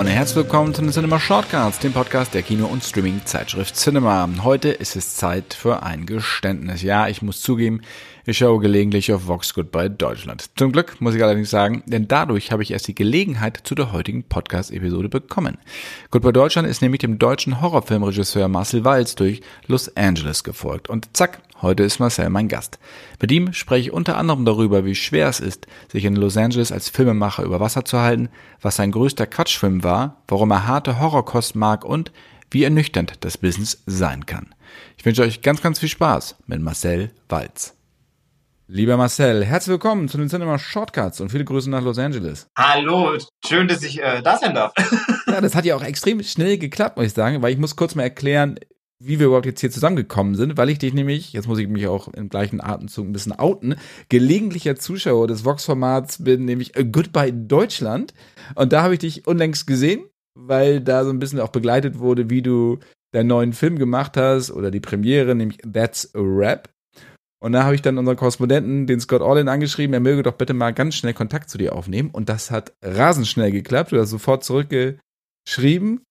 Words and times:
Und 0.00 0.06
herzlich 0.06 0.36
willkommen 0.36 0.72
zu 0.72 0.80
den 0.80 0.92
Cinema 0.92 1.20
Shortcuts, 1.20 1.78
dem 1.78 1.92
Podcast 1.92 2.32
der 2.32 2.40
Kino- 2.40 2.68
und 2.68 2.82
Streaming-Zeitschrift 2.82 3.76
Cinema. 3.76 4.26
Heute 4.42 4.70
ist 4.70 4.96
es 4.96 5.16
Zeit 5.16 5.52
für 5.52 5.82
ein 5.82 6.06
Geständnis. 6.06 6.80
Ja, 6.80 7.08
ich 7.08 7.20
muss 7.20 7.42
zugeben, 7.42 7.82
ich 8.24 8.38
schaue 8.38 8.60
gelegentlich 8.60 9.12
auf 9.12 9.26
Vox 9.26 9.52
Goodbye 9.52 9.90
Deutschland. 9.90 10.48
Zum 10.56 10.72
Glück 10.72 10.98
muss 11.02 11.14
ich 11.14 11.22
allerdings 11.22 11.50
sagen, 11.50 11.82
denn 11.84 12.08
dadurch 12.08 12.50
habe 12.50 12.62
ich 12.62 12.70
erst 12.70 12.88
die 12.88 12.94
Gelegenheit 12.94 13.60
zu 13.62 13.74
der 13.74 13.92
heutigen 13.92 14.24
Podcast-Episode 14.24 15.10
bekommen. 15.10 15.58
Goodbye 16.10 16.32
Deutschland 16.32 16.66
ist 16.66 16.80
nämlich 16.80 17.00
dem 17.00 17.18
deutschen 17.18 17.60
Horrorfilmregisseur 17.60 18.48
Marcel 18.48 18.86
Walz 18.86 19.16
durch 19.16 19.42
Los 19.66 19.94
Angeles 19.98 20.44
gefolgt. 20.44 20.88
Und 20.88 21.14
zack, 21.14 21.42
Heute 21.62 21.82
ist 21.82 21.98
Marcel 21.98 22.30
mein 22.30 22.48
Gast. 22.48 22.78
Mit 23.20 23.30
ihm 23.30 23.52
spreche 23.52 23.88
ich 23.88 23.92
unter 23.92 24.16
anderem 24.16 24.46
darüber, 24.46 24.86
wie 24.86 24.94
schwer 24.94 25.28
es 25.28 25.40
ist, 25.40 25.66
sich 25.92 26.06
in 26.06 26.16
Los 26.16 26.38
Angeles 26.38 26.72
als 26.72 26.88
Filmemacher 26.88 27.42
über 27.42 27.60
Wasser 27.60 27.84
zu 27.84 27.98
halten, 27.98 28.30
was 28.62 28.76
sein 28.76 28.92
größter 28.92 29.26
Quatschfilm 29.26 29.84
war, 29.84 30.22
warum 30.26 30.50
er 30.52 30.66
harte 30.66 30.98
Horrorkost 30.98 31.56
mag 31.56 31.84
und 31.84 32.12
wie 32.50 32.64
ernüchternd 32.64 33.12
das 33.20 33.36
Business 33.36 33.82
sein 33.84 34.24
kann. 34.24 34.54
Ich 34.96 35.04
wünsche 35.04 35.22
euch 35.22 35.42
ganz, 35.42 35.60
ganz 35.60 35.78
viel 35.78 35.90
Spaß 35.90 36.36
mit 36.46 36.62
Marcel 36.62 37.10
Walz. 37.28 37.76
Lieber 38.66 38.96
Marcel, 38.96 39.44
herzlich 39.44 39.72
willkommen 39.72 40.08
zu 40.08 40.16
den 40.16 40.28
Cinema 40.28 40.58
Shortcuts 40.58 41.20
und 41.20 41.28
viele 41.30 41.44
Grüße 41.44 41.68
nach 41.68 41.82
Los 41.82 41.98
Angeles. 41.98 42.48
Hallo, 42.56 43.18
schön, 43.44 43.68
dass 43.68 43.82
ich 43.82 44.00
äh, 44.00 44.22
da 44.22 44.38
sein 44.38 44.54
darf. 44.54 44.72
ja, 45.26 45.40
das 45.40 45.54
hat 45.54 45.66
ja 45.66 45.76
auch 45.76 45.82
extrem 45.82 46.22
schnell 46.22 46.56
geklappt, 46.56 46.96
muss 46.96 47.06
ich 47.06 47.12
sagen, 47.12 47.42
weil 47.42 47.52
ich 47.52 47.58
muss 47.58 47.76
kurz 47.76 47.96
mal 47.96 48.04
erklären, 48.04 48.58
wie 49.02 49.18
wir 49.18 49.26
überhaupt 49.26 49.46
jetzt 49.46 49.60
hier 49.60 49.70
zusammengekommen 49.70 50.34
sind, 50.34 50.58
weil 50.58 50.68
ich 50.68 50.78
dich 50.78 50.92
nämlich, 50.92 51.32
jetzt 51.32 51.48
muss 51.48 51.58
ich 51.58 51.68
mich 51.68 51.86
auch 51.86 52.08
im 52.08 52.28
gleichen 52.28 52.60
Atemzug 52.60 53.06
ein 53.06 53.12
bisschen 53.12 53.32
outen, 53.32 53.76
gelegentlicher 54.10 54.76
Zuschauer 54.76 55.26
des 55.26 55.44
Vox-Formats 55.44 56.22
bin, 56.22 56.44
nämlich 56.44 56.74
Goodbye 56.74 57.32
Deutschland. 57.32 58.12
Und 58.54 58.72
da 58.72 58.82
habe 58.82 58.94
ich 58.94 59.00
dich 59.00 59.26
unlängst 59.26 59.66
gesehen, 59.66 60.04
weil 60.38 60.80
da 60.80 61.04
so 61.04 61.10
ein 61.10 61.18
bisschen 61.18 61.40
auch 61.40 61.48
begleitet 61.48 61.98
wurde, 61.98 62.28
wie 62.28 62.42
du 62.42 62.78
deinen 63.12 63.28
neuen 63.28 63.52
Film 63.54 63.78
gemacht 63.78 64.16
hast 64.18 64.50
oder 64.50 64.70
die 64.70 64.80
Premiere, 64.80 65.34
nämlich 65.34 65.58
That's 65.58 66.14
a 66.14 66.20
Rap. 66.20 66.68
Und 67.42 67.52
da 67.52 67.64
habe 67.64 67.74
ich 67.74 67.80
dann 67.80 67.96
unseren 67.96 68.16
Korrespondenten, 68.16 68.86
den 68.86 69.00
Scott 69.00 69.22
Orlin, 69.22 69.48
angeschrieben, 69.48 69.94
er 69.94 70.00
möge 70.00 70.22
doch 70.22 70.34
bitte 70.34 70.52
mal 70.52 70.74
ganz 70.74 70.94
schnell 70.94 71.14
Kontakt 71.14 71.48
zu 71.48 71.56
dir 71.56 71.74
aufnehmen. 71.74 72.10
Und 72.10 72.28
das 72.28 72.50
hat 72.50 72.74
rasend 72.82 73.26
schnell 73.26 73.50
geklappt. 73.50 73.92
Du 73.92 73.98
hast 73.98 74.10
sofort 74.10 74.44
zurückgeschrieben. 74.44 76.02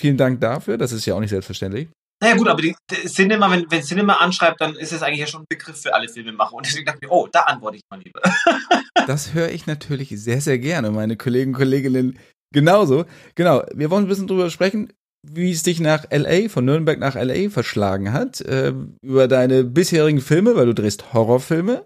Vielen 0.00 0.16
Dank 0.16 0.40
dafür. 0.40 0.78
Das 0.78 0.92
ist 0.92 1.04
ja 1.04 1.16
auch 1.16 1.20
nicht 1.20 1.30
selbstverständlich. 1.30 1.88
Naja 2.22 2.36
gut, 2.36 2.48
aber 2.48 2.62
die, 2.62 2.74
die 2.90 3.08
Cinema, 3.08 3.50
wenn, 3.50 3.70
wenn 3.70 3.82
Cinema 3.82 4.14
anschreibt, 4.14 4.60
dann 4.60 4.74
ist 4.74 4.92
es 4.92 5.02
eigentlich 5.02 5.20
ja 5.20 5.26
schon 5.26 5.42
ein 5.42 5.46
Begriff 5.48 5.82
für 5.82 5.94
alle 5.94 6.08
Filmemacher. 6.08 6.54
Und 6.54 6.66
deswegen 6.66 6.86
dachte 6.86 6.98
ich 7.02 7.08
mir, 7.08 7.14
oh, 7.14 7.28
da 7.30 7.40
antworte 7.40 7.76
ich 7.76 7.82
mal 7.90 8.00
lieber. 8.00 8.20
das 9.06 9.34
höre 9.34 9.50
ich 9.50 9.66
natürlich 9.66 10.08
sehr, 10.10 10.40
sehr 10.40 10.58
gerne. 10.58 10.90
Meine 10.90 11.16
Kollegen 11.16 11.50
und 11.50 11.58
Kolleginnen 11.58 12.18
genauso. 12.54 13.04
Genau, 13.34 13.62
wir 13.74 13.90
wollen 13.90 14.04
ein 14.04 14.08
bisschen 14.08 14.28
drüber 14.28 14.48
sprechen, 14.48 14.92
wie 15.22 15.50
es 15.50 15.62
dich 15.62 15.80
nach 15.80 16.04
LA, 16.10 16.48
von 16.48 16.64
Nürnberg 16.64 16.98
nach 16.98 17.16
LA 17.16 17.50
verschlagen 17.50 18.12
hat. 18.12 18.40
Äh, 18.40 18.72
über 19.02 19.28
deine 19.28 19.64
bisherigen 19.64 20.20
Filme, 20.20 20.56
weil 20.56 20.66
du 20.66 20.74
drehst 20.74 21.12
Horrorfilme. 21.12 21.84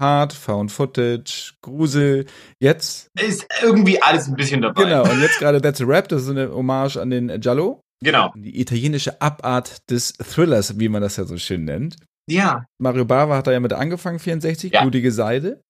Hard, 0.00 0.32
Found 0.32 0.72
Footage, 0.72 1.54
Grusel, 1.62 2.26
jetzt. 2.60 3.08
Ist 3.20 3.46
irgendwie 3.62 4.02
alles 4.02 4.26
ein 4.26 4.34
bisschen 4.34 4.62
dabei. 4.62 4.84
Genau, 4.84 5.02
und 5.02 5.20
jetzt 5.20 5.38
gerade 5.38 5.60
That's 5.60 5.80
a 5.80 5.84
Rap, 5.84 6.08
das 6.08 6.22
ist 6.22 6.30
eine 6.30 6.52
Hommage 6.52 6.96
an 6.96 7.10
den 7.10 7.40
Giallo. 7.40 7.80
Genau. 8.02 8.32
Die 8.36 8.60
italienische 8.60 9.20
Abart 9.20 9.90
des 9.90 10.14
Thrillers, 10.14 10.78
wie 10.78 10.88
man 10.88 11.02
das 11.02 11.16
ja 11.16 11.24
so 11.24 11.36
schön 11.36 11.64
nennt. 11.64 11.96
Ja. 12.28 12.66
Mario 12.78 13.04
Bava 13.04 13.36
hat 13.36 13.46
da 13.46 13.52
ja 13.52 13.60
mit 13.60 13.72
angefangen, 13.72 14.18
64, 14.18 14.72
ja. 14.72 14.82
Blutige 14.82 15.12
Seide. 15.12 15.60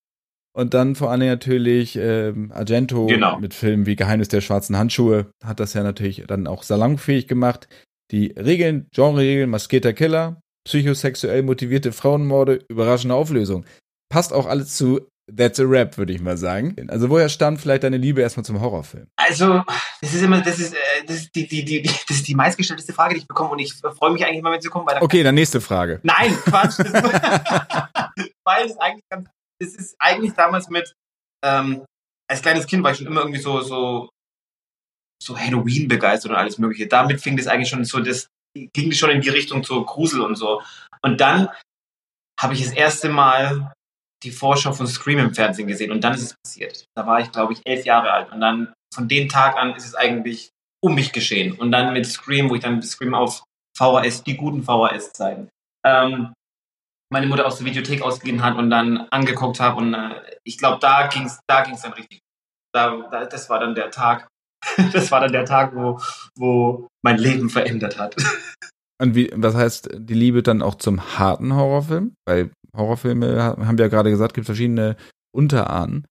Und 0.54 0.74
dann 0.74 0.94
vor 0.94 1.10
allem 1.10 1.26
natürlich 1.26 1.96
ähm, 1.96 2.52
Argento 2.52 3.06
genau. 3.06 3.38
mit 3.38 3.54
Filmen 3.54 3.86
wie 3.86 3.96
Geheimnis 3.96 4.28
der 4.28 4.42
schwarzen 4.42 4.76
Handschuhe 4.76 5.30
hat 5.42 5.60
das 5.60 5.72
ja 5.72 5.82
natürlich 5.82 6.24
dann 6.26 6.46
auch 6.46 6.62
salonfähig 6.62 7.26
gemacht. 7.26 7.68
Die 8.10 8.26
Regeln, 8.32 8.86
Genre-Regeln, 8.92 9.48
maskierter 9.48 9.94
Killer, 9.94 10.42
psychosexuell 10.64 11.42
motivierte 11.42 11.92
Frauenmorde, 11.92 12.60
überraschende 12.68 13.14
Auflösung. 13.14 13.64
Passt 14.10 14.34
auch 14.34 14.46
alles 14.46 14.76
zu 14.76 15.08
That's 15.30 15.60
a 15.60 15.64
Rap, 15.64 15.96
würde 15.98 16.12
ich 16.12 16.20
mal 16.20 16.36
sagen. 16.36 16.74
Also 16.88 17.08
woher 17.08 17.28
stammt 17.28 17.60
vielleicht 17.60 17.84
deine 17.84 17.96
Liebe 17.96 18.20
erstmal 18.20 18.44
zum 18.44 18.60
Horrorfilm? 18.60 19.06
Also, 19.16 19.62
das 20.00 20.14
ist 20.14 20.22
immer, 20.22 20.40
das 20.40 20.58
ist, 20.58 20.74
äh, 20.74 21.04
das 21.06 21.16
ist 21.16 21.34
die, 21.34 21.46
die, 21.46 21.64
die, 21.64 21.82
das 21.82 22.10
ist 22.10 22.28
die 22.28 22.34
meistgestellteste 22.34 22.92
Frage, 22.92 23.14
die 23.14 23.20
ich 23.20 23.28
bekomme 23.28 23.50
und 23.50 23.60
ich 23.60 23.72
freue 23.74 24.12
mich 24.12 24.24
eigentlich 24.24 24.38
immer, 24.38 24.50
wenn 24.50 24.60
sie 24.60 24.68
kommt. 24.68 24.90
Weil 24.90 25.00
okay, 25.00 25.22
dann 25.22 25.36
nächste 25.36 25.60
Frage. 25.60 26.00
Nein, 26.02 26.36
Quatsch. 26.44 26.78
weil 28.44 28.66
es 28.66 28.76
eigentlich 28.78 29.04
ganz, 29.08 29.28
das 29.60 29.74
ist 29.74 29.96
eigentlich 29.98 30.32
damals 30.32 30.68
mit, 30.68 30.92
ähm, 31.44 31.84
als 32.28 32.42
kleines 32.42 32.66
Kind 32.66 32.82
war 32.82 32.90
ich 32.90 32.98
schon 32.98 33.06
immer 33.06 33.20
irgendwie 33.20 33.40
so, 33.40 33.60
so, 33.60 34.08
so 35.22 35.38
Halloween 35.38 35.86
begeistert 35.86 36.32
und 36.32 36.36
alles 36.36 36.58
mögliche. 36.58 36.88
Damit 36.88 37.20
fing 37.20 37.36
das 37.36 37.46
eigentlich 37.46 37.68
schon 37.68 37.84
so, 37.84 38.00
das 38.00 38.26
ging 38.54 38.92
schon 38.92 39.10
in 39.10 39.20
die 39.20 39.28
Richtung 39.28 39.62
zu 39.62 39.84
Grusel 39.84 40.20
und 40.20 40.34
so. 40.34 40.62
Und 41.02 41.20
dann 41.20 41.48
habe 42.40 42.54
ich 42.54 42.64
das 42.64 42.72
erste 42.72 43.08
Mal 43.08 43.72
die 44.22 44.30
Vorschau 44.30 44.72
von 44.72 44.86
Scream 44.86 45.18
im 45.18 45.34
Fernsehen 45.34 45.68
gesehen 45.68 45.92
und 45.92 46.02
dann 46.02 46.14
ist 46.14 46.22
es 46.22 46.34
passiert. 46.44 46.84
Da 46.96 47.06
war 47.06 47.20
ich, 47.20 47.30
glaube 47.32 47.52
ich, 47.52 47.60
elf 47.64 47.84
Jahre 47.84 48.12
alt 48.12 48.32
und 48.32 48.40
dann 48.40 48.72
von 48.94 49.08
dem 49.08 49.28
Tag 49.28 49.56
an 49.56 49.74
ist 49.74 49.86
es 49.86 49.94
eigentlich 49.94 50.50
um 50.82 50.94
mich 50.94 51.12
geschehen. 51.12 51.52
Und 51.52 51.72
dann 51.72 51.92
mit 51.92 52.06
Scream, 52.06 52.50
wo 52.50 52.54
ich 52.54 52.62
dann 52.62 52.82
Scream 52.82 53.14
auf 53.14 53.44
VHS, 53.76 54.24
die 54.24 54.36
guten 54.36 54.62
VHS-Zeiten, 54.62 55.48
ähm, 55.84 56.32
meine 57.10 57.26
Mutter 57.26 57.46
aus 57.46 57.58
der 57.58 57.66
Videothek 57.66 58.02
ausgegeben 58.02 58.42
hat 58.42 58.56
und 58.56 58.70
dann 58.70 59.06
angeguckt 59.10 59.60
habe 59.60 59.76
und 59.76 59.94
äh, 59.94 60.38
ich 60.44 60.58
glaube, 60.58 60.78
da 60.80 61.06
ging 61.06 61.24
es 61.24 61.40
da 61.46 61.62
ging's 61.62 61.82
dann 61.82 61.92
richtig. 61.92 62.20
Da, 62.74 62.96
da, 63.10 63.26
das 63.26 63.50
war 63.50 63.60
dann 63.60 63.74
der 63.74 63.90
Tag, 63.90 64.28
das 64.92 65.10
war 65.10 65.20
dann 65.20 65.32
der 65.32 65.44
Tag, 65.44 65.74
wo, 65.74 66.00
wo 66.36 66.88
mein 67.04 67.18
Leben 67.18 67.50
verändert 67.50 67.98
hat. 67.98 68.16
Und 69.02 69.16
wie, 69.16 69.32
was 69.34 69.56
heißt 69.56 69.90
die 69.94 70.14
Liebe 70.14 70.44
dann 70.44 70.62
auch 70.62 70.76
zum 70.76 71.18
harten 71.18 71.56
Horrorfilm? 71.56 72.14
Weil 72.24 72.52
Horrorfilme, 72.76 73.42
haben 73.42 73.76
wir 73.76 73.86
ja 73.86 73.90
gerade 73.90 74.10
gesagt, 74.10 74.32
gibt 74.32 74.46
verschiedene 74.46 74.96
Unterarten. 75.34 76.06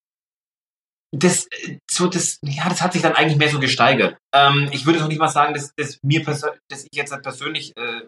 Das, 1.16 1.48
so, 1.90 2.08
das, 2.08 2.38
ja, 2.42 2.68
das 2.68 2.82
hat 2.82 2.92
sich 2.92 3.02
dann 3.02 3.14
eigentlich 3.14 3.38
mehr 3.38 3.48
so 3.48 3.62
gesteigert. 3.62 4.18
Ähm, 4.36 4.68
ich 4.74 4.86
würde 4.86 5.00
doch 5.00 5.08
nicht 5.08 5.20
mal 5.20 5.30
sagen, 5.30 5.54
dass, 5.54 5.74
dass 5.76 6.00
mir 6.04 6.22
dass 6.26 6.84
ich 6.84 6.90
jetzt 6.94 7.16
persönlich 7.22 7.72
äh, 7.78 8.02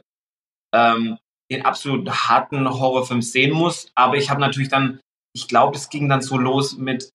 ähm, 0.76 1.18
den 1.50 1.64
absolut 1.64 2.10
harten 2.10 2.70
Horrorfilm 2.70 3.22
sehen 3.22 3.54
muss, 3.54 3.90
aber 3.96 4.18
ich 4.18 4.30
habe 4.30 4.42
natürlich 4.42 4.70
dann, 4.70 5.00
ich 5.34 5.48
glaube, 5.48 5.78
es 5.78 5.90
ging 5.90 6.10
dann 6.10 6.22
so 6.22 6.38
los 6.38 6.78
mit, 6.78 7.10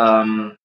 ähm, 0.00 0.56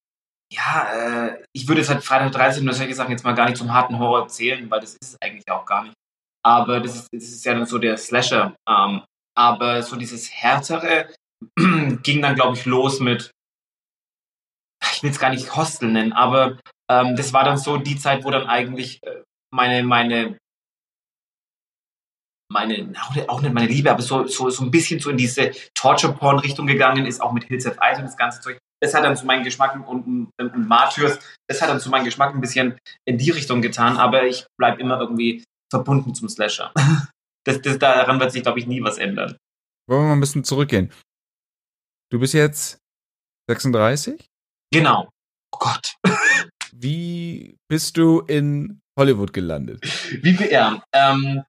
ja, 0.54 0.88
äh, 0.94 1.44
ich 1.54 1.68
würde 1.68 1.82
jetzt 1.82 1.90
halt 1.90 2.04
Freitag 2.04 2.32
13 2.32 2.64
oder 2.64 2.74
solche 2.74 2.96
Sachen 2.96 3.12
jetzt 3.12 3.26
mal 3.26 3.36
gar 3.36 3.46
nicht 3.46 3.58
zum 3.58 3.74
harten 3.74 4.00
Horror 4.00 4.30
zählen, 4.30 4.72
weil 4.72 4.80
das 4.80 4.94
ist 4.94 5.04
es 5.04 5.18
eigentlich 5.22 5.50
auch 5.50 5.66
gar 5.66 5.84
nicht. 5.84 5.96
Aber 6.46 6.80
das 6.80 6.96
ist, 6.96 7.10
das 7.12 7.24
ist 7.24 7.46
ja 7.46 7.56
dann 7.56 7.66
so 7.66 7.80
der 7.80 7.98
Slasher. 7.98 8.56
Ähm, 8.70 9.02
aber 9.36 9.82
so 9.82 9.96
dieses 9.96 10.32
Härtere 10.32 11.10
ging 12.04 12.22
dann, 12.22 12.36
glaube 12.36 12.56
ich, 12.56 12.66
los 12.66 13.00
mit, 13.00 13.32
ich 14.94 15.02
will 15.02 15.10
es 15.10 15.20
gar 15.20 15.32
nicht 15.32 15.56
Hostel 15.56 15.92
nennen, 15.92 16.14
aber 16.14 16.60
ähm, 16.90 17.16
das 17.16 17.34
war 17.34 17.44
dann 17.44 17.58
so 17.58 17.78
die 17.78 17.98
Zeit, 17.98 18.24
wo 18.24 18.30
dann 18.30 18.48
eigentlich 18.48 19.02
äh, 19.04 19.24
meine, 19.52 19.84
meine, 19.84 20.38
meine, 22.52 22.94
auch 23.28 23.42
nicht 23.42 23.54
meine 23.54 23.68
Liebe, 23.68 23.92
aber 23.92 24.04
so, 24.04 24.28
so, 24.28 24.50
so 24.52 24.64
ein 24.64 24.72
bisschen 24.72 25.00
so 25.00 25.10
in 25.10 25.18
diese 25.18 25.52
Torture-Porn-Richtung 25.74 26.68
gegangen 26.68 27.08
ist, 27.08 27.22
auch 27.22 27.34
mit 27.34 27.46
Hills 27.46 27.66
of 27.66 27.78
Ice 27.82 28.00
und 28.00 28.06
das 28.06 28.18
ganze 28.18 28.40
Zeug. 28.42 28.60
Das 28.82 28.94
hat 28.94 29.04
dann 29.04 29.18
zu 29.18 29.26
meinem 29.26 29.44
Geschmack 29.44 29.76
und, 29.88 30.04
und, 30.06 30.32
und 30.38 30.68
Martyrs, 30.68 31.18
das 31.50 31.62
hat 31.62 31.70
dann 31.70 31.80
zu 31.80 31.90
meinem 31.90 32.06
Geschmack 32.06 32.36
ein 32.36 32.42
bisschen 32.42 32.78
in 33.06 33.18
die 33.18 33.32
Richtung 33.32 33.62
getan, 33.62 33.98
aber 33.98 34.26
ich 34.26 34.46
bleibe 34.60 34.80
immer 34.80 35.00
irgendwie 35.00 35.44
verbunden 35.72 36.14
zum 36.16 36.30
Slasher. 36.30 36.72
das, 37.46 37.62
das, 37.62 37.80
daran 37.80 38.20
wird 38.20 38.32
sich, 38.32 38.44
glaube 38.44 38.60
ich, 38.60 38.68
nie 38.68 38.82
was 38.84 38.98
ändern. 38.98 39.38
Wollen 39.88 40.02
wir 40.02 40.08
mal 40.08 40.14
ein 40.14 40.20
bisschen 40.20 40.44
zurückgehen. 40.44 40.92
Du 42.12 42.20
bist 42.20 42.34
jetzt 42.34 42.80
36? 43.50 44.26
Genau. 44.72 45.10
Oh 45.54 45.60
Gott. 45.60 45.96
Wie 46.72 47.58
bist 47.68 47.98
du 47.98 48.22
in 48.22 48.82
Hollywood 48.98 49.34
gelandet? 49.34 49.82
Wie 50.24 50.36
ja, 50.52 50.84
ähm, 50.92 51.44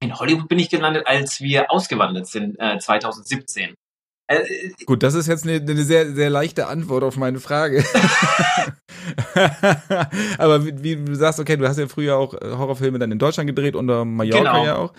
in 0.00 0.18
Hollywood 0.18 0.48
bin 0.48 0.58
ich 0.58 0.70
gelandet, 0.70 1.06
als 1.06 1.40
wir 1.40 1.70
ausgewandert 1.70 2.26
sind, 2.26 2.56
äh, 2.58 2.78
2017. 2.78 3.74
Äh, 4.28 4.70
Gut, 4.84 5.02
das 5.02 5.14
ist 5.14 5.26
jetzt 5.26 5.44
eine, 5.44 5.56
eine, 5.56 5.82
sehr, 5.82 6.12
sehr 6.12 6.30
leichte 6.30 6.66
Antwort 6.66 7.02
auf 7.02 7.16
meine 7.16 7.40
Frage. 7.40 7.82
Aber 10.38 10.66
wie, 10.66 10.82
wie, 10.82 10.96
du 10.96 11.14
sagst, 11.14 11.40
okay, 11.40 11.56
du 11.56 11.66
hast 11.66 11.78
ja 11.78 11.88
früher 11.88 12.16
auch 12.16 12.34
äh, 12.34 12.52
Horrorfilme 12.52 12.98
dann 12.98 13.10
in 13.10 13.18
Deutschland 13.18 13.48
gedreht, 13.48 13.74
unter 13.74 14.04
Mallorca 14.04 14.38
genau. 14.38 14.64
ja 14.64 14.76
auch. 14.76 14.92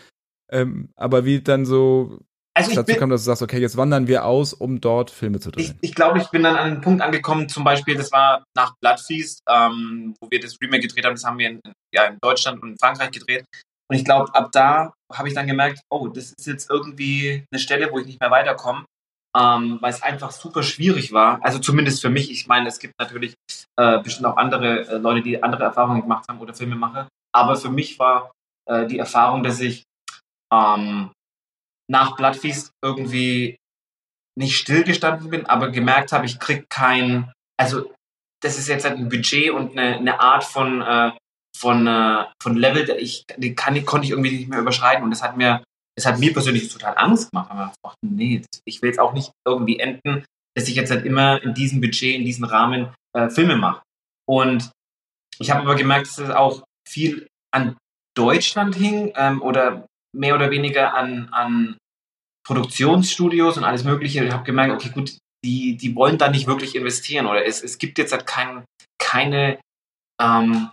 Ähm, 0.52 0.90
aber 0.96 1.26
wie 1.26 1.42
dann 1.42 1.64
so 1.64 2.18
also 2.56 2.74
dazu 2.76 2.96
kam, 2.96 3.10
dass 3.10 3.22
du 3.22 3.26
sagst, 3.26 3.42
okay, 3.42 3.60
jetzt 3.60 3.78
wandern 3.78 4.08
wir 4.08 4.26
aus, 4.26 4.54
um 4.54 4.82
dort 4.82 5.12
Filme 5.12 5.40
zu 5.40 5.52
drehen. 5.52 5.78
Ich, 5.82 5.90
ich 5.90 5.96
glaube, 5.96 6.18
ich 6.20 6.28
bin 6.30 6.44
dann 6.44 6.56
an 6.56 6.72
einen 6.72 6.82
Punkt 6.82 7.02
angekommen, 7.02 7.48
zum 7.48 7.64
Beispiel, 7.64 7.96
das 7.96 8.12
war 8.12 8.44
nach 8.56 8.74
Bloodfeast, 8.82 9.42
ähm, 9.48 10.16
wo 10.20 10.30
wir 10.30 10.40
das 10.40 10.58
Remake 10.62 10.88
gedreht 10.88 11.06
haben, 11.06 11.14
das 11.14 11.24
haben 11.24 11.38
wir 11.38 11.50
in, 11.50 11.62
ja, 11.94 12.06
in 12.06 12.18
Deutschland 12.22 12.62
und 12.62 12.72
in 12.72 12.78
Frankreich 12.78 13.12
gedreht. 13.12 13.46
Und 13.90 13.98
ich 13.98 14.06
glaube, 14.06 14.34
ab 14.34 14.50
da 14.52 14.94
habe 15.14 15.28
ich 15.28 15.34
dann 15.34 15.48
gemerkt, 15.48 15.80
oh, 15.90 16.08
das 16.08 16.34
ist 16.38 16.48
jetzt 16.48 16.70
irgendwie 16.70 17.44
eine 17.52 17.60
Stelle, 17.60 17.92
wo 17.92 18.00
ich 18.00 18.06
nicht 18.06 18.20
mehr 18.20 18.32
weiterkomme. 18.32 18.86
Ähm, 19.38 19.78
weil 19.82 19.92
es 19.92 20.02
einfach 20.02 20.32
super 20.32 20.64
schwierig 20.64 21.12
war. 21.12 21.40
Also 21.44 21.60
zumindest 21.60 22.02
für 22.02 22.10
mich. 22.10 22.32
Ich 22.32 22.48
meine, 22.48 22.68
es 22.68 22.80
gibt 22.80 22.94
natürlich 23.00 23.36
äh, 23.78 24.00
bestimmt 24.00 24.26
auch 24.26 24.38
andere 24.38 24.88
äh, 24.88 24.98
Leute, 24.98 25.22
die 25.22 25.42
andere 25.42 25.64
Erfahrungen 25.64 26.02
gemacht 26.02 26.26
haben 26.28 26.40
oder 26.40 26.54
Filme 26.54 26.76
machen. 26.76 27.08
Aber 27.34 27.56
für 27.56 27.70
mich 27.70 28.00
war 28.00 28.32
äh, 28.68 28.88
die 28.88 29.00
Erfahrung, 29.00 29.44
dass 29.44 29.60
ich 29.60 29.84
ähm, 30.52 31.12
nach 31.90 32.16
Bloodfeast 32.16 32.72
irgendwie 32.84 33.58
nicht 34.38 34.56
stillgestanden 34.56 35.30
bin, 35.30 35.46
aber 35.46 35.70
gemerkt 35.70 36.12
habe, 36.12 36.26
ich 36.26 36.40
krieg 36.40 36.70
kein, 36.70 37.32
also 37.58 37.92
das 38.42 38.58
ist 38.58 38.68
jetzt 38.68 38.86
halt 38.86 38.98
ein 38.98 39.10
Budget 39.10 39.52
und 39.52 39.78
eine, 39.78 39.98
eine 39.98 40.20
Art 40.20 40.44
von, 40.44 40.82
äh, 40.82 41.12
von, 41.58 41.88
äh, 41.88 42.26
von 42.42 42.56
Level, 42.56 42.90
ich, 43.00 43.26
die 43.38 43.54
kann, 43.54 43.84
konnte 43.86 44.06
ich 44.06 44.12
irgendwie 44.12 44.38
nicht 44.38 44.50
mehr 44.50 44.60
überschreiten 44.60 45.04
und 45.04 45.10
das 45.10 45.24
hat 45.24 45.36
mir, 45.36 45.64
das 46.00 46.06
hat 46.06 46.20
mir 46.20 46.32
persönlich 46.32 46.72
total 46.72 46.98
Angst 46.98 47.30
gemacht. 47.30 47.52
Aber 47.52 47.72
ich 47.74 47.82
dachte, 47.84 47.98
nee, 48.02 48.42
ich 48.66 48.82
will 48.82 48.90
jetzt 48.90 49.00
auch 49.00 49.14
nicht 49.14 49.32
irgendwie 49.46 49.80
enden, 49.80 50.26
dass 50.56 50.68
ich 50.68 50.76
jetzt 50.76 50.92
halt 50.92 51.06
immer 51.06 51.44
in 51.44 51.54
diesem 51.54 51.82
Budget, 51.82 52.16
in 52.16 52.24
diesem 52.24 52.46
Rahmen 52.46 52.94
äh, 53.14 53.30
Filme 53.30 53.58
mache. 53.58 53.82
Und 54.26 54.72
ich 55.40 55.52
habe 55.52 55.62
aber 55.62 55.76
gemerkt, 55.76 56.08
dass 56.08 56.18
es 56.18 56.30
auch 56.30 56.64
viel 56.88 57.28
an 57.54 57.76
Deutschland 58.16 58.76
hing 58.76 59.12
ähm, 59.16 59.42
oder 59.42 59.88
mehr 60.16 60.36
oder 60.36 60.52
weniger 60.52 60.94
an, 60.94 61.30
an 61.32 61.78
Produktionsstudios 62.48 63.58
und 63.58 63.66
alles 63.66 63.84
Mögliche. 63.84 64.24
Ich 64.24 64.32
habe 64.32 64.44
gemerkt, 64.44 64.74
okay, 64.74 64.90
gut, 64.90 65.18
die, 65.44 65.76
die 65.76 65.96
wollen 65.96 66.18
da 66.18 66.30
nicht 66.30 66.48
wirklich 66.48 66.76
investieren 66.76 67.26
oder 67.26 67.46
es, 67.46 67.62
es 67.62 67.78
gibt 67.78 67.98
jetzt 67.98 68.12
halt 68.12 68.26
kein, 68.26 68.64
keine, 68.98 69.60
ähm, 70.22 70.72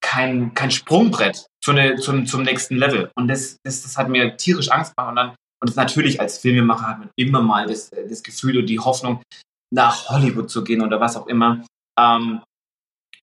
kein, 0.00 0.54
kein 0.54 0.70
Sprungbrett 0.70 1.46
zu 1.68 1.74
ne, 1.74 1.96
zum, 1.96 2.26
zum 2.26 2.42
nächsten 2.42 2.76
Level. 2.76 3.10
Und 3.14 3.28
das, 3.28 3.58
das, 3.62 3.82
das 3.82 3.98
hat 3.98 4.08
mir 4.08 4.36
tierisch 4.36 4.70
Angst 4.70 4.96
gemacht. 4.96 5.10
Und 5.10 5.16
dann, 5.16 5.34
und 5.62 5.76
natürlich 5.76 6.20
als 6.20 6.38
Filmemacher 6.38 6.88
hat 6.88 6.98
man 6.98 7.10
immer 7.16 7.42
mal 7.42 7.66
das, 7.66 7.90
das 7.90 8.22
Gefühl 8.22 8.58
und 8.58 8.66
die 8.66 8.78
Hoffnung, 8.78 9.22
nach 9.70 10.08
Hollywood 10.08 10.48
zu 10.48 10.64
gehen 10.64 10.80
oder 10.80 10.98
was 10.98 11.16
auch 11.16 11.26
immer. 11.26 11.62
Ähm, 12.00 12.40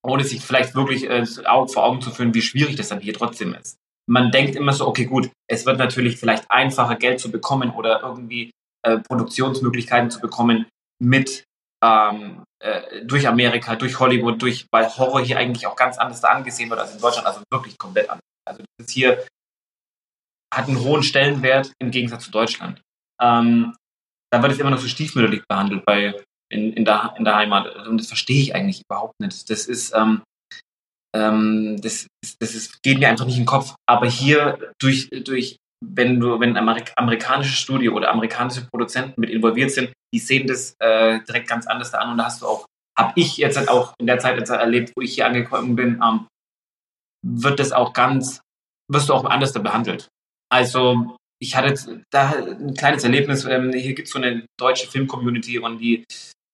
ohne 0.04 0.24
sich 0.24 0.42
vielleicht 0.42 0.76
wirklich 0.76 1.10
äh, 1.10 1.26
vor 1.26 1.84
Augen 1.84 2.02
zu 2.02 2.12
führen, 2.12 2.36
wie 2.36 2.44
schwierig 2.44 2.76
das 2.76 2.90
dann 2.90 3.00
hier 3.00 3.16
trotzdem 3.16 3.56
ist. 3.56 3.78
Man 4.08 4.32
denkt 4.32 4.56
immer 4.56 4.74
so, 4.74 4.88
okay, 4.88 5.06
gut, 5.06 5.32
es 5.50 5.66
wird 5.66 5.80
natürlich 5.80 6.18
vielleicht 6.18 6.46
einfacher, 6.52 6.96
Geld 6.96 7.20
zu 7.20 7.32
bekommen 7.32 7.72
oder 7.72 8.04
irgendwie 8.04 8.52
äh, 8.86 9.00
Produktionsmöglichkeiten 9.00 10.12
zu 10.12 10.20
bekommen 10.20 10.68
mit 11.02 11.44
ähm, 11.84 12.44
äh, 12.60 13.04
durch 13.04 13.28
Amerika, 13.28 13.76
durch 13.76 14.00
Hollywood, 14.00 14.40
durch, 14.40 14.68
weil 14.72 14.88
Horror 14.88 15.22
hier 15.22 15.40
eigentlich 15.40 15.66
auch 15.66 15.76
ganz 15.76 15.98
anders 15.98 16.24
angesehen 16.24 16.70
wird 16.70 16.80
als 16.80 16.94
in 16.94 17.02
Deutschland, 17.02 17.26
also 17.26 17.42
wirklich 17.52 17.76
komplett 17.80 18.08
anders. 18.08 18.22
Also 18.48 18.64
das 18.78 18.90
hier 18.90 19.26
hat 20.54 20.68
einen 20.68 20.80
hohen 20.80 21.04
Stellenwert 21.04 21.72
im 21.80 21.92
Gegensatz 21.92 22.26
zu 22.26 22.32
Deutschland. 22.32 22.82
Ähm, 23.22 23.76
da 24.32 24.42
wird 24.42 24.54
es 24.54 24.60
immer 24.60 24.70
noch 24.70 24.80
so 24.80 24.88
stiefmütterlich 24.88 25.44
behandelt 25.48 25.86
bei, 25.86 26.16
in, 26.52 26.74
in, 26.74 26.86
der, 26.86 27.14
in 27.18 27.26
der 27.26 27.36
Heimat. 27.36 27.88
Und 27.88 28.00
das 28.00 28.08
verstehe 28.08 28.42
ich 28.42 28.56
eigentlich 28.56 28.82
überhaupt 28.88 29.20
nicht. 29.20 29.50
Das 29.50 29.68
ist, 29.68 29.94
ähm, 29.96 30.22
ähm, 31.16 31.80
das, 31.82 32.08
das 32.40 32.56
ist, 32.56 32.82
geht 32.84 33.00
mir 33.00 33.10
einfach 33.10 33.26
nicht 33.26 33.38
in 33.38 33.44
den 33.44 33.48
Kopf. 33.48 33.76
Aber 33.88 34.08
hier 34.08 34.74
durch, 34.80 35.10
durch 35.10 35.58
wenn 35.84 36.20
du, 36.20 36.40
wenn 36.40 36.56
ein 36.56 36.86
amerikanisches 36.96 37.58
Studio 37.58 37.94
oder 37.94 38.12
amerikanische 38.12 38.66
Produzenten 38.66 39.20
mit 39.20 39.30
involviert 39.30 39.72
sind, 39.72 39.92
die 40.14 40.20
sehen 40.20 40.48
das 40.48 40.76
äh, 40.80 41.20
direkt 41.24 41.48
ganz 41.48 41.68
anders 41.68 41.94
an 41.94 42.12
und 42.12 42.18
da 42.18 42.26
hast 42.26 42.42
du 42.42 42.48
auch, 42.48 42.66
habe 42.98 43.14
ich 43.16 43.38
jetzt 43.38 43.58
halt 43.58 43.70
auch 43.70 43.94
in 44.00 44.08
der 44.08 44.20
Zeit 44.20 44.50
erlebt, 44.50 44.94
wo 44.96 45.02
ich 45.02 45.16
hier 45.16 45.28
angekommen 45.28 45.76
bin, 45.76 46.02
ähm, 46.02 46.28
wird 47.26 47.60
das 47.60 47.72
auch 47.72 47.94
ganz, 47.94 48.42
wirst 48.92 49.10
du 49.10 49.14
auch 49.14 49.26
anders 49.26 49.54
behandelt. 49.54 50.08
Also 50.52 51.18
ich 51.42 51.56
hatte 51.56 52.04
da 52.12 52.32
ein 52.32 52.76
kleines 52.76 53.04
Erlebnis, 53.04 53.46
ähm, 53.46 53.74
hier 53.74 53.94
gibt 53.94 54.08
es 54.08 54.14
so 54.14 54.20
eine 54.20 54.46
deutsche 54.60 54.88
Film-Community 54.88 55.60
und 55.60 55.80
die 55.80 56.06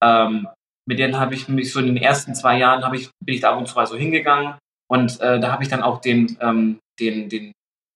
ähm, 0.03 0.47
mit 0.87 0.97
denen 0.97 1.19
habe 1.19 1.35
ich 1.35 1.47
mich 1.47 1.71
so 1.71 1.79
in 1.79 1.87
den 1.87 1.97
ersten 1.97 2.33
zwei 2.33 2.57
Jahren 2.57 2.93
ich, 2.95 3.09
bin 3.23 3.35
ich 3.35 3.41
da 3.41 3.51
ab 3.51 3.59
und 3.59 3.67
zu 3.67 3.75
mal 3.75 3.85
so 3.85 3.95
hingegangen 3.95 4.55
und 4.91 5.21
äh, 5.21 5.39
da 5.39 5.51
habe 5.51 5.63
ich 5.63 5.69
dann 5.69 5.83
auch 5.83 6.01
den, 6.01 6.37
ähm, 6.41 6.79
den, 6.99 7.29
den, 7.29 7.53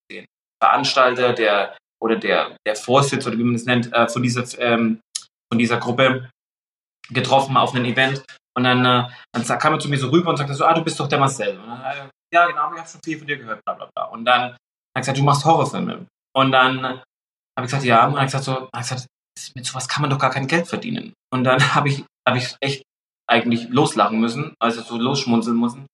den 0.09 0.25
Veranstalter, 0.63 1.33
der 1.33 1.75
oder 2.01 2.15
der, 2.15 2.55
der 2.65 2.75
Vorsitz 2.75 3.27
oder 3.27 3.37
wie 3.37 3.43
man 3.43 3.55
es 3.55 3.65
nennt, 3.65 3.91
äh, 3.91 4.07
von, 4.07 4.23
dieser, 4.23 4.45
ähm, 4.59 5.01
von 5.51 5.59
dieser 5.59 5.77
Gruppe 5.77 6.29
getroffen 7.09 7.57
auf 7.57 7.75
einem 7.75 7.85
Event. 7.85 8.23
Und 8.55 8.63
dann, 8.63 8.85
äh, 8.85 9.09
dann 9.33 9.59
kam 9.59 9.73
er 9.73 9.79
zu 9.79 9.89
mir 9.89 9.97
so 9.97 10.09
rüber 10.09 10.29
und 10.29 10.37
sagte 10.37 10.53
so, 10.53 10.63
ah, 10.63 10.73
du 10.73 10.83
bist 10.83 10.97
doch 10.99 11.09
der 11.09 11.19
Marcel. 11.19 11.59
Und 11.59 11.67
dann, 11.67 11.81
äh, 11.81 12.09
ja, 12.35 12.47
genau, 12.47 12.71
ich 12.73 12.79
habe 12.79 12.89
schon 12.89 13.01
viel 13.03 13.17
von 13.17 13.27
dir 13.27 13.37
gehört, 13.37 13.63
bla 13.63 13.73
bla 13.73 13.89
bla. 13.95 14.05
Und 14.05 14.25
dann 14.25 14.41
hat 14.51 14.57
er 14.93 15.01
gesagt, 15.01 15.17
du 15.17 15.23
machst 15.23 15.45
Horrorfilme. 15.45 16.05
Und 16.35 16.51
dann 16.51 16.83
habe 16.83 17.01
ich 17.57 17.63
gesagt, 17.63 17.83
ja. 17.83 18.05
Und 18.05 18.15
dann 18.15 18.21
hat 18.23 18.33
er 18.33 18.39
gesagt, 18.39 18.69
gesagt, 18.73 19.07
mit 19.55 19.65
sowas 19.65 19.87
kann 19.87 20.01
man 20.01 20.11
doch 20.11 20.19
gar 20.19 20.31
kein 20.31 20.47
Geld 20.47 20.67
verdienen. 20.67 21.13
Und 21.33 21.43
dann 21.45 21.59
habe 21.75 21.89
ich, 21.89 22.03
hab 22.27 22.35
ich 22.35 22.55
echt 22.59 22.83
eigentlich 23.27 23.69
loslachen 23.69 24.19
müssen, 24.19 24.53
also 24.59 24.81
so 24.81 24.97
losschmunzeln 24.97 25.59
müssen. 25.59 25.87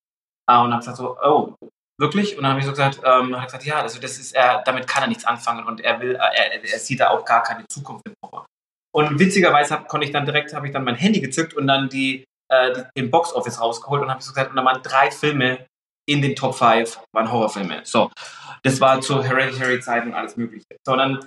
Ah, 0.48 0.64
und 0.64 0.72
habe 0.72 0.80
gesagt 0.80 0.98
so, 0.98 1.18
oh, 1.24 1.56
wirklich? 2.00 2.36
Und 2.36 2.44
dann 2.44 2.52
habe 2.52 2.60
ich 2.60 2.66
so 2.66 2.72
gesagt, 2.72 3.00
ähm, 3.06 3.40
hat 3.40 3.46
gesagt, 3.46 3.66
ja, 3.66 3.80
also 3.82 4.02
das 4.02 4.18
ist, 4.18 4.34
er, 4.34 4.64
damit 4.64 4.88
kann 4.88 5.04
er 5.04 5.08
nichts 5.08 5.26
anfangen 5.26 5.66
und 5.66 5.80
er 5.80 6.02
will, 6.02 6.16
er, 6.16 6.64
er 6.64 6.80
sieht 6.80 7.00
da 7.00 7.12
auch 7.12 7.24
gar 7.24 7.44
keine 7.44 7.66
Zukunft 7.68 8.06
im 8.08 8.14
Horror. 8.24 8.46
Und 8.94 9.20
witzigerweise 9.20 9.76
hab, 9.76 9.88
konnte 9.88 10.06
ich 10.06 10.12
dann 10.12 10.26
direkt, 10.26 10.54
habe 10.54 10.68
ich 10.68 10.74
dann 10.74 10.84
mein 10.84 10.96
Handy 10.96 11.22
gezückt 11.22 11.54
und 11.54 11.68
dann 11.68 11.88
die, 11.88 12.26
äh, 12.52 12.74
die 12.74 12.84
den 12.98 13.12
Box 13.12 13.32
Office 13.34 13.62
rausgeholt 13.62 14.02
und 14.02 14.10
habe 14.10 14.22
so 14.22 14.34
gesagt, 14.34 14.50
und 14.50 14.58
da 14.58 14.66
waren 14.66 14.82
drei 14.82 15.12
Filme 15.12 15.66
in 16.07 16.21
den 16.21 16.36
Top 16.36 16.56
5 16.56 17.00
waren 17.13 17.31
Horrorfilme. 17.31 17.81
So, 17.83 18.12
das 18.63 18.81
war 18.81 19.01
zu 19.01 19.24
Hereditary-Zeiten 19.24 20.09
und 20.09 20.15
alles 20.15 20.38
Mögliche. 20.38 20.65
So, 20.86 20.95
dann 20.95 21.19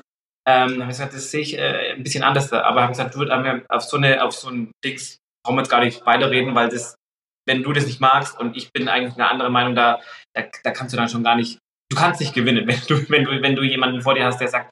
ähm, 0.46 0.72
habe 0.72 0.82
ich 0.82 0.88
gesagt, 0.88 1.14
das 1.14 1.30
sehe 1.30 1.40
ich 1.40 1.58
äh, 1.58 1.92
ein 1.92 2.02
bisschen 2.02 2.22
anders. 2.22 2.52
Aber 2.52 2.82
habe 2.82 2.92
gesagt, 2.92 3.14
du 3.14 3.24
auf 3.68 3.82
so 3.82 3.96
eine, 3.96 4.22
auf 4.22 4.32
so 4.32 4.48
ein 4.48 4.72
Dings 4.84 5.18
brauchen 5.44 5.56
wir 5.56 5.62
jetzt 5.62 5.70
gar 5.70 5.84
nicht 5.84 6.04
weiterreden, 6.06 6.54
weil 6.54 6.68
das, 6.68 6.94
wenn 7.46 7.62
du 7.62 7.72
das 7.72 7.86
nicht 7.86 8.00
magst 8.00 8.38
und 8.38 8.56
ich 8.56 8.72
bin 8.72 8.88
eigentlich 8.88 9.14
eine 9.14 9.28
andere 9.28 9.50
Meinung, 9.50 9.74
da, 9.74 10.00
da, 10.34 10.44
da 10.62 10.70
kannst 10.70 10.92
du 10.92 10.96
dann 10.96 11.08
schon 11.08 11.22
gar 11.22 11.36
nicht, 11.36 11.58
du 11.90 11.96
kannst 11.96 12.20
nicht 12.20 12.34
gewinnen, 12.34 12.66
wenn 12.66 12.80
du, 12.88 13.08
wenn 13.10 13.24
du, 13.24 13.42
wenn 13.42 13.56
du 13.56 13.62
jemanden 13.62 14.02
vor 14.02 14.14
dir 14.14 14.24
hast, 14.24 14.40
der 14.40 14.48
sagt, 14.48 14.70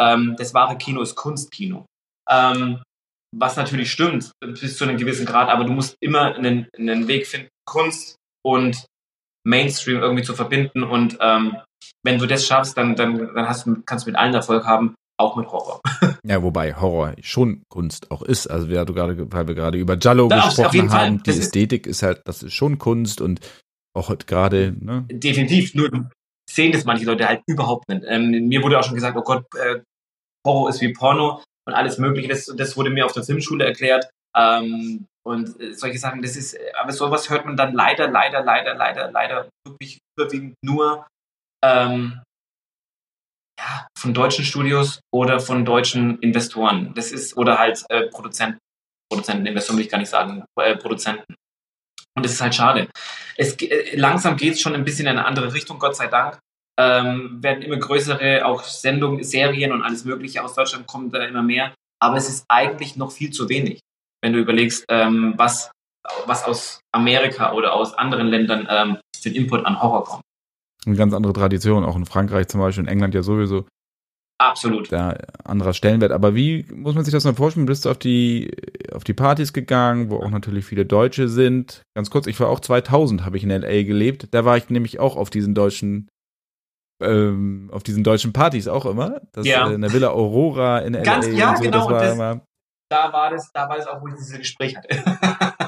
ähm, 0.00 0.36
das 0.38 0.54
wahre 0.54 0.78
Kino 0.78 1.02
ist 1.02 1.14
Kunstkino. 1.14 1.86
Ähm, 2.30 2.82
was 3.34 3.56
natürlich 3.56 3.90
stimmt, 3.90 4.30
bis 4.40 4.76
zu 4.76 4.84
einem 4.84 4.98
gewissen 4.98 5.26
Grad, 5.26 5.48
aber 5.48 5.64
du 5.64 5.72
musst 5.72 5.96
immer 6.00 6.34
einen, 6.34 6.68
einen 6.76 7.08
Weg 7.08 7.26
finden, 7.26 7.48
Kunst 7.66 8.16
und 8.44 8.84
Mainstream 9.44 10.00
irgendwie 10.00 10.22
zu 10.22 10.34
verbinden. 10.34 10.82
Und 10.82 11.18
ähm, 11.20 11.56
wenn 12.02 12.18
du 12.18 12.26
das 12.26 12.46
schaffst, 12.46 12.76
dann, 12.76 12.96
dann, 12.96 13.34
dann 13.34 13.48
hast 13.48 13.66
kannst 13.86 14.06
du 14.06 14.10
mit 14.10 14.18
allen 14.18 14.34
Erfolg 14.34 14.64
haben 14.64 14.94
auch 15.18 15.36
mit 15.36 15.50
Horror. 15.50 15.80
Ja, 16.24 16.40
wobei 16.40 16.72
Horror 16.74 17.16
schon 17.20 17.64
Kunst 17.68 18.12
auch 18.12 18.22
ist. 18.22 18.46
Also 18.46 18.68
wir, 18.68 18.84
du 18.84 18.94
gerade, 18.94 19.30
weil 19.32 19.48
wir 19.48 19.54
gerade 19.56 19.76
über 19.76 19.96
Giallo 19.96 20.28
da 20.28 20.44
gesprochen 20.46 20.92
haben, 20.92 21.22
die 21.22 21.30
Ästhetik 21.30 21.86
ist, 21.86 21.96
ist 21.96 22.02
halt, 22.04 22.22
das 22.24 22.44
ist 22.44 22.54
schon 22.54 22.78
Kunst 22.78 23.20
und 23.20 23.40
auch 23.92 24.14
gerade. 24.26 24.72
Ne? 24.78 25.04
Definitiv. 25.10 25.74
Nur 25.74 25.90
sehen 26.48 26.70
das 26.70 26.84
manche 26.84 27.06
Leute 27.06 27.26
halt 27.26 27.42
überhaupt 27.46 27.88
nicht. 27.88 28.02
Ähm, 28.06 28.30
mir 28.46 28.62
wurde 28.62 28.78
auch 28.78 28.84
schon 28.84 28.94
gesagt, 28.94 29.16
oh 29.16 29.22
Gott, 29.22 29.44
äh, 29.56 29.80
Horror 30.46 30.68
ist 30.68 30.80
wie 30.80 30.92
Porno 30.92 31.42
und 31.66 31.74
alles 31.74 31.98
Mögliche. 31.98 32.28
Das, 32.28 32.46
das 32.46 32.76
wurde 32.76 32.90
mir 32.90 33.04
auf 33.04 33.12
der 33.12 33.24
Filmschule 33.24 33.64
erklärt. 33.64 34.08
Ähm, 34.36 35.06
und 35.24 35.60
äh, 35.60 35.74
solche 35.74 35.98
Sachen, 35.98 36.22
das 36.22 36.36
ist, 36.36 36.56
aber 36.74 36.92
sowas 36.92 37.30
hört 37.30 37.44
man 37.44 37.56
dann 37.56 37.74
leider, 37.74 38.08
leider, 38.08 38.42
leider, 38.42 38.74
leider, 38.74 39.10
leider 39.10 39.48
wirklich 39.66 39.98
überwiegend 40.16 40.54
nur 40.62 41.06
ähm, 41.64 42.22
ja, 43.58 43.86
von 43.96 44.14
deutschen 44.14 44.44
Studios 44.44 45.00
oder 45.12 45.40
von 45.40 45.64
deutschen 45.64 46.18
Investoren. 46.20 46.92
Das 46.94 47.12
ist, 47.12 47.36
oder 47.36 47.58
halt 47.58 47.84
äh, 47.88 48.08
Produzenten. 48.08 48.58
Produzenten, 49.10 49.46
Investoren 49.46 49.76
will 49.76 49.84
ich 49.84 49.90
gar 49.90 49.98
nicht 49.98 50.08
sagen, 50.08 50.44
äh, 50.58 50.76
Produzenten. 50.76 51.34
Und 52.14 52.24
das 52.24 52.32
ist 52.32 52.40
halt 52.40 52.54
schade. 52.54 52.88
Es, 53.36 53.54
äh, 53.60 53.96
langsam 53.96 54.36
geht 54.36 54.54
es 54.54 54.60
schon 54.60 54.74
ein 54.74 54.84
bisschen 54.84 55.06
in 55.06 55.18
eine 55.18 55.24
andere 55.24 55.52
Richtung, 55.52 55.78
Gott 55.78 55.96
sei 55.96 56.08
Dank. 56.08 56.38
Ähm, 56.80 57.42
werden 57.42 57.62
immer 57.62 57.76
größere, 57.76 58.46
auch 58.46 58.64
Sendungen, 58.64 59.22
Serien 59.22 59.72
und 59.72 59.82
alles 59.82 60.04
Mögliche 60.04 60.42
aus 60.42 60.54
Deutschland 60.54 60.86
kommt 60.86 61.14
da 61.14 61.24
immer 61.24 61.42
mehr. 61.42 61.74
Aber 62.02 62.16
es 62.16 62.28
ist 62.28 62.44
eigentlich 62.48 62.96
noch 62.96 63.12
viel 63.12 63.30
zu 63.30 63.48
wenig, 63.48 63.80
wenn 64.22 64.32
du 64.32 64.38
überlegst, 64.38 64.84
ähm, 64.88 65.34
was, 65.36 65.70
was 66.26 66.44
aus 66.44 66.80
Amerika 66.92 67.52
oder 67.52 67.74
aus 67.74 67.94
anderen 67.94 68.28
Ländern 68.28 68.66
ähm, 68.70 68.98
den 69.24 69.34
Input 69.34 69.64
an 69.66 69.80
Horror 69.80 70.04
kommt 70.04 70.22
eine 70.86 70.96
ganz 70.96 71.14
andere 71.14 71.32
Tradition, 71.32 71.84
auch 71.84 71.96
in 71.96 72.06
Frankreich 72.06 72.48
zum 72.48 72.60
Beispiel, 72.60 72.84
in 72.84 72.88
England 72.88 73.14
ja 73.14 73.22
sowieso. 73.22 73.66
Absolut. 74.38 74.90
Da 74.90 75.16
anderer 75.44 75.72
Stellenwert. 75.72 76.10
Aber 76.10 76.34
wie 76.34 76.66
muss 76.74 76.96
man 76.96 77.04
sich 77.04 77.12
das 77.12 77.24
mal 77.24 77.34
vorstellen? 77.34 77.66
Bist 77.66 77.84
du 77.84 77.90
auf 77.90 77.98
die, 77.98 78.50
auf 78.92 79.04
die 79.04 79.14
Partys 79.14 79.52
gegangen, 79.52 80.10
wo 80.10 80.16
auch 80.16 80.30
natürlich 80.30 80.64
viele 80.64 80.84
Deutsche 80.84 81.28
sind? 81.28 81.82
Ganz 81.94 82.10
kurz, 82.10 82.26
ich 82.26 82.40
war 82.40 82.48
auch 82.48 82.58
2000, 82.58 83.24
habe 83.24 83.36
ich 83.36 83.44
in 83.44 83.50
L.A. 83.50 83.84
gelebt. 83.84 84.28
Da 84.32 84.44
war 84.44 84.56
ich 84.56 84.68
nämlich 84.68 84.98
auch 84.98 85.16
auf 85.16 85.30
diesen 85.30 85.54
deutschen, 85.54 86.08
ähm, 87.00 87.70
auf 87.72 87.84
diesen 87.84 88.02
deutschen 88.02 88.32
Partys 88.32 88.66
auch 88.66 88.84
immer. 88.84 89.20
Das, 89.30 89.46
ja. 89.46 89.70
Äh, 89.70 89.74
in 89.74 89.80
der 89.80 89.92
Villa 89.92 90.08
Aurora 90.08 90.80
in 90.80 90.94
L.A. 90.94 91.04
Ganz, 91.04 91.28
ja, 91.28 91.56
so, 91.56 91.62
genau. 91.62 91.78
Das 91.78 91.88
war 91.88 92.00
das, 92.00 92.14
immer, 92.14 92.40
da 92.92 93.12
war 93.12 93.30
das, 93.30 93.50
da 93.52 93.68
war 93.68 93.76
das 93.76 93.86
auch, 93.86 94.00
wo 94.00 94.08
ich 94.08 94.14
dieses 94.14 94.38
Gespräch 94.38 94.76
hatte. 94.76 94.88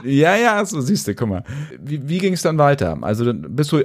ja, 0.04 0.36
ja, 0.36 0.64
so 0.64 0.80
siehst 0.80 1.08
du, 1.08 1.14
guck 1.14 1.28
mal. 1.28 1.44
Wie, 1.78 2.08
wie 2.08 2.18
ging 2.18 2.34
es 2.34 2.42
dann 2.42 2.58
weiter? 2.58 2.98
Also 3.00 3.32
bist 3.34 3.72
du 3.72 3.82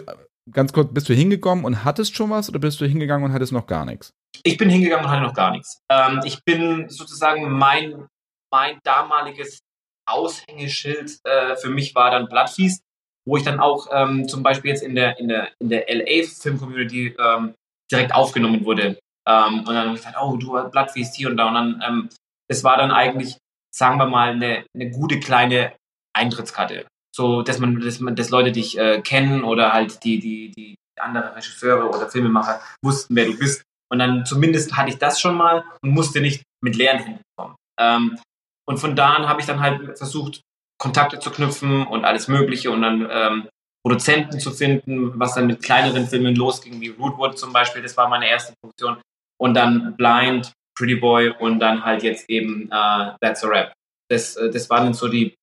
ganz 0.51 0.73
kurz, 0.73 0.93
bist 0.93 1.09
du 1.09 1.13
hingekommen 1.13 1.65
und 1.65 1.83
hattest 1.83 2.15
schon 2.15 2.29
was 2.29 2.49
oder 2.49 2.59
bist 2.59 2.81
du 2.81 2.85
hingegangen 2.85 3.25
und 3.25 3.33
hattest 3.33 3.51
noch 3.51 3.67
gar 3.67 3.85
nichts? 3.85 4.13
ich 4.43 4.57
bin 4.57 4.69
hingegangen 4.69 5.05
und 5.05 5.11
hatte 5.11 5.23
noch 5.23 5.33
gar 5.33 5.51
nichts. 5.51 5.81
Ähm, 5.89 6.21
ich 6.23 6.43
bin 6.43 6.89
sozusagen 6.89 7.49
mein, 7.51 8.07
mein 8.51 8.79
damaliges 8.83 9.59
Aushängeschild 10.07 11.19
äh, 11.23 11.55
für 11.55 11.69
mich 11.69 11.93
war 11.95 12.11
dann 12.11 12.27
Bloodfeast, 12.27 12.81
wo 13.27 13.37
ich 13.37 13.43
dann 13.43 13.59
auch 13.59 13.87
ähm, 13.91 14.27
zum 14.27 14.43
Beispiel 14.43 14.71
jetzt 14.71 14.83
in 14.83 14.95
der, 14.95 15.19
in 15.19 15.27
der, 15.27 15.49
in 15.59 15.69
der 15.69 15.85
LA-Film-Community 15.87 17.15
ähm, 17.19 17.53
direkt 17.91 18.13
aufgenommen 18.13 18.65
wurde. 18.65 18.97
Ähm, 19.27 19.59
und 19.59 19.67
dann 19.67 19.77
habe 19.77 19.89
ich 19.89 19.97
gesagt, 19.97 20.17
oh, 20.21 20.37
du 20.37 20.57
hast 20.57 20.71
Bloodfeast 20.71 21.15
hier 21.15 21.29
und 21.29 21.37
da. 21.37 21.47
Und 21.47 21.53
dann, 21.53 21.83
ähm, 21.87 22.09
es 22.49 22.63
war 22.63 22.77
dann 22.77 22.91
eigentlich, 22.91 23.37
sagen 23.73 23.97
wir 23.97 24.07
mal, 24.07 24.31
eine, 24.31 24.65
eine 24.75 24.89
gute 24.89 25.19
kleine 25.19 25.73
Eintrittskarte. 26.13 26.87
So, 27.15 27.41
dass 27.41 27.59
man, 27.59 27.79
dass 27.79 27.99
man, 27.99 28.15
dass 28.15 28.29
Leute 28.29 28.51
dich 28.51 28.77
äh, 28.77 29.01
kennen 29.01 29.43
oder 29.43 29.73
halt 29.73 30.03
die, 30.03 30.19
die, 30.19 30.51
die 30.51 30.75
andere 30.99 31.35
Regisseure 31.35 31.89
oder 31.89 32.09
Filmemacher 32.09 32.61
wussten, 32.83 33.15
wer 33.15 33.25
du 33.25 33.37
bist. 33.37 33.63
Und 33.91 33.99
dann 33.99 34.25
zumindest 34.25 34.77
hatte 34.77 34.89
ich 34.89 34.97
das 34.97 35.19
schon 35.19 35.35
mal 35.35 35.63
und 35.81 35.91
musste 35.91 36.21
nicht 36.21 36.43
mit 36.63 36.75
leeren 36.75 36.99
Händen 36.99 37.21
kommen. 37.35 37.55
Ähm, 37.79 38.19
und 38.67 38.77
von 38.77 38.95
da 38.95 39.13
an 39.13 39.27
habe 39.27 39.41
ich 39.41 39.47
dann 39.47 39.61
halt 39.61 39.97
versucht, 39.97 40.41
Kontakte 40.79 41.19
zu 41.19 41.31
knüpfen 41.31 41.87
und 41.87 42.05
alles 42.05 42.27
Mögliche 42.27 42.71
und 42.71 42.81
dann 42.81 43.07
ähm, 43.11 43.49
Produzenten 43.83 44.39
zu 44.39 44.51
finden, 44.51 45.19
was 45.19 45.35
dann 45.35 45.47
mit 45.47 45.63
kleineren 45.63 46.07
Filmen 46.07 46.35
losging, 46.35 46.79
wie 46.79 46.89
Rootwood 46.89 47.37
zum 47.39 47.51
Beispiel, 47.51 47.81
das 47.81 47.97
war 47.97 48.07
meine 48.07 48.29
erste 48.29 48.53
Produktion. 48.61 49.01
Und 49.39 49.53
dann 49.55 49.95
Blind, 49.95 50.51
Pretty 50.79 50.95
Boy 50.95 51.29
und 51.29 51.59
dann 51.59 51.83
halt 51.83 52.03
jetzt 52.03 52.29
eben 52.29 52.71
äh, 52.71 53.11
That's 53.21 53.43
a 53.43 53.47
Rap. 53.47 53.73
Das, 54.09 54.37
äh, 54.37 54.49
das 54.49 54.69
waren 54.69 54.85
dann 54.85 54.93
so 54.93 55.09
die, 55.09 55.35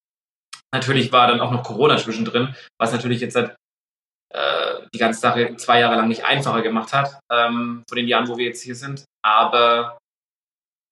natürlich 0.75 1.13
war 1.13 1.29
dann 1.29 1.41
auch 1.41 1.51
noch 1.51 1.63
Corona 1.63 1.99
zwischendrin, 1.99 2.55
was 2.81 2.93
natürlich 2.93 3.21
jetzt 3.21 3.37
halt, 3.37 3.55
äh, 4.35 4.87
die 4.95 4.99
ganze 4.99 5.21
Sache 5.21 5.55
zwei 5.57 5.81
Jahre 5.81 5.97
lang 5.97 6.09
nicht 6.09 6.25
einfacher 6.25 6.63
gemacht 6.63 6.95
hat, 6.95 7.21
ähm, 7.31 7.85
von 7.87 7.97
den 7.97 8.09
Jahren, 8.09 8.29
wo 8.29 8.39
wir 8.39 8.47
jetzt 8.47 8.63
hier 8.63 8.75
sind. 8.75 9.05
Aber 9.23 9.99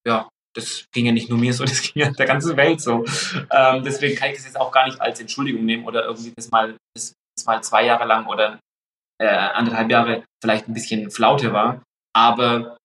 ja, 0.07 0.29
das 0.55 0.85
ging 0.93 1.07
ja 1.07 1.11
nicht 1.11 1.29
nur 1.29 1.39
mir 1.39 1.53
so, 1.53 1.63
das 1.65 1.81
ging 1.81 2.03
ja 2.03 2.11
der 2.11 2.27
ganzen 2.27 2.55
Welt 2.55 2.81
so. 2.81 3.03
Ähm, 3.49 3.83
deswegen 3.83 4.15
kann 4.15 4.29
ich 4.29 4.35
das 4.35 4.45
jetzt 4.45 4.59
auch 4.59 4.71
gar 4.71 4.85
nicht 4.85 5.01
als 5.01 5.19
Entschuldigung 5.19 5.65
nehmen 5.65 5.85
oder 5.85 6.05
irgendwie 6.05 6.33
das 6.35 6.51
mal, 6.51 6.77
das, 6.95 7.13
das 7.35 7.45
mal 7.47 7.63
zwei 7.63 7.83
Jahre 7.85 8.05
lang 8.05 8.27
oder 8.27 8.59
äh, 9.19 9.27
anderthalb 9.27 9.89
Jahre 9.89 10.23
vielleicht 10.43 10.67
ein 10.67 10.73
bisschen 10.73 11.09
Flaute 11.09 11.51
war. 11.51 11.81
Aber 12.15 12.77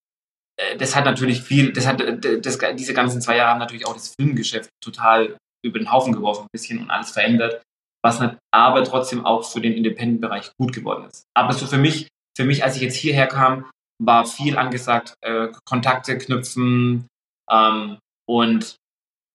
das 0.79 0.97
hat 0.97 1.05
natürlich 1.05 1.43
viel, 1.43 1.73
das 1.73 1.87
hat, 1.87 2.01
äh, 2.01 2.41
das, 2.41 2.59
diese 2.77 2.95
ganzen 2.95 3.21
zwei 3.21 3.37
Jahre 3.37 3.51
haben 3.51 3.59
natürlich 3.59 3.87
auch 3.87 3.95
das 3.95 4.15
Filmgeschäft 4.19 4.71
total 4.83 5.37
über 5.65 5.79
den 5.79 5.93
Haufen 5.93 6.13
geworfen, 6.13 6.45
ein 6.45 6.53
bisschen 6.53 6.81
und 6.81 6.91
alles 6.91 7.11
verändert, 7.11 7.63
was 8.03 8.21
aber 8.53 8.85
trotzdem 8.85 9.25
auch 9.25 9.45
für 9.45 9.61
den 9.61 9.75
Independent-Bereich 9.75 10.53
gut 10.59 10.73
geworden 10.73 11.05
ist. 11.05 11.25
Aber 11.35 11.53
so 11.53 11.67
für 11.67 11.79
mich, 11.79 12.09
für 12.37 12.45
mich, 12.45 12.65
als 12.65 12.77
ich 12.77 12.83
jetzt 12.83 12.97
hierher 12.97 13.27
kam, 13.27 13.71
war 14.03 14.27
viel 14.27 14.57
angesagt, 14.57 15.15
äh, 15.21 15.49
Kontakte 15.67 16.17
knüpfen 16.17 17.07
ähm, 17.51 17.99
und 18.27 18.77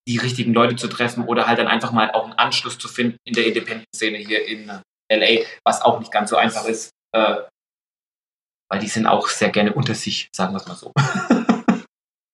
die 0.08 0.18
richtigen 0.18 0.54
Leute 0.54 0.76
zu 0.76 0.88
treffen 0.88 1.26
oder 1.26 1.48
halt 1.48 1.60
dann 1.60 1.68
einfach 1.68 1.92
mal 1.92 2.12
auch 2.12 2.26
einen 2.26 2.34
Anschluss 2.34 2.78
zu 2.78 2.88
finden 2.88 3.18
in 3.26 3.34
der 3.34 3.48
Independent-Szene 3.48 4.18
hier 4.18 4.46
in 4.46 4.72
LA, 5.12 5.46
was 5.64 5.82
auch 5.82 6.00
nicht 6.00 6.12
ganz 6.12 6.30
so 6.30 6.38
einfach 6.38 6.66
ist, 6.66 6.92
äh, 7.12 7.38
weil 8.70 8.80
die 8.80 8.88
sind 8.88 9.08
auch 9.08 9.28
sehr 9.28 9.50
gerne 9.50 9.74
unter 9.74 9.96
sich, 9.96 10.30
sagen 10.34 10.54
wir 10.54 10.58
es 10.58 10.68
mal 10.68 10.76
so. 10.76 10.92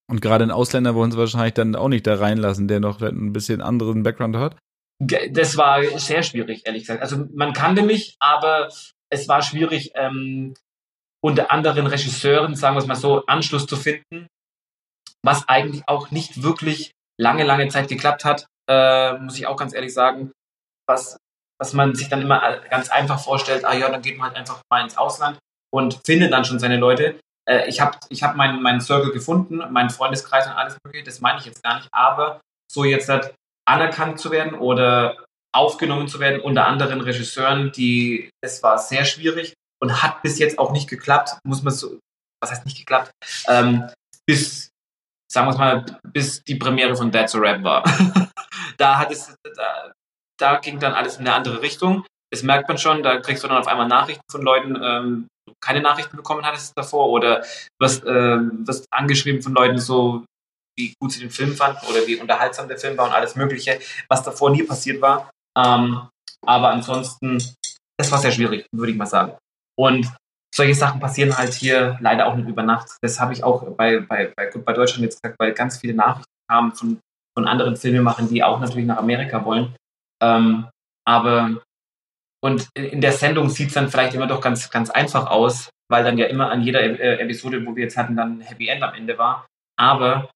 Und 0.09 0.21
gerade 0.21 0.43
einen 0.43 0.51
Ausländer 0.51 0.93
wollen 0.93 1.11
sie 1.11 1.17
wahrscheinlich 1.17 1.53
dann 1.53 1.75
auch 1.75 1.87
nicht 1.87 2.05
da 2.05 2.15
reinlassen, 2.15 2.67
der 2.67 2.81
noch 2.81 2.99
ein 3.01 3.31
bisschen 3.31 3.61
anderen 3.61 4.03
Background 4.03 4.35
hat? 4.35 4.57
Das 4.99 5.55
war 5.55 5.83
sehr 5.99 6.21
schwierig, 6.21 6.65
ehrlich 6.65 6.83
gesagt. 6.83 7.01
Also 7.01 7.25
man 7.33 7.53
kannte 7.53 7.81
mich, 7.81 8.17
aber 8.19 8.69
es 9.09 9.27
war 9.29 9.41
schwierig, 9.41 9.91
ähm, 9.95 10.53
unter 11.23 11.51
anderen 11.51 11.87
Regisseuren, 11.87 12.55
sagen 12.55 12.75
wir 12.75 12.79
es 12.81 12.87
mal 12.87 12.95
so, 12.95 13.25
Anschluss 13.25 13.65
zu 13.67 13.77
finden, 13.77 14.27
was 15.23 15.47
eigentlich 15.47 15.83
auch 15.87 16.11
nicht 16.11 16.43
wirklich 16.43 16.91
lange, 17.17 17.43
lange 17.43 17.67
Zeit 17.69 17.87
geklappt 17.87 18.25
hat, 18.25 18.47
äh, 18.69 19.17
muss 19.17 19.37
ich 19.37 19.47
auch 19.47 19.55
ganz 19.55 19.73
ehrlich 19.73 19.93
sagen, 19.93 20.31
was, 20.87 21.17
was 21.59 21.73
man 21.73 21.95
sich 21.95 22.09
dann 22.09 22.21
immer 22.21 22.59
ganz 22.69 22.89
einfach 22.89 23.19
vorstellt, 23.19 23.63
ah 23.63 23.73
ja, 23.73 23.89
dann 23.89 24.01
geht 24.01 24.17
man 24.17 24.27
halt 24.27 24.37
einfach 24.37 24.61
mal 24.69 24.83
ins 24.83 24.97
Ausland 24.97 25.39
und 25.73 25.99
findet 26.05 26.31
dann 26.31 26.45
schon 26.45 26.59
seine 26.59 26.77
Leute. 26.77 27.19
Äh, 27.49 27.67
ich 27.67 27.81
habe 27.81 27.97
ich 28.09 28.23
hab 28.23 28.35
meinen, 28.35 28.61
meinen 28.61 28.81
Circle 28.81 29.11
gefunden, 29.11 29.61
meinen 29.71 29.89
Freundeskreis 29.89 30.47
und 30.47 30.53
alles 30.53 30.77
mögliche, 30.83 31.05
das 31.05 31.21
meine 31.21 31.39
ich 31.39 31.45
jetzt 31.45 31.63
gar 31.63 31.77
nicht, 31.77 31.89
aber 31.91 32.41
so 32.71 32.83
jetzt 32.83 33.09
halt 33.09 33.33
anerkannt 33.67 34.19
zu 34.19 34.31
werden 34.31 34.53
oder 34.53 35.25
aufgenommen 35.53 36.07
zu 36.07 36.19
werden 36.19 36.41
unter 36.41 36.65
anderen 36.65 37.01
Regisseuren, 37.01 37.71
die, 37.71 38.29
das 38.41 38.63
war 38.63 38.77
sehr 38.77 39.05
schwierig 39.05 39.53
und 39.81 40.01
hat 40.01 40.21
bis 40.21 40.39
jetzt 40.39 40.59
auch 40.59 40.71
nicht 40.71 40.89
geklappt, 40.89 41.37
muss 41.43 41.61
man 41.63 41.73
so, 41.73 41.99
was 42.41 42.51
heißt 42.51 42.65
nicht 42.65 42.77
geklappt, 42.77 43.11
ähm, 43.47 43.89
bis, 44.25 44.69
sagen 45.31 45.47
wir 45.47 45.51
es 45.51 45.57
mal, 45.57 45.85
bis 46.03 46.43
die 46.43 46.55
Premiere 46.55 46.95
von 46.95 47.11
That's 47.11 47.35
a 47.35 47.39
Rap 47.39 47.63
war. 47.63 47.83
da 48.77 48.97
hat 48.97 49.11
es, 49.11 49.35
da, 49.55 49.91
da 50.39 50.55
ging 50.57 50.79
dann 50.79 50.93
alles 50.93 51.17
in 51.17 51.27
eine 51.27 51.35
andere 51.35 51.61
Richtung. 51.61 52.05
Das 52.31 52.43
merkt 52.43 52.69
man 52.69 52.77
schon, 52.77 53.03
da 53.03 53.19
kriegst 53.19 53.43
du 53.43 53.47
dann 53.49 53.57
auf 53.57 53.67
einmal 53.67 53.87
Nachrichten 53.87 54.23
von 54.31 54.41
Leuten, 54.41 54.77
ähm, 54.81 55.27
keine 55.61 55.81
Nachrichten 55.81 56.17
bekommen 56.17 56.45
hattest 56.45 56.73
davor 56.75 57.09
oder 57.09 57.43
wirst, 57.79 58.03
äh, 58.03 58.39
wirst 58.67 58.87
angeschrieben 58.91 59.41
von 59.41 59.53
Leuten 59.53 59.77
so, 59.77 60.25
wie 60.77 60.93
gut 60.99 61.11
sie 61.11 61.19
den 61.19 61.29
Film 61.29 61.55
fanden 61.55 61.85
oder 61.87 62.05
wie 62.07 62.15
unterhaltsam 62.15 62.67
der 62.67 62.77
Film 62.77 62.97
war 62.97 63.05
und 63.05 63.13
alles 63.13 63.35
Mögliche, 63.35 63.79
was 64.09 64.23
davor 64.23 64.49
nie 64.49 64.63
passiert 64.63 65.01
war. 65.01 65.29
Ähm, 65.57 66.07
aber 66.45 66.69
ansonsten, 66.69 67.37
das 67.97 68.11
war 68.11 68.19
sehr 68.19 68.31
schwierig, 68.31 68.65
würde 68.73 68.91
ich 68.91 68.97
mal 68.97 69.05
sagen. 69.05 69.37
Und 69.77 70.11
solche 70.53 70.75
Sachen 70.75 70.99
passieren 70.99 71.37
halt 71.37 71.53
hier 71.53 71.97
leider 72.01 72.27
auch 72.27 72.35
nicht 72.35 72.49
über 72.49 72.63
Nacht. 72.63 72.97
Das 73.01 73.19
habe 73.19 73.33
ich 73.33 73.43
auch 73.43 73.63
bei, 73.75 73.99
bei, 73.99 74.33
bei, 74.35 74.47
bei 74.47 74.73
Deutschland 74.73 75.03
jetzt 75.03 75.21
gesagt, 75.21 75.39
weil 75.39 75.53
ganz 75.53 75.77
viele 75.77 75.93
Nachrichten 75.93 76.31
kamen 76.49 76.73
von, 76.73 76.99
von 77.37 77.47
anderen 77.47 77.77
Filmemachern, 77.77 78.27
die 78.27 78.43
auch 78.43 78.59
natürlich 78.59 78.85
nach 78.85 78.97
Amerika 78.97 79.43
wollen. 79.45 79.75
Ähm, 80.21 80.67
aber 81.05 81.61
und 82.43 82.69
in 82.75 83.01
der 83.01 83.11
Sendung 83.11 83.49
sieht 83.49 83.67
es 83.67 83.73
dann 83.75 83.89
vielleicht 83.89 84.13
immer 84.13 84.27
doch 84.27 84.41
ganz, 84.41 84.69
ganz 84.69 84.89
einfach 84.89 85.27
aus, 85.27 85.69
weil 85.89 86.03
dann 86.03 86.17
ja 86.17 86.25
immer 86.25 86.49
an 86.49 86.61
jeder 86.61 86.81
äh, 86.81 87.19
Episode, 87.19 87.65
wo 87.65 87.75
wir 87.75 87.83
jetzt 87.83 87.97
hatten, 87.97 88.15
dann 88.15 88.39
ein 88.39 88.41
Happy 88.41 88.67
End 88.67 88.81
am 88.81 88.95
Ende 88.95 89.17
war. 89.17 89.45
Aber 89.77 90.31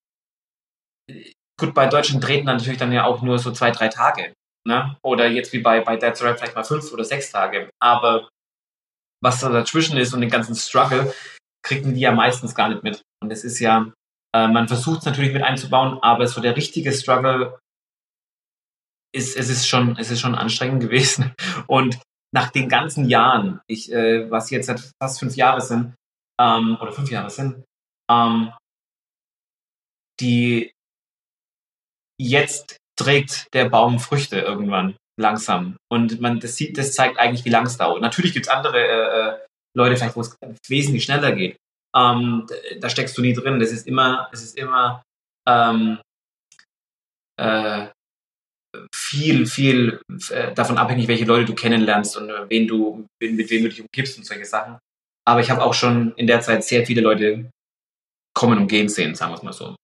gut, 1.59 1.73
bei 1.73 1.87
Deutschen 1.87 2.21
treten 2.21 2.45
dann 2.45 2.57
natürlich 2.57 2.79
dann 2.79 2.91
ja 2.91 3.05
auch 3.05 3.21
nur 3.21 3.39
so 3.39 3.51
zwei, 3.51 3.71
drei 3.71 3.87
Tage. 3.87 4.33
Ne? 4.67 4.97
Oder 5.03 5.27
jetzt 5.27 5.53
wie 5.53 5.59
bei, 5.59 5.81
bei 5.81 5.95
Dead 5.95 6.19
Rap 6.21 6.37
vielleicht 6.37 6.55
mal 6.55 6.63
fünf 6.63 6.91
oder 6.91 7.03
sechs 7.03 7.31
Tage. 7.31 7.69
Aber 7.79 8.29
was 9.23 9.39
da 9.39 9.49
dazwischen 9.49 9.97
ist 9.97 10.13
und 10.13 10.21
den 10.21 10.29
ganzen 10.29 10.55
Struggle, 10.55 11.13
kriegen 11.63 11.93
die 11.93 12.01
ja 12.01 12.11
meistens 12.11 12.53
gar 12.53 12.69
nicht 12.69 12.83
mit. 12.83 13.01
Und 13.21 13.31
es 13.31 13.43
ist 13.43 13.59
ja, 13.59 13.91
äh, 14.35 14.47
man 14.47 14.67
versucht 14.67 14.99
es 14.99 15.05
natürlich 15.05 15.33
mit 15.33 15.43
einzubauen, 15.43 15.99
aber 16.01 16.27
so 16.27 16.41
der 16.41 16.55
richtige 16.55 16.91
Struggle 16.91 17.57
ist, 19.15 19.35
es 19.37 19.49
ist 19.49 19.67
schon, 19.67 19.97
es 19.97 20.11
ist 20.11 20.19
schon 20.19 20.35
anstrengend 20.35 20.81
gewesen. 20.81 21.33
Und 21.67 21.99
nach 22.33 22.51
den 22.51 22.69
ganzen 22.69 23.07
Jahren, 23.09 23.61
ich, 23.67 23.91
äh, 23.91 24.29
was 24.29 24.49
jetzt 24.49 24.67
seit 24.67 24.81
fast 25.01 25.19
fünf 25.19 25.35
Jahre 25.35 25.61
sind, 25.61 25.95
ähm, 26.39 26.77
oder 26.81 26.91
fünf 26.91 27.09
Jahre 27.09 27.29
sind, 27.29 27.63
ähm, 28.11 28.51
die 30.19 30.71
jetzt 32.19 32.77
trägt 32.97 33.47
der 33.53 33.69
Baum 33.69 33.99
Früchte 33.99 34.39
irgendwann 34.39 34.95
langsam. 35.19 35.77
Und 35.89 36.19
man, 36.21 36.39
das 36.39 36.55
sieht, 36.55 36.77
das 36.77 36.93
zeigt 36.93 37.17
eigentlich, 37.19 37.45
wie 37.45 37.49
lang 37.49 37.65
es 37.65 37.77
dauert. 37.77 38.01
Natürlich 38.01 38.33
gibt 38.33 38.47
es 38.47 38.51
andere 38.51 38.79
äh, 38.79 39.29
äh, 39.29 39.39
Leute, 39.75 39.97
vielleicht, 39.97 40.15
wo 40.15 40.21
es 40.21 40.37
wesentlich 40.67 41.03
schneller 41.03 41.31
geht. 41.31 41.57
Ähm, 41.95 42.45
da 42.79 42.89
steckst 42.89 43.17
du 43.17 43.21
nie 43.21 43.33
drin. 43.33 43.59
Das 43.59 43.71
ist 43.71 43.87
immer, 43.87 44.29
es 44.31 44.43
ist 44.43 44.57
immer 44.57 45.03
ähm, 45.47 45.99
äh, 47.37 47.87
viel, 48.93 49.45
viel 49.45 49.99
äh, 50.29 50.53
davon 50.53 50.77
abhängig, 50.77 51.07
welche 51.07 51.25
Leute 51.25 51.45
du 51.45 51.55
kennenlernst 51.55 52.17
und 52.17 52.29
äh, 52.29 52.49
wen 52.49 52.67
du, 52.67 53.05
mit 53.19 53.49
wem 53.49 53.63
du 53.63 53.69
dich 53.69 53.81
umgibst 53.81 54.17
und 54.17 54.25
solche 54.25 54.45
Sachen. 54.45 54.77
Aber 55.27 55.39
ich 55.39 55.49
habe 55.49 55.63
auch 55.63 55.73
schon 55.73 56.13
in 56.15 56.27
der 56.27 56.41
Zeit 56.41 56.63
sehr 56.63 56.85
viele 56.85 57.01
Leute 57.01 57.49
kommen 58.35 58.59
und 58.59 58.67
gehen 58.67 58.89
sehen, 58.89 59.15
sagen 59.15 59.31
wir 59.31 59.37
es 59.37 59.43
mal 59.43 59.53
so. 59.53 59.75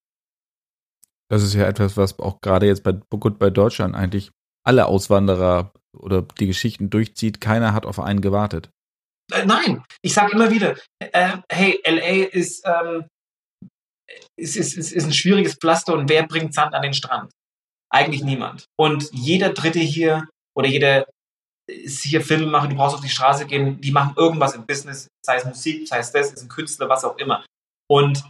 Das 1.29 1.43
ist 1.43 1.53
ja 1.53 1.65
etwas, 1.65 1.95
was 1.95 2.19
auch 2.19 2.41
gerade 2.41 2.67
jetzt 2.67 2.83
bei 2.83 2.91
gut 2.91 3.39
bei 3.39 3.49
Deutschland 3.49 3.95
eigentlich 3.95 4.31
alle 4.65 4.85
Auswanderer 4.85 5.71
oder 5.97 6.21
die 6.21 6.47
Geschichten 6.47 6.89
durchzieht. 6.89 7.41
Keiner 7.41 7.73
hat 7.73 7.85
auf 7.85 7.99
einen 7.99 8.21
gewartet. 8.21 8.69
Äh, 9.31 9.45
nein, 9.45 9.83
ich 10.01 10.13
sage 10.13 10.33
immer 10.33 10.51
wieder, 10.51 10.75
äh, 10.99 11.37
hey, 11.49 11.81
LA 11.85 12.27
ist, 12.31 12.65
ähm, 12.65 13.05
ist, 14.37 14.57
ist, 14.57 14.75
ist, 14.77 14.91
ist 14.91 15.05
ein 15.05 15.13
schwieriges 15.13 15.55
Pflaster 15.55 15.93
und 15.93 16.09
wer 16.09 16.27
bringt 16.27 16.53
Sand 16.53 16.73
an 16.73 16.81
den 16.81 16.93
Strand? 16.93 17.31
Eigentlich 17.91 18.23
niemand. 18.23 18.65
Und 18.77 19.09
jeder 19.11 19.49
Dritte 19.49 19.79
hier 19.79 20.27
oder 20.55 20.67
jeder 20.67 21.05
ist 21.67 22.03
hier 22.03 22.21
Filme 22.21 22.47
machen, 22.47 22.69
du 22.69 22.75
brauchst 22.75 22.95
auf 22.95 23.01
die 23.01 23.09
Straße 23.09 23.45
gehen, 23.45 23.79
die 23.79 23.91
machen 23.91 24.15
irgendwas 24.17 24.55
im 24.55 24.65
Business, 24.65 25.07
sei 25.25 25.37
es 25.37 25.45
Musik, 25.45 25.87
sei 25.87 25.99
es 25.99 26.11
das, 26.11 26.33
ist 26.33 26.43
ein 26.43 26.49
Künstler, 26.49 26.89
was 26.89 27.05
auch 27.05 27.17
immer. 27.17 27.45
Und 27.89 28.23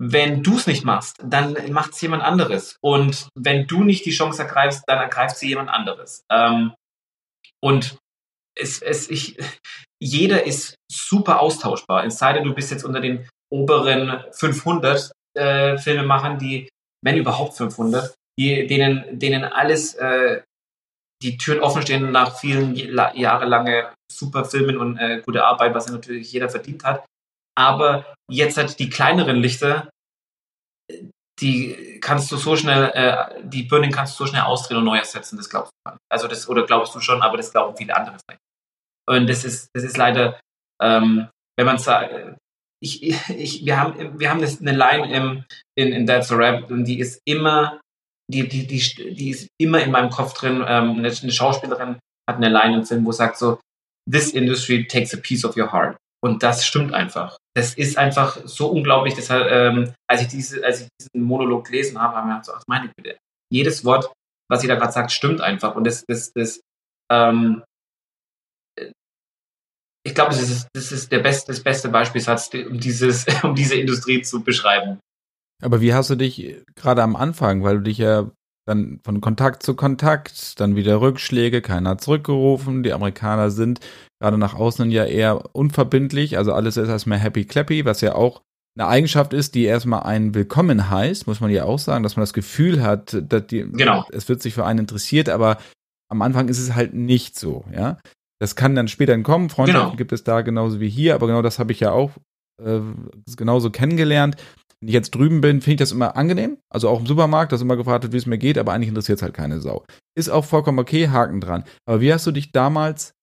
wenn 0.00 0.42
du 0.42 0.56
es 0.56 0.66
nicht 0.66 0.84
machst, 0.84 1.16
dann 1.24 1.56
macht 1.72 1.92
es 1.92 2.00
jemand 2.00 2.22
anderes. 2.22 2.76
Und 2.80 3.28
wenn 3.36 3.66
du 3.66 3.84
nicht 3.84 4.04
die 4.04 4.10
Chance 4.10 4.42
ergreifst, 4.42 4.82
dann 4.86 4.98
ergreift 4.98 5.36
sie 5.36 5.48
jemand 5.48 5.70
anderes. 5.70 6.24
Ähm, 6.30 6.74
und 7.60 7.96
es, 8.58 8.82
es, 8.82 9.08
ich, 9.10 9.36
jeder 10.00 10.44
ist 10.44 10.74
super 10.90 11.40
austauschbar. 11.40 12.04
Es 12.04 12.18
sei 12.18 12.32
denn, 12.32 12.44
du 12.44 12.54
bist 12.54 12.70
jetzt 12.70 12.84
unter 12.84 13.00
den, 13.00 13.28
oberen 13.52 14.24
500 14.32 15.12
äh, 15.34 15.76
Filme 15.76 16.04
machen, 16.04 16.38
die, 16.38 16.68
wenn 17.04 17.16
überhaupt 17.16 17.54
500, 17.54 18.14
die, 18.38 18.66
denen, 18.66 19.18
denen 19.18 19.44
alles 19.44 19.94
äh, 19.94 20.42
die 21.22 21.36
Türen 21.36 21.60
offen 21.60 21.82
stehen 21.82 22.10
nach 22.10 22.38
vielen 22.38 22.74
jahrelange 22.74 23.92
super 24.10 24.44
Filmen 24.44 24.76
und 24.76 24.98
äh, 24.98 25.22
gute 25.24 25.44
Arbeit, 25.44 25.74
was 25.74 25.88
natürlich 25.88 26.32
jeder 26.32 26.48
verdient 26.48 26.84
hat. 26.84 27.04
Aber 27.56 28.14
jetzt 28.30 28.56
halt 28.56 28.78
die 28.78 28.90
kleineren 28.90 29.36
Lichter, 29.36 29.90
die 31.40 31.98
kannst 32.00 32.30
du 32.32 32.36
so 32.36 32.56
schnell, 32.56 32.90
äh, 32.94 33.42
die 33.42 33.64
Burning 33.64 33.92
kannst 33.92 34.18
du 34.18 34.24
so 34.24 34.30
schnell 34.30 34.42
ausdrehen 34.42 34.78
und 34.78 34.84
neu 34.84 34.98
ersetzen, 34.98 35.36
das 35.36 35.48
glaubst 35.48 35.72
du. 35.84 35.96
Also 36.10 36.28
das, 36.28 36.48
oder 36.48 36.66
glaubst 36.66 36.94
du 36.94 37.00
schon, 37.00 37.22
aber 37.22 37.36
das 37.36 37.52
glauben 37.52 37.76
viele 37.76 37.96
andere 37.96 38.16
nicht. 38.28 38.38
Und 39.08 39.28
das 39.28 39.44
ist, 39.44 39.68
das 39.74 39.84
ist 39.84 39.96
leider, 39.96 40.40
ähm, 40.80 41.28
wenn 41.56 41.66
man 41.66 41.78
sagt, 41.78 42.38
ich, 42.82 43.02
ich, 43.30 43.64
wir 43.64 43.78
haben, 43.78 44.18
wir 44.18 44.30
haben 44.30 44.42
eine 44.42 44.72
Line 44.72 45.12
im, 45.14 45.44
in, 45.76 45.92
in 45.92 46.06
That's 46.06 46.32
a 46.32 46.36
Rap 46.36 46.70
und 46.70 46.84
die 46.84 46.98
ist 46.98 47.20
immer, 47.24 47.80
die, 48.32 48.48
die, 48.48 48.66
die, 48.66 49.14
die 49.14 49.30
ist 49.30 49.48
immer 49.60 49.80
in 49.82 49.92
meinem 49.92 50.10
Kopf 50.10 50.34
drin. 50.34 50.64
Ähm, 50.66 50.98
eine, 50.98 51.12
Schauspielerin 51.12 51.98
hat 52.28 52.36
eine 52.36 52.48
Line 52.48 52.78
im 52.78 52.84
Film, 52.84 53.04
wo 53.06 53.12
sagt 53.12 53.38
so, 53.38 53.60
this 54.10 54.32
industry 54.32 54.86
takes 54.86 55.14
a 55.14 55.18
piece 55.18 55.44
of 55.44 55.56
your 55.56 55.72
heart. 55.72 55.96
Und 56.24 56.42
das 56.42 56.66
stimmt 56.66 56.94
einfach. 56.94 57.36
Das 57.54 57.74
ist 57.74 57.98
einfach 57.98 58.38
so 58.44 58.68
unglaublich. 58.68 59.14
Deshalb, 59.14 59.50
ähm, 59.50 59.94
als 60.08 60.22
ich 60.22 60.28
diese, 60.28 60.64
als 60.64 60.82
ich 60.82 60.88
diesen 61.00 61.26
Monolog 61.26 61.66
gelesen 61.66 62.00
habe, 62.00 62.16
habe 62.16 62.28
ich 62.28 62.40
gedacht, 62.40 62.58
ach 62.58 62.62
meine 62.66 62.90
Güte, 62.96 63.18
jedes 63.50 63.84
Wort, 63.84 64.12
was 64.48 64.60
sie 64.60 64.68
da 64.68 64.76
gerade 64.76 64.92
sagt, 64.92 65.12
stimmt 65.12 65.40
einfach. 65.40 65.74
Und 65.74 65.84
das, 65.84 66.04
das, 66.06 66.32
das, 66.32 66.60
ähm, 67.10 67.62
ich 70.04 70.14
glaube, 70.14 70.30
das 70.30 70.42
ist, 70.42 70.68
das 70.74 70.92
ist 70.92 71.12
der 71.12 71.20
beste, 71.20 71.52
das 71.52 71.62
beste 71.62 71.88
Beispielsatz, 71.88 72.50
um 72.54 72.78
dieses, 72.78 73.26
um 73.42 73.54
diese 73.54 73.76
Industrie 73.76 74.22
zu 74.22 74.42
beschreiben. 74.42 75.00
Aber 75.62 75.80
wie 75.80 75.94
hast 75.94 76.10
du 76.10 76.16
dich 76.16 76.56
gerade 76.74 77.02
am 77.02 77.16
Anfang, 77.16 77.62
weil 77.62 77.76
du 77.76 77.82
dich 77.82 77.98
ja 77.98 78.30
dann 78.66 79.00
von 79.02 79.20
Kontakt 79.20 79.62
zu 79.62 79.74
Kontakt, 79.74 80.60
dann 80.60 80.76
wieder 80.76 81.00
Rückschläge, 81.00 81.62
keiner 81.62 81.90
hat 81.90 82.00
zurückgerufen, 82.00 82.82
die 82.82 82.92
Amerikaner 82.92 83.50
sind 83.50 83.80
gerade 84.20 84.38
nach 84.38 84.54
außen 84.54 84.88
ja 84.92 85.04
eher 85.04 85.54
unverbindlich, 85.54 86.38
also 86.38 86.52
alles 86.52 86.76
ist 86.76 86.88
erstmal 86.88 87.18
happy 87.18 87.44
clappy, 87.44 87.84
was 87.84 88.00
ja 88.02 88.14
auch 88.14 88.42
eine 88.78 88.86
Eigenschaft 88.86 89.32
ist, 89.32 89.56
die 89.56 89.64
erstmal 89.64 90.04
einen 90.04 90.34
willkommen 90.34 90.90
heißt, 90.90 91.26
muss 91.26 91.40
man 91.40 91.50
ja 91.50 91.64
auch 91.64 91.80
sagen, 91.80 92.04
dass 92.04 92.16
man 92.16 92.22
das 92.22 92.32
Gefühl 92.32 92.82
hat, 92.82 93.20
dass 93.20 93.48
die, 93.48 93.66
genau. 93.68 94.06
es 94.12 94.28
wird 94.28 94.40
sich 94.40 94.54
für 94.54 94.64
einen 94.64 94.80
interessiert, 94.80 95.28
aber 95.28 95.58
am 96.08 96.22
Anfang 96.22 96.48
ist 96.48 96.60
es 96.60 96.74
halt 96.74 96.94
nicht 96.94 97.38
so, 97.38 97.64
ja. 97.74 97.98
Das 98.38 98.56
kann 98.56 98.74
dann 98.74 98.88
später 98.88 99.16
kommen. 99.22 99.50
Freundschaften 99.50 99.90
genau. 99.90 99.96
gibt 99.96 100.10
es 100.10 100.24
da 100.24 100.40
genauso 100.40 100.80
wie 100.80 100.88
hier, 100.88 101.14
aber 101.14 101.28
genau 101.28 101.42
das 101.42 101.60
habe 101.60 101.70
ich 101.70 101.78
ja 101.78 101.92
auch 101.92 102.10
äh, 102.60 102.80
genauso 103.36 103.70
kennengelernt. 103.70 104.36
Wenn 104.82 104.88
ich 104.88 104.94
jetzt 104.94 105.14
drüben 105.14 105.40
bin, 105.40 105.60
finde 105.60 105.74
ich 105.74 105.78
das 105.78 105.92
immer 105.92 106.16
angenehm. 106.16 106.58
Also 106.68 106.88
auch 106.88 106.98
im 106.98 107.06
Supermarkt, 107.06 107.52
dass 107.52 107.62
immer 107.62 107.76
gefragt 107.76 108.02
wird, 108.02 108.12
wie 108.12 108.16
es 108.16 108.26
mir 108.26 108.36
geht, 108.36 108.58
aber 108.58 108.72
eigentlich 108.72 108.88
interessiert 108.88 109.18
es 109.18 109.22
halt 109.22 109.32
keine 109.32 109.60
Sau. 109.60 109.84
Ist 110.16 110.28
auch 110.28 110.44
vollkommen 110.44 110.80
okay, 110.80 111.08
Haken 111.08 111.40
dran. 111.40 111.62
Aber 111.86 112.00
wie 112.00 112.12
hast 112.12 112.26
du 112.26 112.32
dich 112.32 112.50
damals 112.50 113.14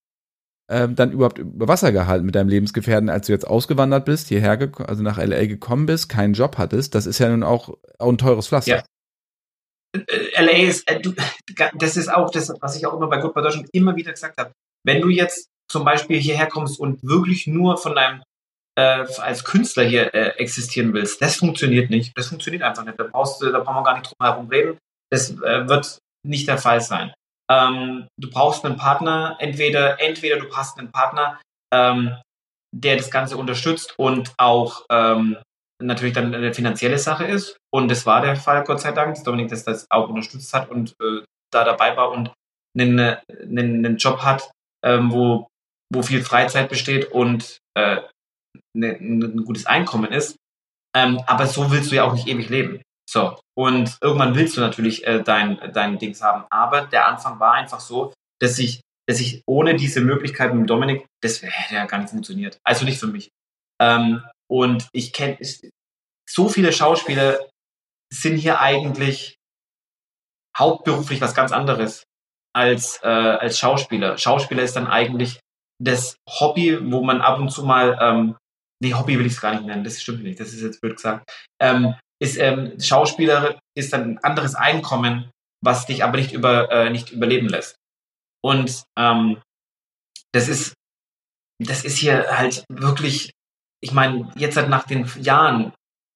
äh, 0.72 0.88
dann 0.88 1.12
überhaupt 1.12 1.38
über 1.38 1.68
Wasser 1.68 1.92
gehalten 1.92 2.26
mit 2.26 2.36
deinem 2.36 2.48
Lebensgefährten, 2.48 3.10
als 3.10 3.28
du 3.28 3.34
jetzt 3.34 3.46
ausgewandert 3.46 4.06
bist, 4.06 4.30
hierher, 4.30 4.72
also 4.88 5.04
nach 5.04 5.18
LA 5.18 5.48
gekommen 5.48 5.86
bist, 5.86 6.08
keinen 6.08 6.34
Job 6.34 6.58
hattest? 6.58 6.96
Das 6.96 7.06
ist 7.06 7.20
ja 7.20 7.28
nun 7.28 7.44
auch, 7.44 7.76
auch 7.98 8.10
ein 8.10 8.18
teures 8.18 8.48
Pflaster. 8.48 8.78
Ja. 8.78 8.84
Äh, 10.08 10.42
LA 10.42 10.70
ist, 10.70 10.90
äh, 10.90 11.02
du, 11.02 11.14
das 11.76 11.98
ist 11.98 12.08
auch 12.08 12.32
das, 12.32 12.54
was 12.62 12.78
ich 12.78 12.86
auch 12.86 12.94
immer 12.94 13.10
bei 13.10 13.20
Goodbye 13.20 13.44
Deutschland 13.44 13.68
immer 13.74 13.98
wieder 13.98 14.14
gesagt 14.14 14.40
habe. 14.40 14.54
Wenn 14.86 15.02
du 15.02 15.10
jetzt 15.10 15.50
zum 15.70 15.84
Beispiel 15.84 16.22
hierher 16.22 16.48
kommst 16.48 16.80
und 16.80 17.04
wirklich 17.04 17.48
nur 17.48 17.78
von 17.78 17.96
deinem 17.96 18.22
äh, 18.80 19.06
als 19.22 19.44
Künstler 19.44 19.84
hier 19.84 20.14
äh, 20.14 20.38
existieren 20.38 20.94
willst, 20.94 21.22
das 21.22 21.36
funktioniert 21.36 21.90
nicht. 21.90 22.18
Das 22.18 22.28
funktioniert 22.28 22.64
einfach 22.64 22.86
nicht. 22.86 23.00
Da 23.00 23.04
brauchst 23.04 23.42
du, 23.42 23.52
da 23.52 23.60
brauchen 23.60 23.78
wir 23.78 23.84
gar 23.84 23.98
nicht 23.98 24.08
drum 24.08 24.26
herum 24.26 24.48
reden. 24.48 24.78
Das 25.12 25.32
äh, 25.32 25.68
wird 25.68 26.00
nicht 26.26 26.48
der 26.48 26.58
Fall 26.58 26.80
sein. 26.80 27.14
Ähm, 27.52 28.08
du 28.18 28.30
brauchst 28.30 28.64
einen 28.64 28.78
Partner, 28.78 29.36
entweder, 29.40 30.00
entweder 30.00 30.40
du 30.40 30.56
hast 30.56 30.78
einen 30.78 30.92
Partner, 30.92 31.40
ähm, 31.74 32.16
der 32.74 32.96
das 32.96 33.12
Ganze 33.12 33.36
unterstützt 33.38 33.96
und 33.98 34.34
auch 34.38 34.86
ähm, 34.92 35.38
natürlich 35.82 36.14
dann 36.14 36.34
eine 36.34 36.54
finanzielle 36.54 37.00
Sache 37.00 37.26
ist. 37.26 37.58
Und 37.74 37.90
das 37.90 38.06
war 38.06 38.22
der 38.22 38.36
Fall, 38.36 38.64
Gott 38.64 38.82
sei 38.82 38.92
Dank, 38.92 39.16
dass 39.16 39.24
Dominik 39.24 39.50
das, 39.50 39.64
das 39.64 39.88
auch 39.90 40.08
unterstützt 40.10 40.54
hat 40.54 40.70
und 40.70 40.96
äh, 41.02 41.24
da 41.52 41.64
dabei 41.64 41.98
war 41.98 42.12
und 42.12 42.32
einen, 42.78 43.00
einen, 43.00 43.86
einen 43.86 43.98
Job 43.98 44.20
hat, 44.20 44.52
ähm, 44.86 45.12
wo, 45.12 45.48
wo 45.92 46.04
viel 46.04 46.24
Freizeit 46.24 46.70
besteht 46.70 47.12
und 47.12 47.58
äh, 47.76 48.02
ne, 48.76 48.98
ein 49.00 49.44
gutes 49.46 49.66
Einkommen 49.66 50.12
ist. 50.12 50.38
Ähm, 50.96 51.22
aber 51.28 51.48
so 51.48 51.72
willst 51.72 51.92
du 51.92 51.96
ja 51.96 52.04
auch 52.04 52.14
nicht 52.14 52.28
ewig 52.28 52.50
leben. 52.50 52.82
So. 53.10 53.40
Und 53.56 53.98
irgendwann 54.02 54.36
willst 54.36 54.58
du 54.58 54.62
natürlich 54.62 55.06
äh, 55.06 55.24
dein, 55.24 55.60
dein 55.74 55.98
Dings 56.00 56.22
haben. 56.22 56.46
Aber 56.50 56.82
der 56.82 57.08
Anfang 57.08 57.40
war 57.40 57.54
einfach 57.54 57.80
so, 57.80 58.14
dass 58.40 58.58
ich, 58.60 58.82
dass 59.08 59.20
ich 59.20 59.42
ohne 59.48 59.76
diese 59.76 60.02
Möglichkeit 60.02 60.54
mit 60.54 60.70
Dominik, 60.70 61.06
das 61.22 61.42
hätte 61.42 61.76
ja 61.76 61.86
gar 61.86 62.00
nicht 62.00 62.12
funktioniert. 62.12 62.58
Also 62.64 62.86
nicht 62.86 63.00
für 63.00 63.08
mich. 63.08 63.30
Ähm, 63.82 64.24
und 64.50 64.88
ich 64.94 65.14
kenne 65.14 65.38
so 66.28 66.50
viele 66.50 66.72
Schauspieler 66.72 67.40
sind 68.12 68.38
hier 68.38 68.60
eigentlich 68.60 69.36
hauptberuflich 70.58 71.22
was 71.22 71.34
ganz 71.34 71.52
anderes 71.52 72.04
als, 72.54 73.00
äh, 73.04 73.08
als 73.08 73.60
Schauspieler. 73.60 74.18
Schauspieler 74.18 74.64
ist 74.64 74.76
dann 74.76 74.88
eigentlich 74.88 75.40
das 75.82 76.18
Hobby, 76.28 76.92
wo 76.92 77.04
man 77.04 77.22
ab 77.22 77.40
und 77.40 77.50
zu 77.50 77.64
mal, 77.64 77.98
ähm, 78.02 78.36
nee, 78.82 78.94
Hobby 78.94 79.18
will 79.18 79.26
ich 79.26 79.34
es 79.34 79.42
gar 79.42 79.54
nicht 79.54 79.66
nennen, 79.66 79.84
das 79.84 80.02
stimmt 80.02 80.24
nicht, 80.24 80.40
das 80.40 80.54
ist 80.54 80.62
jetzt 80.62 80.82
blöd 80.82 80.96
gesagt. 80.96 81.30
Ähm, 81.62 81.96
ist, 82.22 82.38
ähm, 82.38 82.80
Schauspieler 82.80 83.60
ist 83.78 83.94
dann 83.94 84.12
ein 84.12 84.18
anderes 84.20 84.56
Einkommen, 84.56 85.30
was 85.64 85.86
dich 85.86 86.04
aber 86.04 86.18
nicht 86.18 86.34
über 86.34 86.72
äh, 86.72 86.90
nicht 86.90 87.12
überleben 87.12 87.48
lässt. 87.48 87.76
Und 88.44 88.84
ähm, 88.98 89.42
das 90.34 90.48
ist 90.48 90.74
das 91.62 91.84
ist 91.84 91.98
hier 91.98 92.26
halt 92.30 92.64
wirklich, 92.70 93.32
ich 93.82 93.92
meine, 93.92 94.32
jetzt 94.36 94.56
halt 94.58 94.70
nach 94.70 94.86
den 94.86 95.10
Jahren 95.22 95.74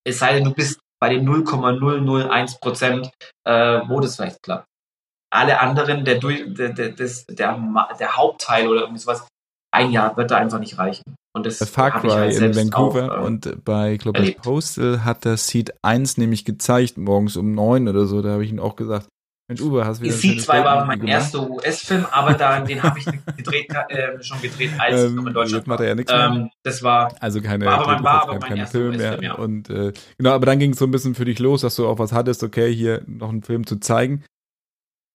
Es 0.05 0.19
sei 0.19 0.33
denn, 0.33 0.45
du 0.45 0.53
bist 0.53 0.79
bei 0.99 1.09
den 1.09 1.25
0,001 1.25 2.59
Prozent, 2.59 3.11
äh, 3.45 3.81
wo 3.87 3.99
das 3.99 4.15
vielleicht 4.15 4.41
klappt. 4.41 4.65
Alle 5.35 5.59
anderen, 5.59 6.05
der, 6.05 6.19
der, 6.19 6.69
der, 6.69 6.89
der, 6.89 7.27
der 7.29 8.17
Hauptteil 8.17 8.67
oder 8.67 8.81
irgendwie 8.81 9.01
sowas, 9.01 9.27
ein 9.75 9.91
Jahr 9.91 10.15
wird 10.17 10.31
da 10.31 10.37
einfach 10.37 10.59
nicht 10.59 10.77
reichen. 10.77 11.03
Und 11.35 11.45
das 11.45 11.57
Far 11.69 11.91
Cry 11.91 12.09
halt 12.09 12.37
in 12.37 12.55
Vancouver 12.55 13.11
auch, 13.11 13.23
äh, 13.23 13.25
und 13.25 13.65
bei 13.65 13.97
glaube 13.97 14.21
ich 14.21 14.37
Postal 14.37 15.03
hat 15.03 15.25
der 15.25 15.35
Seed 15.35 15.73
1 15.81 16.17
nämlich 16.17 16.45
gezeigt, 16.45 16.97
morgens 16.97 17.35
um 17.35 17.53
9 17.53 17.89
oder 17.89 18.05
so, 18.05 18.21
da 18.21 18.29
habe 18.29 18.45
ich 18.45 18.51
ihn 18.51 18.59
auch 18.59 18.77
gesagt, 18.77 19.09
Mensch, 19.47 19.61
Uwe, 19.61 19.85
hast 19.85 19.99
du 19.99 20.05
wieder 20.05 20.15
Seed 20.15 20.41
2 20.41 20.63
war 20.63 20.85
mein 20.85 21.05
erster 21.05 21.47
US-Film, 21.47 22.05
aber 22.09 22.33
da, 22.33 22.59
den 22.61 22.81
habe 22.81 22.97
ich 22.97 23.05
gedreht, 23.05 23.67
äh, 23.89 24.23
schon 24.23 24.41
gedreht, 24.41 24.71
als 24.79 25.01
ähm, 25.01 25.09
ich 25.09 25.13
noch 25.15 25.25
in 25.27 25.33
Deutschland 25.33 25.67
war. 25.67 25.83
Ja. 25.83 25.93
Ähm, 25.93 26.49
das 26.63 26.81
war, 26.81 27.13
also 27.19 27.41
keine, 27.41 27.65
war 27.65 27.79
aber, 27.79 27.93
man 27.95 28.03
war 28.03 28.23
aber 28.23 28.39
keine 28.39 28.65
Film 28.65 28.95
mehr. 28.95 29.21
Ja. 29.21 29.33
Und 29.33 29.69
äh, 29.69 29.93
genau, 30.17 30.31
aber 30.31 30.45
dann 30.45 30.57
ging 30.57 30.71
es 30.71 30.79
so 30.79 30.85
ein 30.85 30.91
bisschen 30.91 31.13
für 31.13 31.25
dich 31.25 31.37
los, 31.37 31.61
dass 31.61 31.75
du 31.75 31.85
auch 31.85 31.99
was 31.99 32.11
hattest, 32.11 32.43
okay, 32.43 32.73
hier 32.73 33.03
noch 33.05 33.29
einen 33.29 33.43
Film 33.43 33.67
zu 33.67 33.79
zeigen. 33.79 34.23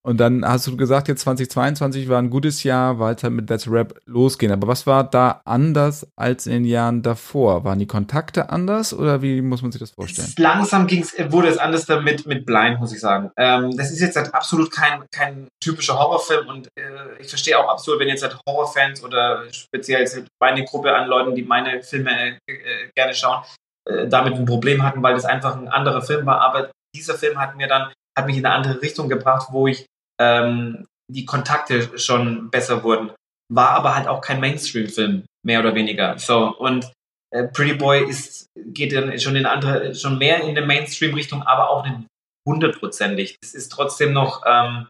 Und 0.02 0.18
dann 0.18 0.46
hast 0.46 0.66
du 0.66 0.76
gesagt, 0.76 1.08
jetzt 1.08 1.22
2022 1.22 2.08
war 2.08 2.18
ein 2.18 2.30
gutes 2.30 2.62
Jahr, 2.62 2.98
weil 2.98 3.14
es 3.14 3.22
halt 3.22 3.34
mit 3.34 3.50
Let's 3.50 3.70
Rap 3.70 4.00
losgehen. 4.06 4.50
Aber 4.50 4.66
was 4.66 4.86
war 4.86 5.04
da 5.04 5.42
anders 5.44 6.06
als 6.16 6.46
in 6.46 6.52
den 6.52 6.64
Jahren 6.64 7.02
davor? 7.02 7.64
Waren 7.64 7.78
die 7.78 7.86
Kontakte 7.86 8.48
anders 8.48 8.94
oder 8.94 9.20
wie 9.20 9.42
muss 9.42 9.60
man 9.60 9.72
sich 9.72 9.80
das 9.80 9.90
vorstellen? 9.90 10.32
Langsam 10.38 10.86
ging's, 10.86 11.14
wurde 11.28 11.48
es 11.48 11.58
anders 11.58 11.84
damit 11.84 12.26
mit 12.26 12.46
Blind, 12.46 12.80
muss 12.80 12.94
ich 12.94 13.00
sagen. 13.00 13.30
Ähm, 13.36 13.76
das 13.76 13.92
ist 13.92 14.00
jetzt 14.00 14.16
halt 14.16 14.34
absolut 14.34 14.70
kein, 14.70 15.04
kein 15.12 15.48
typischer 15.62 15.98
Horrorfilm 15.98 16.48
und 16.48 16.68
äh, 16.78 17.20
ich 17.20 17.28
verstehe 17.28 17.58
auch 17.58 17.68
absolut, 17.68 18.00
wenn 18.00 18.08
jetzt 18.08 18.22
halt 18.22 18.38
Horrorfans 18.48 19.04
oder 19.04 19.44
speziell 19.52 20.06
meine 20.40 20.64
Gruppe 20.64 20.94
an 20.94 21.08
Leuten, 21.08 21.34
die 21.34 21.42
meine 21.42 21.82
Filme 21.82 22.38
äh, 22.46 22.56
gerne 22.94 23.14
schauen, 23.14 23.42
äh, 23.86 24.08
damit 24.08 24.34
ein 24.34 24.46
Problem 24.46 24.82
hatten, 24.82 25.02
weil 25.02 25.14
das 25.14 25.26
einfach 25.26 25.56
ein 25.56 25.68
anderer 25.68 26.00
Film 26.00 26.24
war. 26.24 26.40
Aber 26.40 26.70
dieser 26.96 27.14
Film 27.14 27.38
hat 27.38 27.56
mir 27.56 27.68
dann 27.68 27.92
hat 28.18 28.26
mich 28.26 28.36
in 28.36 28.46
eine 28.46 28.54
andere 28.54 28.82
Richtung 28.82 29.08
gebracht, 29.08 29.48
wo 29.50 29.66
ich 29.66 29.86
ähm, 30.20 30.86
die 31.10 31.24
Kontakte 31.24 31.98
schon 31.98 32.50
besser 32.50 32.84
wurden. 32.84 33.10
War 33.52 33.70
aber 33.70 33.96
halt 33.96 34.06
auch 34.06 34.20
kein 34.20 34.40
Mainstream-Film, 34.40 35.24
mehr 35.44 35.60
oder 35.60 35.74
weniger. 35.74 36.18
So, 36.18 36.56
und 36.56 36.92
äh, 37.32 37.44
Pretty 37.48 37.74
Boy 37.74 38.08
ist, 38.08 38.46
geht 38.54 38.92
dann 38.92 39.18
schon 39.18 39.34
in 39.34 39.46
andere, 39.46 39.94
schon 39.94 40.18
mehr 40.18 40.42
in 40.42 40.50
eine 40.50 40.64
Mainstream-Richtung, 40.64 41.42
aber 41.42 41.70
auch 41.70 41.84
nicht 41.84 42.06
hundertprozentig. 42.46 43.36
Es 43.42 43.54
ist 43.54 43.70
trotzdem 43.72 44.12
noch 44.12 44.42
ähm, 44.46 44.86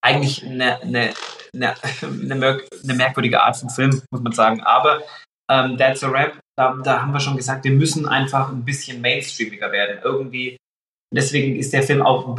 eigentlich 0.00 0.44
eine, 0.44 0.80
eine, 0.80 1.14
eine, 1.54 1.74
eine, 2.02 2.94
merkwürdige 2.94 3.42
Art 3.42 3.56
von 3.56 3.70
Film, 3.70 4.02
muss 4.10 4.22
man 4.22 4.32
sagen. 4.32 4.62
Aber 4.62 5.02
ähm, 5.50 5.76
That's 5.76 6.04
a 6.04 6.08
Rap, 6.08 6.38
da, 6.56 6.76
da 6.82 7.02
haben 7.02 7.12
wir 7.12 7.20
schon 7.20 7.36
gesagt, 7.36 7.64
wir 7.64 7.72
müssen 7.72 8.08
einfach 8.08 8.50
ein 8.50 8.64
bisschen 8.64 9.00
mainstreamiger 9.00 9.72
werden. 9.72 10.00
Irgendwie. 10.02 10.56
Deswegen 11.12 11.56
ist 11.56 11.72
der 11.72 11.82
Film 11.82 12.02
auch 12.02 12.36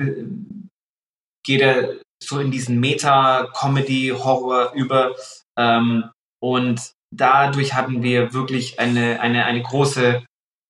geht 1.44 1.62
er 1.62 1.98
so 2.24 2.40
in 2.40 2.52
diesen 2.52 2.80
Meta-Comedy-Horror 2.80 4.74
über. 4.74 5.16
Ähm, 5.58 6.10
und 6.42 6.92
dadurch 7.14 7.74
hatten 7.74 8.04
wir 8.04 8.34
wirklich 8.34 8.80
eine, 8.80 9.20
eine, 9.20 9.46
eine 9.46 9.62
große, 9.62 10.24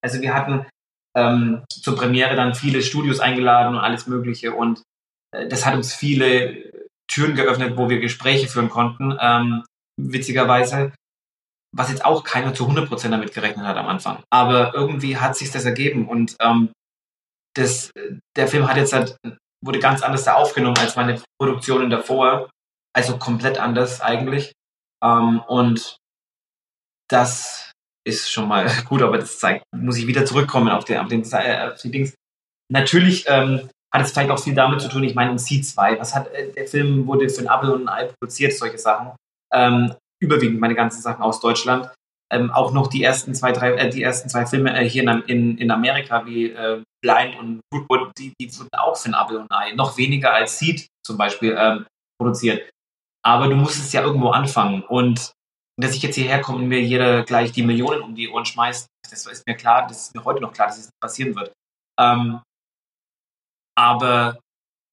also 0.04 0.22
wir 0.22 0.34
hatten 0.34 0.66
ähm, 1.16 1.64
zur 1.70 1.96
Premiere 1.96 2.36
dann 2.36 2.56
viele 2.56 2.82
Studios 2.82 3.20
eingeladen 3.20 3.76
und 3.76 3.82
alles 3.82 4.08
Mögliche. 4.08 4.54
Und 4.54 4.82
äh, 5.34 5.48
das 5.48 5.66
hat 5.66 5.76
uns 5.76 5.94
viele 5.94 6.72
Türen 7.08 7.36
geöffnet, 7.36 7.78
wo 7.78 7.90
wir 7.90 8.00
Gespräche 8.00 8.48
führen 8.48 8.70
konnten, 8.70 9.18
ähm, 9.20 9.64
witzigerweise. 10.00 10.94
Was 11.74 11.90
jetzt 11.90 12.04
auch 12.04 12.26
keiner 12.26 12.54
zu 12.54 12.68
100% 12.68 13.10
damit 13.10 13.34
gerechnet 13.34 13.66
hat 13.66 13.78
am 13.78 13.88
Anfang. 13.88 14.24
Aber 14.30 14.74
irgendwie 14.74 15.18
hat 15.18 15.38
sich 15.38 15.52
das 15.52 15.64
ergeben 15.64 16.08
und 16.08 16.36
ähm, 16.42 16.70
das, 17.56 17.92
der 18.36 18.48
Film 18.48 18.68
hat 18.68 18.78
jetzt 18.78 18.94
halt 18.94 19.18
wurde 19.64 19.80
ganz 19.80 20.02
anders 20.02 20.24
da 20.24 20.34
aufgenommen 20.36 20.78
als 20.78 20.96
meine 20.96 21.22
Produktionen 21.40 21.90
davor. 21.90 22.50
Also 22.94 23.18
komplett 23.18 23.58
anders 23.58 24.02
eigentlich. 24.02 24.52
Ähm, 25.04 25.42
und 25.48 25.98
das 27.10 27.72
ist 28.06 28.32
schon 28.32 28.48
mal 28.48 28.70
gut, 28.88 29.02
aber 29.02 29.18
das 29.18 29.40
zeigt, 29.40 29.64
muss 29.76 29.98
ich 29.98 30.08
wieder 30.08 30.26
zurückkommen 30.26 30.70
auf, 30.70 30.86
den, 30.86 31.00
auf, 31.00 31.08
den, 31.08 31.24
äh, 31.32 31.72
auf 31.72 31.82
die 31.82 31.92
Dings. 31.92 32.16
Natürlich 32.72 33.26
ähm, 33.28 33.70
hat 33.94 34.02
es 34.02 34.12
vielleicht 34.12 34.32
auch 34.32 34.40
viel 34.40 34.56
damit 34.56 34.82
zu 34.82 34.88
tun, 34.88 35.04
ich 35.04 35.16
meine, 35.16 35.32
in 35.32 35.38
C2, 35.38 36.00
was 36.00 36.16
hat, 36.16 36.28
äh, 36.34 36.52
der 36.52 36.68
Film 36.68 37.06
wurde 37.08 37.30
für 37.30 37.42
ein 37.42 37.54
Apple 37.54 37.74
und 37.74 37.88
ein 37.88 37.90
Ei 37.90 38.06
produziert, 38.06 38.54
solche 38.54 38.78
Sachen. 38.78 39.12
Ähm, 39.54 39.94
überwiegend 40.22 40.60
meine 40.60 40.76
ganzen 40.76 41.02
Sachen 41.02 41.24
aus 41.24 41.40
Deutschland 41.42 41.92
ähm, 42.32 42.50
auch 42.52 42.72
noch 42.72 42.88
die 42.88 43.04
ersten 43.04 43.36
zwei, 43.36 43.52
drei, 43.52 43.74
äh, 43.74 43.90
die 43.90 44.02
ersten 44.02 44.30
zwei 44.30 44.46
Filme 44.46 44.74
äh, 44.74 44.88
hier 44.88 45.04
in, 45.04 45.22
in, 45.24 45.58
in 45.58 45.72
Amerika 45.72 46.26
wie 46.26 46.52
äh, 46.52 46.82
Blind 47.04 47.38
und 47.38 47.62
Goodwood, 47.72 48.12
die, 48.18 48.34
die 48.40 48.58
wurden 48.58 48.70
auch 48.78 48.96
für 48.96 49.10
ein 49.10 49.14
Apple 49.14 49.40
und 49.40 49.52
Ei, 49.52 49.74
noch 49.74 49.98
weniger 49.98 50.34
als 50.34 50.58
Seed 50.58 50.88
zum 51.06 51.18
Beispiel 51.18 51.56
ähm, 51.58 51.86
produziert. 52.20 52.70
Aber 53.24 53.48
du 53.48 53.56
musst 53.56 53.80
es 53.80 53.92
ja 53.92 54.02
irgendwo 54.02 54.30
anfangen. 54.30 54.84
Und 54.84 55.34
dass 55.80 55.96
ich 55.96 56.02
jetzt 56.02 56.16
hierher 56.16 56.42
komme 56.42 56.60
und 56.60 56.68
mir 56.68 56.82
jeder 56.82 57.24
gleich 57.24 57.52
die 57.52 57.64
Millionen 57.64 58.02
um 58.02 58.16
die 58.16 58.30
Ohren 58.30 58.46
schmeißt, 58.46 58.88
das 59.10 59.26
ist 59.26 59.48
mir 59.48 59.56
klar, 59.56 59.88
das 59.88 60.08
ist 60.08 60.16
mir 60.16 60.24
heute 60.24 60.42
noch 60.42 60.54
klar, 60.54 60.68
dass 60.68 60.78
es 60.78 60.86
das 60.86 61.00
passieren 61.02 61.36
wird. 61.36 61.52
Ähm, 62.00 62.42
aber 63.78 64.40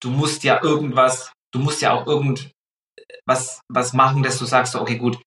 du 0.02 0.10
musst 0.10 0.44
ja 0.44 0.62
irgendwas, 0.62 1.32
du 1.52 1.60
musst 1.60 1.82
ja 1.82 1.92
auch 1.92 2.06
irgendwas 2.06 3.60
was 3.70 3.92
machen, 3.92 4.22
dass 4.22 4.38
du 4.38 4.44
sagst, 4.44 4.74
okay, 4.74 4.96
gut, 4.96 5.20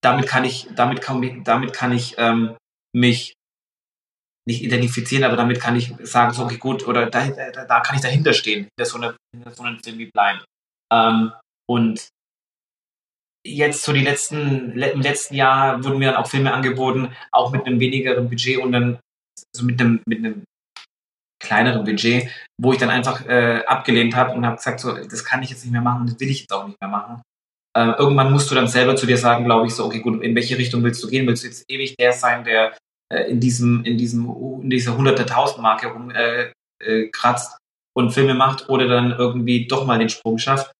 damit 0.00 0.26
kann 0.26 0.44
ich, 0.44 0.68
damit 0.74 1.00
kann, 1.00 1.44
damit 1.44 1.72
kann 1.72 1.92
ich 1.92 2.14
ähm, 2.18 2.56
mich 2.94 3.34
nicht 4.46 4.62
identifizieren, 4.62 5.24
aber 5.24 5.36
damit 5.36 5.60
kann 5.60 5.76
ich 5.76 5.92
sagen, 6.00 6.32
so, 6.32 6.44
okay, 6.44 6.56
gut, 6.56 6.86
oder 6.86 7.06
da, 7.06 7.26
da, 7.28 7.64
da 7.66 7.80
kann 7.80 7.96
ich 7.96 8.02
dahinter 8.02 8.32
stehen, 8.32 8.68
hinter 8.76 8.90
so, 8.90 8.96
eine, 8.96 9.16
hinter 9.34 9.50
so 9.50 9.62
einem 9.62 9.78
Film 9.78 9.98
wie 9.98 10.10
Blind. 10.10 10.44
Ähm, 10.90 11.32
und 11.68 12.08
jetzt 13.46 13.82
so 13.82 13.92
die 13.92 14.02
letzten, 14.02 14.72
im 14.72 15.00
letzten 15.00 15.34
Jahr 15.34 15.84
wurden 15.84 15.98
mir 15.98 16.12
dann 16.12 16.22
auch 16.22 16.28
Filme 16.28 16.52
angeboten, 16.52 17.14
auch 17.30 17.52
mit 17.52 17.66
einem 17.66 17.78
wenigeren 17.78 18.28
Budget 18.28 18.58
und 18.58 18.72
dann, 18.72 18.98
also 19.54 19.66
mit 19.66 19.80
einem, 19.80 20.00
mit 20.06 20.18
einem 20.18 20.44
kleineren 21.40 21.84
Budget, 21.84 22.30
wo 22.60 22.72
ich 22.72 22.78
dann 22.78 22.90
einfach 22.90 23.26
äh, 23.26 23.62
abgelehnt 23.66 24.16
habe 24.16 24.32
und 24.32 24.44
habe 24.44 24.56
gesagt, 24.56 24.80
so, 24.80 24.92
das 24.92 25.24
kann 25.24 25.42
ich 25.42 25.50
jetzt 25.50 25.64
nicht 25.64 25.72
mehr 25.72 25.82
machen, 25.82 26.06
das 26.06 26.18
will 26.18 26.30
ich 26.30 26.40
jetzt 26.40 26.52
auch 26.52 26.66
nicht 26.66 26.80
mehr 26.80 26.90
machen. 26.90 27.22
Äh, 27.78 27.92
irgendwann 27.96 28.32
musst 28.32 28.50
du 28.50 28.56
dann 28.56 28.66
selber 28.66 28.96
zu 28.96 29.06
dir 29.06 29.16
sagen, 29.16 29.44
glaube 29.44 29.68
ich, 29.68 29.74
so, 29.74 29.84
okay, 29.84 30.00
gut, 30.00 30.20
in 30.24 30.34
welche 30.34 30.58
Richtung 30.58 30.82
willst 30.82 31.00
du 31.04 31.08
gehen? 31.08 31.28
Willst 31.28 31.44
du 31.44 31.46
jetzt 31.46 31.64
ewig 31.70 31.94
der 31.96 32.12
sein, 32.12 32.42
der 32.42 32.76
äh, 33.12 33.30
in 33.30 33.38
diesem, 33.38 33.84
in 33.84 33.96
diesem, 33.96 34.26
in 34.62 34.70
dieser 34.70 34.96
hunderte 34.96 35.24
tausend 35.24 35.62
Marke 35.62 35.86
rum 35.86 36.10
äh, 36.10 36.50
äh, 36.82 37.10
und 37.96 38.10
Filme 38.10 38.34
macht 38.34 38.68
oder 38.68 38.88
dann 38.88 39.12
irgendwie 39.12 39.68
doch 39.68 39.86
mal 39.86 40.00
den 40.00 40.08
Sprung 40.08 40.38
schafft? 40.38 40.72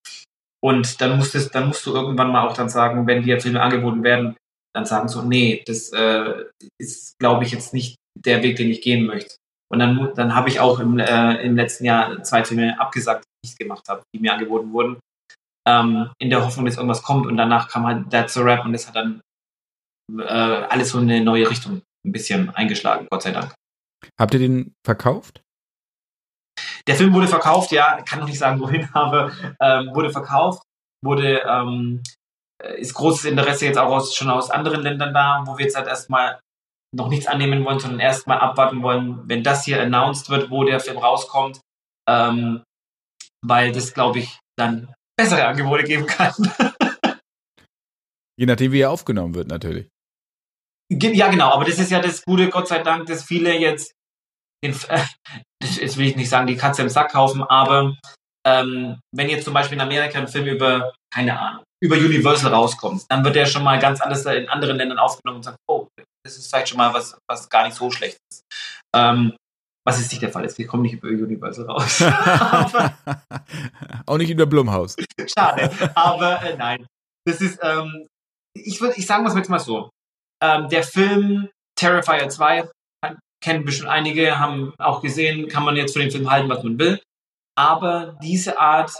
Und 0.60 1.00
dann 1.00 1.16
musst, 1.16 1.36
es, 1.36 1.50
dann 1.50 1.68
musst 1.68 1.86
du 1.86 1.94
irgendwann 1.94 2.32
mal 2.32 2.44
auch 2.44 2.54
dann 2.54 2.68
sagen, 2.68 3.06
wenn 3.06 3.22
dir 3.22 3.40
Filme 3.40 3.62
angeboten 3.62 4.02
werden, 4.02 4.36
dann 4.74 4.84
sagen 4.84 5.06
so, 5.06 5.22
nee, 5.22 5.62
das 5.66 5.92
äh, 5.92 6.46
ist, 6.80 7.16
glaube 7.20 7.44
ich, 7.44 7.52
jetzt 7.52 7.72
nicht 7.72 7.94
der 8.18 8.42
Weg, 8.42 8.56
den 8.56 8.70
ich 8.70 8.82
gehen 8.82 9.06
möchte. 9.06 9.36
Und 9.70 9.78
dann, 9.78 10.12
dann 10.16 10.34
habe 10.34 10.48
ich 10.48 10.58
auch 10.58 10.80
im, 10.80 10.98
äh, 10.98 11.42
im 11.42 11.54
letzten 11.54 11.84
Jahr 11.84 12.24
zwei 12.24 12.42
Filme 12.42 12.80
abgesagt, 12.80 13.22
die 13.22 13.50
ich 13.50 13.56
gemacht 13.56 13.88
habe, 13.88 14.02
die 14.12 14.18
mir 14.18 14.32
angeboten 14.32 14.72
wurden 14.72 14.98
ähm, 15.68 16.10
in 16.18 16.30
der 16.30 16.44
Hoffnung, 16.44 16.64
dass 16.64 16.76
irgendwas 16.76 17.02
kommt 17.02 17.26
und 17.26 17.36
danach 17.36 17.68
kam 17.68 17.86
halt 17.86 18.10
That's 18.10 18.36
a 18.36 18.42
Rap 18.42 18.64
und 18.64 18.72
das 18.72 18.88
hat 18.88 18.96
dann 18.96 19.20
äh, 20.18 20.22
alles 20.22 20.90
so 20.90 20.98
in 20.98 21.10
eine 21.10 21.22
neue 21.22 21.48
Richtung 21.48 21.82
ein 22.06 22.12
bisschen 22.12 22.50
eingeschlagen, 22.50 23.06
Gott 23.10 23.22
sei 23.22 23.32
Dank. 23.32 23.54
Habt 24.18 24.34
ihr 24.34 24.40
den 24.40 24.74
verkauft? 24.84 25.42
Der 26.86 26.96
Film 26.96 27.12
wurde 27.12 27.28
verkauft, 27.28 27.70
ja, 27.72 28.00
kann 28.02 28.20
noch 28.20 28.26
nicht 28.26 28.38
sagen, 28.38 28.60
wohin, 28.60 28.88
aber 28.92 29.32
ähm, 29.60 29.94
wurde 29.94 30.10
verkauft, 30.10 30.62
wurde, 31.04 31.42
ähm, 31.46 32.02
ist 32.76 32.94
großes 32.94 33.26
Interesse 33.26 33.66
jetzt 33.66 33.78
auch 33.78 33.90
aus, 33.90 34.14
schon 34.14 34.30
aus 34.30 34.50
anderen 34.50 34.82
Ländern 34.82 35.12
da, 35.12 35.42
wo 35.44 35.58
wir 35.58 35.64
jetzt 35.64 35.76
halt 35.76 35.86
erstmal 35.86 36.40
noch 36.96 37.08
nichts 37.08 37.26
annehmen 37.26 37.64
wollen, 37.64 37.78
sondern 37.78 38.00
erstmal 38.00 38.38
abwarten 38.38 38.82
wollen, 38.82 39.28
wenn 39.28 39.42
das 39.42 39.64
hier 39.64 39.82
announced 39.82 40.30
wird, 40.30 40.50
wo 40.50 40.64
der 40.64 40.80
Film 40.80 40.96
rauskommt, 40.96 41.60
ähm, 42.08 42.62
weil 43.44 43.72
das, 43.72 43.92
glaube 43.92 44.20
ich, 44.20 44.38
dann 44.56 44.94
bessere 45.18 45.46
Angebote 45.46 45.84
geben 45.84 46.06
kann. 46.06 46.32
Je 48.38 48.46
nachdem, 48.46 48.72
wie 48.72 48.80
er 48.80 48.90
aufgenommen 48.90 49.34
wird, 49.34 49.48
natürlich. 49.48 49.88
Ja, 50.90 51.28
genau, 51.28 51.50
aber 51.50 51.64
das 51.64 51.78
ist 51.78 51.90
ja 51.90 52.00
das 52.00 52.22
Gute, 52.22 52.48
Gott 52.48 52.68
sei 52.68 52.78
Dank, 52.78 53.06
dass 53.06 53.24
viele 53.24 53.58
jetzt, 53.58 53.92
den, 54.64 54.72
äh, 54.88 55.04
jetzt 55.60 55.98
will 55.98 56.06
ich 56.06 56.16
nicht 56.16 56.30
sagen, 56.30 56.46
die 56.46 56.56
Katze 56.56 56.82
im 56.82 56.88
Sack 56.88 57.12
kaufen, 57.12 57.42
aber 57.42 57.96
ähm, 58.46 59.00
wenn 59.14 59.28
jetzt 59.28 59.44
zum 59.44 59.52
Beispiel 59.52 59.76
in 59.76 59.82
Amerika 59.82 60.18
ein 60.18 60.28
Film 60.28 60.46
über, 60.46 60.94
keine 61.12 61.38
Ahnung, 61.38 61.64
über 61.82 61.96
Universal 61.96 62.54
rauskommt, 62.54 63.04
dann 63.10 63.24
wird 63.24 63.34
der 63.34 63.46
schon 63.46 63.64
mal 63.64 63.78
ganz 63.78 64.00
anders 64.00 64.24
in 64.24 64.48
anderen 64.48 64.76
Ländern 64.76 64.98
aufgenommen 64.98 65.38
und 65.38 65.42
sagt, 65.42 65.58
oh, 65.68 65.88
das 66.24 66.38
ist 66.38 66.48
vielleicht 66.48 66.68
schon 66.68 66.78
mal 66.78 66.94
was, 66.94 67.18
was 67.28 67.48
gar 67.48 67.64
nicht 67.64 67.76
so 67.76 67.90
schlecht 67.90 68.18
ist. 68.30 68.42
Ähm, 68.94 69.36
Was 69.88 69.98
ist 69.98 70.12
nicht 70.12 70.20
der 70.20 70.30
Fall 70.30 70.44
ist. 70.44 70.58
Wir 70.58 70.66
kommen 70.66 70.82
nicht 70.82 70.92
über 70.92 71.08
Universal 71.08 71.64
raus. 71.64 72.02
Auch 74.06 74.18
nicht 74.18 74.28
über 74.28 74.44
Blumhaus. 74.44 74.96
Schade. 75.34 75.70
Aber 75.94 76.42
äh, 76.42 76.58
nein. 76.58 76.86
Das 77.24 77.40
ist, 77.40 77.58
ähm, 77.62 78.06
ich 78.54 78.82
würde, 78.82 78.98
ich 78.98 79.06
sagen 79.06 79.24
wir 79.24 79.30
es 79.30 79.34
jetzt 79.34 79.48
mal 79.48 79.58
so. 79.58 79.88
Ähm, 80.42 80.68
der 80.68 80.82
Film 80.82 81.48
Terrifier 81.74 82.28
2 82.28 82.68
kennen 83.42 83.64
bestimmt 83.64 83.88
einige, 83.88 84.38
haben 84.38 84.74
auch 84.78 85.00
gesehen, 85.00 85.48
kann 85.48 85.64
man 85.64 85.76
jetzt 85.76 85.94
von 85.94 86.02
dem 86.02 86.10
Film 86.10 86.30
halten, 86.30 86.50
was 86.50 86.62
man 86.62 86.78
will. 86.78 87.00
Aber 87.56 88.18
diese 88.22 88.60
Art 88.60 88.92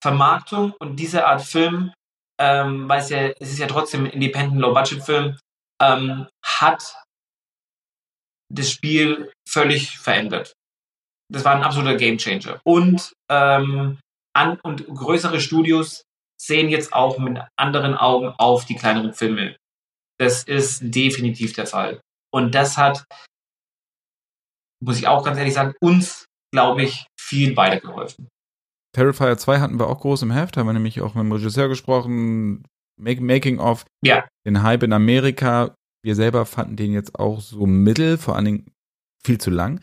Vermarktung 0.00 0.74
und 0.78 0.94
diese 0.94 1.26
Art 1.26 1.42
Film, 1.42 1.92
ähm, 2.40 2.88
weil 2.88 3.00
es 3.00 3.08
ja, 3.08 3.30
es 3.40 3.50
ist 3.50 3.58
ja 3.58 3.66
trotzdem 3.66 4.04
ein 4.04 4.12
Independent 4.12 4.60
Low-Budget-Film, 4.60 5.36
ähm, 5.82 6.28
hat 6.44 7.02
das 8.52 8.70
Spiel 8.70 9.32
völlig 9.48 9.98
verändert. 9.98 10.54
Das 11.32 11.44
war 11.44 11.54
ein 11.54 11.62
absoluter 11.62 11.96
Gamechanger. 11.96 12.60
Und, 12.64 13.12
ähm, 13.30 13.98
an, 14.34 14.60
und 14.62 14.86
größere 14.86 15.40
Studios 15.40 16.02
sehen 16.40 16.68
jetzt 16.68 16.92
auch 16.92 17.18
mit 17.18 17.40
anderen 17.56 17.94
Augen 17.94 18.28
auf 18.38 18.64
die 18.66 18.76
kleineren 18.76 19.14
Filme. 19.14 19.56
Das 20.18 20.44
ist 20.44 20.80
definitiv 20.82 21.54
der 21.54 21.66
Fall. 21.66 22.00
Und 22.32 22.54
das 22.54 22.76
hat, 22.76 23.04
muss 24.82 24.98
ich 24.98 25.08
auch 25.08 25.24
ganz 25.24 25.38
ehrlich 25.38 25.54
sagen, 25.54 25.74
uns, 25.80 26.26
glaube 26.52 26.82
ich, 26.82 27.06
viel 27.18 27.56
weitergeholfen. 27.56 28.28
Terrifier 28.94 29.36
2 29.36 29.60
hatten 29.60 29.78
wir 29.78 29.88
auch 29.88 30.00
groß 30.00 30.22
im 30.22 30.30
Heft, 30.30 30.56
haben 30.56 30.66
wir 30.66 30.72
nämlich 30.72 31.00
auch 31.00 31.14
mit 31.14 31.24
dem 31.24 31.32
Regisseur 31.32 31.68
gesprochen, 31.68 32.64
Making 32.96 33.58
of 33.58 33.84
ja. 34.04 34.26
den 34.46 34.62
Hype 34.62 34.84
in 34.84 34.92
Amerika. 34.92 35.74
Wir 36.04 36.14
selber 36.14 36.44
fanden 36.44 36.76
den 36.76 36.92
jetzt 36.92 37.18
auch 37.18 37.40
so 37.40 37.64
mittel, 37.64 38.18
vor 38.18 38.36
allen 38.36 38.44
Dingen 38.44 38.66
viel 39.24 39.38
zu 39.38 39.50
lang. 39.50 39.80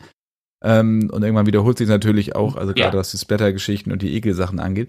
Ähm, 0.62 1.10
und 1.12 1.22
irgendwann 1.22 1.46
wiederholt 1.46 1.76
sich 1.76 1.88
natürlich 1.88 2.36
auch, 2.36 2.54
also 2.54 2.72
gerade 2.72 2.96
ja. 2.96 3.00
was 3.00 3.10
die 3.10 3.18
Splatter-Geschichten 3.18 3.90
und 3.90 4.02
die 4.02 4.14
Ekelsachen 4.14 4.60
angeht. 4.60 4.88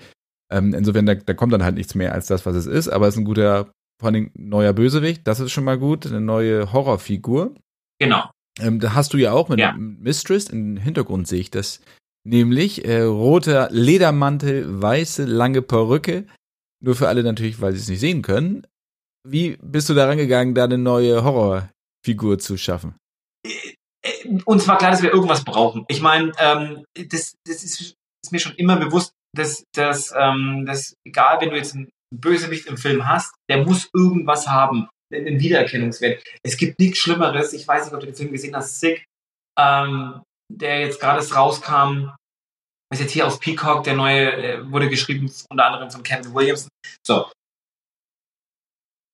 Ähm, 0.52 0.76
insofern, 0.76 1.08
da, 1.08 1.16
da, 1.16 1.34
kommt 1.34 1.52
dann 1.52 1.64
halt 1.64 1.74
nichts 1.74 1.96
mehr 1.96 2.14
als 2.14 2.28
das, 2.28 2.46
was 2.46 2.56
es 2.56 2.68
ist, 2.68 2.88
aber 2.88 3.08
es 3.08 3.16
ist 3.16 3.22
ein 3.22 3.26
guter, 3.26 3.72
vor 4.00 4.08
allen 4.08 4.14
Dingen 4.14 4.32
neuer 4.36 4.74
Bösewicht, 4.74 5.28
das 5.28 5.40
ist 5.40 5.52
schon 5.52 5.64
mal 5.64 5.80
gut, 5.80 6.06
eine 6.06 6.22
neue 6.22 6.72
Horrorfigur. 6.72 7.56
Genau. 8.00 8.30
Ähm, 8.60 8.80
da 8.80 8.94
hast 8.94 9.14
du 9.14 9.18
ja 9.18 9.32
auch 9.32 9.50
mit 9.50 9.60
ja. 9.60 9.74
Mistress, 9.76 10.50
im 10.50 10.78
Hintergrund 10.78 11.28
sehe 11.28 11.40
ich 11.40 11.50
das 11.50 11.82
nämlich, 12.24 12.86
äh, 12.86 13.02
roter 13.02 13.70
Ledermantel, 13.72 14.82
weiße, 14.84 15.26
lange 15.26 15.64
Perücke, 15.64 16.28
nur 16.80 16.94
für 16.94 17.08
alle 17.08 17.24
natürlich, 17.24 17.60
weil 17.60 17.74
sie 17.74 17.80
es 17.80 17.90
nicht 17.90 18.00
sehen 18.00 18.22
können. 18.22 18.68
Wie 19.26 19.58
bist 19.62 19.90
du 19.90 19.94
daran 19.94 20.18
gegangen, 20.18 20.54
da 20.54 20.66
eine 20.66 20.78
neue 20.78 21.24
Horrorfigur 21.24 22.40
zu 22.40 22.58
schaffen? 22.58 22.96
Uns 24.46 24.68
war 24.68 24.78
klar, 24.78 24.92
dass 24.92 25.02
wir 25.02 25.14
irgendwas 25.14 25.44
brauchen. 25.44 25.86
Ich 25.88 26.02
meine, 26.02 26.32
ähm, 26.40 26.84
das, 26.94 27.36
das 27.46 27.64
ist, 27.64 27.80
ist, 27.80 28.32
mir 28.32 28.40
schon 28.40 28.56
immer 28.56 28.78
bewusst, 28.78 29.14
dass, 29.36 29.64
dass, 29.74 30.14
ähm, 30.18 30.66
dass 30.66 30.96
egal, 31.06 31.40
wenn 31.40 31.50
du 31.50 31.56
jetzt 31.56 31.76
einen 31.76 31.90
Bösewicht 32.14 32.68
im 32.68 32.78
Film 32.78 33.08
hast, 33.08 33.34
der 33.50 33.66
muss 33.66 33.90
irgendwas 33.94 34.48
haben, 34.48 34.90
einen 35.14 35.40
Wiedererkennungswert. 35.40 36.24
Es 36.44 36.58
gibt 36.58 36.80
nichts 36.80 37.00
Schlimmeres. 37.00 37.54
Ich 37.54 37.68
weiß 37.68 37.86
nicht, 37.86 37.94
ob 37.94 38.00
du 38.00 38.08
den 38.08 38.16
Film 38.16 38.32
gesehen 38.32 38.56
hast, 38.56 38.80
Sick, 38.80 39.06
ähm, 39.60 40.22
der 40.52 40.82
jetzt 40.82 41.00
gerade 41.00 41.26
rauskam, 41.34 42.12
ist 42.94 43.02
jetzt 43.02 43.12
hier 43.12 43.28
auf 43.28 43.40
Peacock, 43.40 43.84
der 43.84 43.96
neue, 43.96 44.32
äh, 44.34 44.72
wurde 44.72 44.90
geschrieben 44.90 45.32
unter 45.50 45.66
anderem 45.66 45.90
von 45.90 46.04
Kevin 46.04 46.34
Williamson. 46.34 46.70
So. 47.06 47.28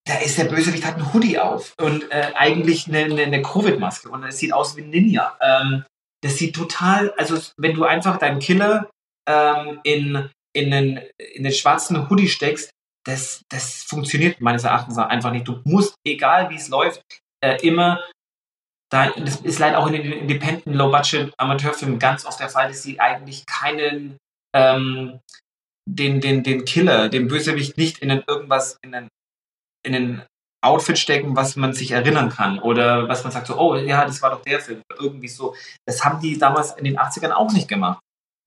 Da 0.09 0.15
ist 0.17 0.39
der 0.39 0.45
Bösewicht, 0.45 0.83
hat 0.85 0.95
einen 0.95 1.13
Hoodie 1.13 1.37
auf 1.37 1.75
und 1.79 2.11
äh, 2.11 2.31
eigentlich 2.33 2.87
eine, 2.87 3.03
eine, 3.03 3.21
eine 3.21 3.43
Covid-Maske 3.43 4.09
und 4.09 4.23
es 4.23 4.39
sieht 4.39 4.53
aus 4.53 4.75
wie 4.75 4.81
ein 4.81 4.89
Ninja. 4.89 5.37
Ähm, 5.39 5.85
das 6.23 6.37
sieht 6.37 6.55
total, 6.55 7.11
also 7.11 7.37
wenn 7.57 7.75
du 7.75 7.83
einfach 7.83 8.17
deinen 8.17 8.39
Killer 8.39 8.89
ähm, 9.27 9.79
in, 9.83 10.27
in, 10.53 10.71
den, 10.71 10.99
in 11.35 11.43
den 11.43 11.53
schwarzen 11.53 12.09
Hoodie 12.09 12.27
steckst, 12.27 12.71
das, 13.05 13.43
das 13.49 13.83
funktioniert 13.83 14.41
meines 14.41 14.63
Erachtens 14.63 14.97
einfach 14.97 15.31
nicht. 15.31 15.47
Du 15.47 15.61
musst, 15.63 15.93
egal 16.03 16.49
wie 16.49 16.55
es 16.55 16.69
läuft, 16.69 17.03
äh, 17.41 17.57
immer 17.61 18.03
da, 18.91 19.11
das 19.11 19.41
ist 19.41 19.59
leider 19.59 19.77
auch 19.77 19.85
in 19.85 19.93
den 19.93 20.11
Independent 20.11 20.75
Low-Budget 20.75 21.31
Amateurfilmen 21.37 21.99
ganz 21.99 22.25
oft 22.25 22.39
der 22.39 22.49
Fall, 22.49 22.69
dass 22.69 22.81
sie 22.81 22.99
eigentlich 22.99 23.45
keinen 23.45 24.17
ähm, 24.55 25.19
den, 25.87 26.19
den, 26.19 26.41
den 26.41 26.65
Killer, 26.65 27.09
den 27.09 27.27
Bösewicht 27.27 27.77
nicht 27.77 27.99
in 27.99 28.09
den 28.09 28.23
irgendwas, 28.27 28.79
in 28.81 28.91
den, 28.91 29.07
in 29.85 29.93
den 29.93 30.21
Outfit 30.61 30.97
stecken, 30.97 31.35
was 31.35 31.55
man 31.55 31.73
sich 31.73 31.91
erinnern 31.91 32.29
kann 32.29 32.59
oder 32.59 33.07
was 33.07 33.23
man 33.23 33.31
sagt 33.31 33.47
so, 33.47 33.57
oh 33.57 33.75
ja, 33.75 34.05
das 34.05 34.21
war 34.21 34.31
doch 34.31 34.41
der 34.41 34.59
Film, 34.59 34.81
irgendwie 34.99 35.27
so. 35.27 35.55
Das 35.85 36.03
haben 36.03 36.19
die 36.19 36.37
damals 36.37 36.71
in 36.75 36.83
den 36.83 36.99
80ern 36.99 37.31
auch 37.31 37.51
nicht 37.53 37.67
gemacht. 37.67 37.99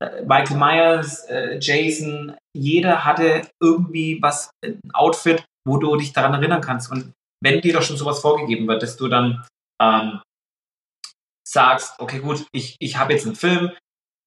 Äh, 0.02 0.22
Michael 0.26 0.58
Myers, 0.58 1.24
äh, 1.24 1.58
Jason, 1.58 2.36
jeder 2.54 3.04
hatte 3.04 3.48
irgendwie 3.60 4.18
was, 4.20 4.50
ein 4.64 4.78
Outfit, 4.92 5.44
wo 5.66 5.78
du 5.78 5.96
dich 5.96 6.12
daran 6.12 6.34
erinnern 6.34 6.60
kannst. 6.60 6.90
Und 6.90 7.12
wenn 7.42 7.60
dir 7.60 7.72
doch 7.72 7.82
schon 7.82 7.96
sowas 7.96 8.20
vorgegeben 8.20 8.68
wird, 8.68 8.82
dass 8.82 8.96
du 8.96 9.08
dann 9.08 9.44
ähm, 9.80 10.20
sagst, 11.48 11.98
okay, 11.98 12.18
gut, 12.20 12.46
ich, 12.52 12.76
ich 12.78 12.96
habe 12.98 13.14
jetzt 13.14 13.26
einen 13.26 13.36
Film, 13.36 13.72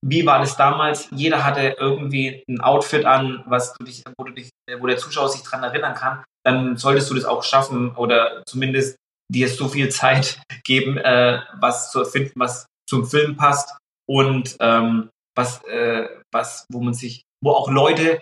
wie 0.03 0.25
war 0.25 0.39
das 0.39 0.55
damals? 0.57 1.07
Jeder 1.11 1.43
hatte 1.43 1.75
irgendwie 1.79 2.43
ein 2.47 2.61
Outfit 2.61 3.05
an, 3.05 3.43
was 3.47 3.73
du 3.73 3.85
dich, 3.85 4.03
wo, 4.17 4.23
du 4.23 4.33
dich, 4.33 4.49
wo 4.79 4.87
der 4.87 4.97
Zuschauer 4.97 5.29
sich 5.29 5.41
daran 5.41 5.63
erinnern 5.63 5.95
kann. 5.95 6.23
Dann 6.45 6.77
solltest 6.77 7.10
du 7.10 7.15
das 7.15 7.25
auch 7.25 7.43
schaffen 7.43 7.95
oder 7.95 8.43
zumindest 8.45 8.97
dir 9.31 9.49
so 9.49 9.67
viel 9.67 9.89
Zeit 9.89 10.39
geben, 10.63 10.97
äh, 10.97 11.41
was 11.60 11.91
zu 11.91 11.99
erfinden, 11.99 12.34
was 12.36 12.67
zum 12.88 13.05
Film 13.05 13.36
passt 13.36 13.75
und 14.08 14.55
ähm, 14.60 15.10
was, 15.36 15.63
äh, 15.65 16.08
was, 16.31 16.65
wo 16.71 16.79
man 16.81 16.93
sich, 16.93 17.23
wo 17.43 17.51
auch 17.51 17.69
Leute 17.69 18.21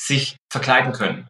sich 0.00 0.36
verkleiden 0.52 0.92
können. 0.92 1.28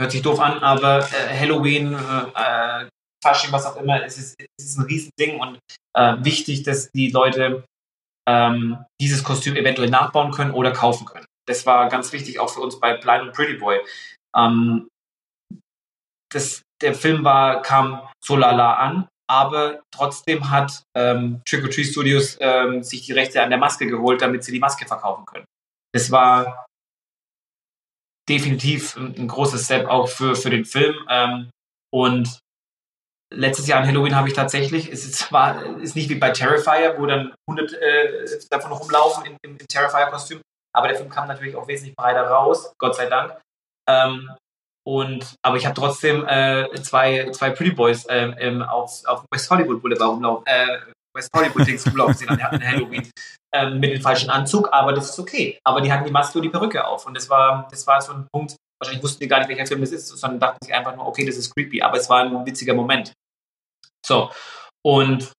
Hört 0.00 0.12
sich 0.12 0.22
doof 0.22 0.40
an, 0.40 0.58
aber 0.58 1.00
äh, 1.00 1.38
Halloween, 1.38 1.94
äh, 1.94 2.86
Fasching, 3.22 3.52
was 3.52 3.64
auch 3.64 3.76
immer, 3.76 4.04
es 4.04 4.18
ist, 4.18 4.34
es 4.58 4.66
ist 4.66 4.78
ein 4.78 4.84
Riesending 4.84 5.40
und 5.40 5.58
äh, 5.94 6.16
wichtig, 6.18 6.64
dass 6.64 6.90
die 6.92 7.10
Leute 7.10 7.64
ähm, 8.28 8.84
dieses 9.00 9.24
Kostüm 9.24 9.56
eventuell 9.56 9.88
nachbauen 9.88 10.32
können 10.32 10.52
oder 10.52 10.72
kaufen 10.72 11.06
können. 11.06 11.26
Das 11.46 11.64
war 11.66 11.88
ganz 11.88 12.12
wichtig 12.12 12.38
auch 12.38 12.50
für 12.50 12.60
uns 12.60 12.80
bei 12.80 12.96
Blind 12.96 13.22
und 13.22 13.32
Pretty 13.32 13.54
Boy. 13.54 13.80
Ähm, 14.36 14.88
das, 16.34 16.62
der 16.82 16.94
Film 16.94 17.24
war, 17.24 17.62
kam 17.62 18.06
so 18.24 18.36
lala 18.36 18.74
an, 18.74 19.08
aber 19.28 19.80
trotzdem 19.90 20.50
hat 20.50 20.82
ähm, 20.96 21.40
Trick 21.48 21.64
or 21.64 21.70
Treat 21.70 21.86
Studios 21.86 22.36
ähm, 22.40 22.82
sich 22.82 23.02
die 23.02 23.12
Rechte 23.12 23.42
an 23.42 23.50
der 23.50 23.58
Maske 23.58 23.86
geholt, 23.86 24.20
damit 24.20 24.44
sie 24.44 24.52
die 24.52 24.58
Maske 24.58 24.86
verkaufen 24.86 25.24
können. 25.24 25.46
Das 25.94 26.10
war 26.10 26.66
definitiv 28.28 28.96
ein, 28.96 29.14
ein 29.16 29.28
großer 29.28 29.58
Step 29.58 29.86
auch 29.86 30.08
für, 30.08 30.34
für 30.34 30.50
den 30.50 30.64
Film. 30.64 30.94
Ähm, 31.08 31.50
und 31.92 32.38
letztes 33.32 33.66
Jahr 33.66 33.80
an 33.80 33.86
Halloween 33.86 34.16
habe 34.16 34.28
ich 34.28 34.34
tatsächlich, 34.34 34.90
es 34.90 35.04
ist 35.04 35.16
zwar 35.16 35.64
ist 35.78 35.96
nicht 35.96 36.08
wie 36.08 36.16
bei 36.16 36.30
Terrifier, 36.30 36.96
wo 36.98 37.06
dann 37.06 37.34
100 37.48 37.72
äh, 37.72 38.40
davon 38.50 38.72
rumlaufen 38.72 39.24
im, 39.26 39.36
im 39.42 39.58
Terrifier-Kostüm, 39.58 40.40
aber 40.74 40.88
der 40.88 40.96
Film 40.96 41.08
kam 41.08 41.28
natürlich 41.28 41.56
auch 41.56 41.68
wesentlich 41.68 41.94
breiter 41.96 42.26
raus, 42.26 42.72
Gott 42.78 42.96
sei 42.96 43.06
Dank. 43.06 43.40
Ähm, 43.88 44.30
und, 44.86 45.36
aber 45.42 45.56
ich 45.56 45.64
habe 45.64 45.74
trotzdem 45.74 46.26
äh, 46.26 46.68
zwei, 46.82 47.30
zwei 47.30 47.50
Pretty 47.50 47.72
Boys 47.72 48.06
ähm, 48.08 48.34
ähm, 48.38 48.62
auf, 48.62 49.02
auf 49.06 49.24
West 49.30 49.50
Hollywood 49.50 49.80
Boulevard 49.80 50.10
rumlaufen, 50.10 50.46
äh, 50.46 50.78
West 51.14 51.30
Hollywood 51.34 51.66
Dings 51.66 51.86
rumlaufen 51.86 52.14
sehen 52.14 52.28
an 52.28 52.40
Halloween 52.40 53.10
ähm, 53.54 53.80
mit 53.80 53.92
dem 53.92 54.02
falschen 54.02 54.30
Anzug, 54.30 54.68
aber 54.72 54.92
das 54.92 55.10
ist 55.10 55.18
okay. 55.18 55.58
Aber 55.64 55.80
die 55.80 55.92
hatten 55.92 56.04
die 56.04 56.10
Maske 56.10 56.38
und 56.38 56.42
die 56.42 56.50
Perücke 56.50 56.86
auf 56.86 57.06
und 57.06 57.14
das 57.14 57.30
war, 57.30 57.66
das 57.70 57.86
war 57.86 58.00
so 58.00 58.12
ein 58.12 58.26
Punkt, 58.32 58.56
wahrscheinlich 58.78 59.02
wussten 59.02 59.20
die 59.20 59.28
gar 59.28 59.38
nicht, 59.38 59.48
welcher 59.48 59.66
Film 59.66 59.80
das 59.80 59.92
ist, 59.92 60.08
sondern 60.08 60.40
dachten 60.40 60.64
sich 60.64 60.74
einfach 60.74 60.94
nur, 60.96 61.06
okay, 61.06 61.24
das 61.24 61.36
ist 61.36 61.54
creepy, 61.54 61.80
aber 61.80 61.96
es 61.96 62.10
war 62.10 62.24
ein 62.24 62.44
witziger 62.44 62.74
Moment. 62.74 63.12
So, 64.04 64.30
und 64.84 65.32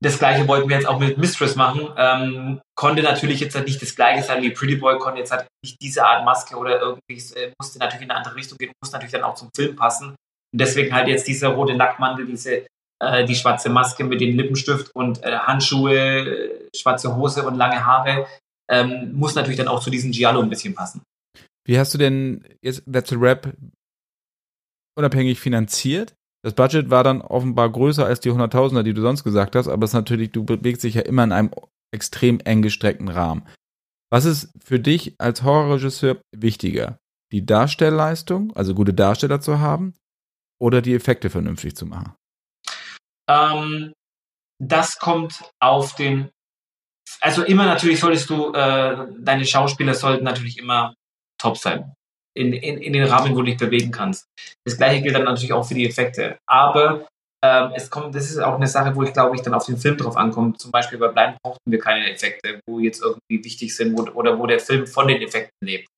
das 0.00 0.18
gleiche 0.18 0.46
wollten 0.46 0.68
wir 0.68 0.76
jetzt 0.76 0.86
auch 0.86 1.00
mit 1.00 1.18
Mistress 1.18 1.56
machen. 1.56 1.88
Ähm, 1.96 2.60
konnte 2.76 3.02
natürlich 3.02 3.40
jetzt 3.40 3.54
halt 3.56 3.66
nicht 3.66 3.82
das 3.82 3.96
gleiche 3.96 4.22
sein 4.22 4.42
wie 4.42 4.50
Pretty 4.50 4.76
Boy, 4.76 4.98
konnte 4.98 5.18
jetzt 5.18 5.32
halt 5.32 5.46
nicht 5.64 5.76
diese 5.82 6.04
Art 6.04 6.24
Maske 6.24 6.56
oder 6.56 6.80
irgendwie, 6.80 7.34
äh, 7.34 7.52
musste 7.60 7.78
natürlich 7.78 8.04
in 8.04 8.10
eine 8.10 8.18
andere 8.18 8.36
Richtung 8.36 8.58
gehen, 8.58 8.72
musste 8.80 8.96
natürlich 8.96 9.12
dann 9.12 9.24
auch 9.24 9.34
zum 9.34 9.50
Film 9.54 9.74
passen. 9.74 10.10
Und 10.10 10.60
deswegen 10.60 10.94
halt 10.94 11.08
jetzt 11.08 11.26
dieser 11.26 11.48
rote 11.48 11.74
Nackmantel, 11.74 12.26
diese, 12.26 12.66
äh, 13.02 13.24
die 13.24 13.34
schwarze 13.34 13.70
Maske 13.70 14.04
mit 14.04 14.20
dem 14.20 14.36
Lippenstift 14.36 14.94
und 14.94 15.22
äh, 15.24 15.36
Handschuhe, 15.36 16.68
schwarze 16.76 17.16
Hose 17.16 17.44
und 17.44 17.56
lange 17.56 17.84
Haare, 17.84 18.26
ähm, 18.70 19.12
muss 19.14 19.34
natürlich 19.34 19.58
dann 19.58 19.68
auch 19.68 19.80
zu 19.80 19.90
diesem 19.90 20.12
Giallo 20.12 20.40
ein 20.40 20.50
bisschen 20.50 20.74
passen. 20.74 21.02
Wie 21.66 21.78
hast 21.78 21.92
du 21.92 21.98
denn 21.98 22.44
jetzt 22.62 22.82
That's 22.90 23.12
a 23.12 23.16
Rap 23.16 23.52
unabhängig 24.96 25.40
finanziert? 25.40 26.14
Das 26.48 26.54
Budget 26.54 26.88
war 26.88 27.04
dann 27.04 27.20
offenbar 27.20 27.70
größer 27.70 28.06
als 28.06 28.20
die 28.20 28.30
Hunderttausender, 28.30 28.82
die 28.82 28.94
du 28.94 29.02
sonst 29.02 29.22
gesagt 29.22 29.54
hast, 29.54 29.68
aber 29.68 29.84
es 29.84 29.92
natürlich, 29.92 30.32
du 30.32 30.44
bewegst 30.44 30.82
dich 30.82 30.94
ja 30.94 31.02
immer 31.02 31.22
in 31.22 31.32
einem 31.32 31.50
extrem 31.92 32.40
eng 32.40 32.62
gestreckten 32.62 33.10
Rahmen. 33.10 33.46
Was 34.10 34.24
ist 34.24 34.50
für 34.58 34.80
dich 34.80 35.14
als 35.18 35.42
Horrorregisseur 35.42 36.22
wichtiger? 36.34 36.96
Die 37.32 37.44
Darstellleistung, 37.44 38.56
also 38.56 38.74
gute 38.74 38.94
Darsteller 38.94 39.42
zu 39.42 39.58
haben, 39.58 39.92
oder 40.58 40.80
die 40.80 40.94
Effekte 40.94 41.28
vernünftig 41.28 41.76
zu 41.76 41.84
machen? 41.84 42.14
Ähm, 43.28 43.92
das 44.58 44.98
kommt 44.98 45.52
auf 45.60 45.96
den 45.96 46.30
also 47.20 47.44
immer 47.44 47.66
natürlich 47.66 48.00
solltest 48.00 48.30
du, 48.30 48.54
äh, 48.54 49.06
deine 49.18 49.44
Schauspieler 49.44 49.92
sollten 49.92 50.24
natürlich 50.24 50.56
immer 50.56 50.94
top 51.38 51.58
sein. 51.58 51.92
In, 52.38 52.52
in, 52.52 52.78
in 52.78 52.92
den 52.92 53.04
Rahmen, 53.04 53.34
wo 53.34 53.40
du 53.40 53.46
dich 53.46 53.56
bewegen 53.56 53.90
kannst. 53.90 54.26
Das 54.64 54.76
gleiche 54.76 55.02
gilt 55.02 55.16
dann 55.16 55.24
natürlich 55.24 55.52
auch 55.52 55.64
für 55.64 55.74
die 55.74 55.88
Effekte. 55.88 56.38
Aber 56.48 57.06
ähm, 57.44 57.72
es 57.74 57.90
kommt, 57.90 58.14
das 58.14 58.30
ist 58.30 58.38
auch 58.38 58.54
eine 58.54 58.66
Sache, 58.66 58.94
wo 58.94 59.02
ich 59.02 59.12
glaube 59.12 59.36
ich 59.36 59.42
dann 59.42 59.54
auf 59.54 59.66
den 59.66 59.76
Film 59.76 59.96
drauf 59.96 60.16
ankommt. 60.16 60.60
Zum 60.60 60.70
Beispiel 60.70 60.98
bei 60.98 61.08
Blind 61.08 61.36
brauchten 61.42 61.70
wir 61.70 61.78
keine 61.78 62.10
Effekte, 62.10 62.60
wo 62.66 62.78
jetzt 62.78 63.02
irgendwie 63.02 63.44
wichtig 63.44 63.74
sind 63.74 63.96
wo, 63.96 64.02
oder 64.12 64.38
wo 64.38 64.46
der 64.46 64.60
Film 64.60 64.86
von 64.86 65.08
den 65.08 65.22
Effekten 65.22 65.66
lebt. 65.66 65.88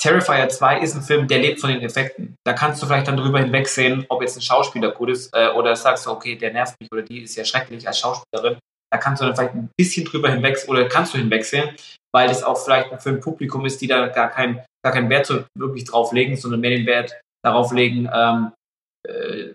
Terrifier 0.00 0.48
2 0.48 0.80
ist 0.80 0.94
ein 0.94 1.02
Film, 1.02 1.26
der 1.28 1.38
lebt 1.38 1.60
von 1.60 1.70
den 1.70 1.80
Effekten. 1.80 2.36
Da 2.44 2.52
kannst 2.52 2.82
du 2.82 2.86
vielleicht 2.86 3.08
dann 3.08 3.16
drüber 3.16 3.38
hinwegsehen, 3.38 4.04
ob 4.08 4.20
jetzt 4.20 4.36
ein 4.36 4.42
Schauspieler 4.42 4.90
gut 4.90 5.10
ist 5.10 5.34
äh, 5.34 5.48
oder 5.48 5.74
sagst 5.74 6.06
du, 6.06 6.10
okay, 6.10 6.36
der 6.36 6.52
nervt 6.52 6.74
mich 6.80 6.90
oder 6.92 7.02
die 7.02 7.22
ist 7.22 7.36
ja 7.36 7.44
schrecklich 7.44 7.86
als 7.86 8.00
Schauspielerin. 8.00 8.58
Da 8.94 8.98
kannst 8.98 9.20
du 9.20 9.26
dann 9.26 9.34
vielleicht 9.34 9.54
ein 9.56 9.70
bisschen 9.76 10.04
drüber 10.04 10.30
hinweg 10.30 10.56
oder 10.68 10.88
kannst 10.88 11.14
du 11.14 11.18
hinwegsehen, 11.18 11.74
weil 12.14 12.28
das 12.28 12.44
auch 12.44 12.56
vielleicht 12.56 13.02
für 13.02 13.08
ein 13.08 13.18
Publikum 13.18 13.66
ist, 13.66 13.80
die 13.80 13.88
da 13.88 14.06
gar, 14.06 14.30
kein, 14.30 14.64
gar 14.84 14.92
keinen 14.92 15.10
Wert 15.10 15.26
so 15.26 15.42
wirklich 15.58 15.82
drauf 15.82 16.12
legen, 16.12 16.36
sondern 16.36 16.60
mehr 16.60 16.70
den 16.70 16.86
Wert 16.86 17.20
darauf 17.44 17.72
legen, 17.72 18.08
ähm, 18.14 18.52
äh, 19.08 19.54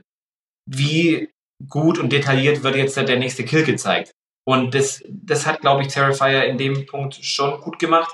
wie 0.69 1.29
gut 1.69 1.99
und 1.99 2.11
detailliert 2.11 2.63
wird 2.63 2.75
jetzt 2.75 2.97
der 2.97 3.17
nächste 3.17 3.45
Kill 3.45 3.63
gezeigt. 3.63 4.11
Und 4.45 4.75
das, 4.75 5.01
das 5.07 5.45
hat, 5.45 5.61
glaube 5.61 5.83
ich, 5.83 5.87
Terrifier 5.87 6.43
in 6.43 6.57
dem 6.57 6.85
Punkt 6.85 7.15
schon 7.23 7.61
gut 7.61 7.79
gemacht. 7.79 8.13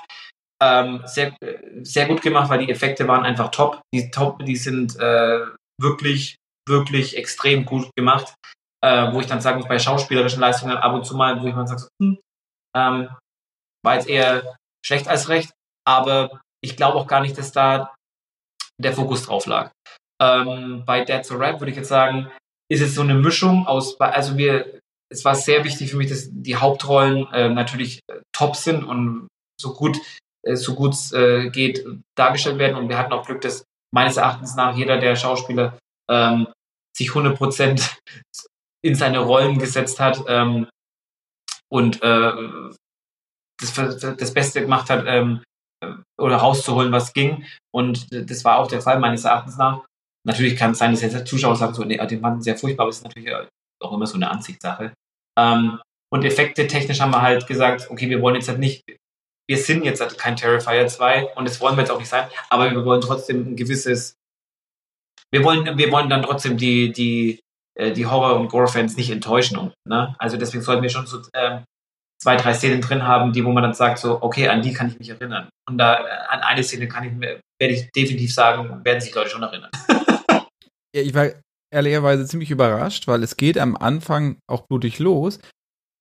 Ähm, 0.62 1.02
sehr, 1.06 1.34
sehr 1.82 2.06
gut 2.06 2.22
gemacht, 2.22 2.50
weil 2.50 2.64
die 2.64 2.70
Effekte 2.70 3.08
waren 3.08 3.24
einfach 3.24 3.50
top. 3.50 3.80
Die 3.92 4.12
top, 4.12 4.44
die 4.44 4.54
sind 4.54 4.94
äh, 5.00 5.40
wirklich, 5.82 6.36
wirklich 6.68 7.16
extrem 7.16 7.64
gut 7.64 7.90
gemacht. 7.96 8.32
Äh, 8.86 9.12
wo 9.12 9.18
ich 9.18 9.26
dann 9.26 9.40
sagen 9.40 9.58
muss, 9.58 9.68
bei 9.68 9.80
schauspielerischen 9.80 10.38
Leistungen 10.38 10.76
ab 10.76 10.94
und 10.94 11.04
zu 11.04 11.16
mal, 11.16 11.42
wo 11.42 11.46
ich 11.48 11.54
mal 11.56 11.66
sage, 11.66 11.80
so, 11.80 11.88
hm, 12.00 12.18
ähm, 12.76 13.08
war 13.84 13.94
jetzt 13.94 14.08
eher 14.08 14.56
schlecht 14.84 15.08
als 15.08 15.28
recht, 15.28 15.50
aber 15.84 16.40
ich 16.62 16.76
glaube 16.76 16.96
auch 16.96 17.08
gar 17.08 17.20
nicht, 17.20 17.36
dass 17.36 17.50
da 17.50 17.96
der 18.80 18.92
Fokus 18.92 19.24
drauf 19.24 19.46
lag. 19.46 19.72
Ähm, 20.22 20.84
bei 20.86 21.04
Dead 21.04 21.26
to 21.26 21.34
Rap 21.34 21.60
würde 21.60 21.72
ich 21.72 21.76
jetzt 21.76 21.88
sagen, 21.88 22.30
ist 22.70 22.80
es 22.80 22.94
so 22.94 23.02
eine 23.02 23.14
Mischung 23.14 23.66
aus, 23.66 23.98
also 24.00 24.36
wir, 24.36 24.78
es 25.12 25.24
war 25.24 25.34
sehr 25.34 25.64
wichtig 25.64 25.90
für 25.90 25.96
mich, 25.96 26.08
dass 26.08 26.28
die 26.30 26.54
Hauptrollen 26.54 27.26
äh, 27.32 27.48
natürlich 27.48 28.00
äh, 28.08 28.20
top 28.32 28.54
sind 28.54 28.84
und 28.84 29.26
so 29.60 29.74
gut 29.74 29.98
äh, 30.46 30.54
so 30.54 30.76
gut 30.76 30.92
es 30.92 31.12
äh, 31.12 31.50
geht 31.50 31.84
dargestellt 32.16 32.58
werden 32.58 32.76
und 32.76 32.88
wir 32.88 32.98
hatten 32.98 33.12
auch 33.12 33.26
Glück, 33.26 33.40
dass 33.40 33.64
meines 33.92 34.16
Erachtens 34.16 34.54
nach 34.54 34.76
jeder 34.76 34.98
der 34.98 35.16
Schauspieler 35.16 35.76
ähm, 36.08 36.46
sich 36.96 37.08
100 37.08 37.36
Prozent 37.36 37.98
in 38.82 38.94
seine 38.94 39.18
Rollen 39.20 39.58
gesetzt 39.58 40.00
hat 40.00 40.22
ähm, 40.28 40.68
und 41.68 42.02
äh, 42.02 42.32
das, 43.58 43.74
das 43.98 44.34
Beste 44.34 44.60
gemacht 44.60 44.90
hat 44.90 45.04
ähm, 45.06 45.42
oder 46.18 46.36
rauszuholen, 46.36 46.92
was 46.92 47.12
ging. 47.12 47.44
Und 47.74 48.06
das 48.12 48.44
war 48.44 48.58
auch 48.58 48.68
der 48.68 48.82
Fall 48.82 48.98
meines 48.98 49.24
Erachtens 49.24 49.56
nach. 49.56 49.84
Natürlich 50.26 50.56
kann 50.56 50.72
es 50.72 50.78
sein, 50.78 50.92
dass 50.92 51.02
jetzt 51.02 51.26
Zuschauer 51.26 51.56
sagt, 51.56 51.76
so, 51.76 51.84
nee, 51.84 52.04
den 52.06 52.20
fanden 52.20 52.42
sehr 52.42 52.56
furchtbar, 52.56 52.84
aber 52.84 52.90
es 52.90 52.98
ist 52.98 53.04
natürlich 53.04 53.32
auch 53.80 53.92
immer 53.92 54.06
so 54.06 54.16
eine 54.16 54.30
Ansichtssache. 54.30 54.92
Ähm, 55.38 55.80
und 56.12 56.24
Effekte 56.24 56.66
technisch 56.66 57.00
haben 57.00 57.12
wir 57.12 57.22
halt 57.22 57.46
gesagt, 57.46 57.90
okay, 57.90 58.08
wir 58.08 58.20
wollen 58.22 58.36
jetzt 58.36 58.48
halt 58.48 58.58
nicht, 58.58 58.84
wir 59.48 59.58
sind 59.58 59.84
jetzt 59.84 60.00
halt 60.00 60.18
kein 60.18 60.36
Terrifier 60.36 60.86
2 60.86 61.34
und 61.34 61.46
das 61.46 61.60
wollen 61.60 61.76
wir 61.76 61.82
jetzt 61.82 61.90
auch 61.90 61.98
nicht 61.98 62.08
sein, 62.08 62.28
aber 62.48 62.70
wir 62.70 62.84
wollen 62.84 63.00
trotzdem 63.00 63.52
ein 63.52 63.56
gewisses, 63.56 64.16
wir 65.30 65.44
wollen, 65.44 65.76
wir 65.76 65.92
wollen 65.92 66.08
dann 66.08 66.22
trotzdem 66.22 66.56
die, 66.56 66.92
die, 66.92 67.40
äh, 67.76 67.92
die 67.92 68.06
Horror- 68.06 68.38
und 68.40 68.48
Gore-Fans 68.48 68.96
nicht 68.96 69.10
enttäuschen. 69.10 69.72
Ne? 69.88 70.14
Also 70.18 70.36
deswegen 70.36 70.64
sollten 70.64 70.82
wir 70.82 70.90
schon 70.90 71.06
so 71.06 71.20
ähm, 71.34 71.64
zwei, 72.20 72.36
drei 72.36 72.54
Szenen 72.54 72.80
drin 72.80 73.06
haben, 73.06 73.32
die, 73.32 73.44
wo 73.44 73.52
man 73.52 73.62
dann 73.62 73.74
sagt, 73.74 73.98
so, 73.98 74.22
okay, 74.22 74.48
an 74.48 74.62
die 74.62 74.72
kann 74.72 74.88
ich 74.88 74.98
mich 74.98 75.10
erinnern. 75.10 75.48
Und 75.68 75.78
da 75.78 75.94
äh, 75.94 76.10
an 76.28 76.40
eine 76.40 76.62
Szene 76.62 76.88
kann 76.88 77.04
ich 77.04 77.12
mir, 77.12 77.40
werde 77.60 77.74
ich 77.74 77.90
definitiv 77.92 78.32
sagen, 78.32 78.84
werden 78.84 79.00
sich 79.00 79.14
Leute 79.14 79.30
schon 79.30 79.42
erinnern. 79.42 79.70
ja, 80.94 81.02
ich 81.02 81.14
war 81.14 81.28
ehrlicherweise 81.70 82.26
ziemlich 82.26 82.50
überrascht, 82.50 83.06
weil 83.06 83.22
es 83.22 83.36
geht 83.36 83.58
am 83.58 83.76
Anfang 83.76 84.38
auch 84.46 84.66
blutig 84.66 84.98
los, 84.98 85.38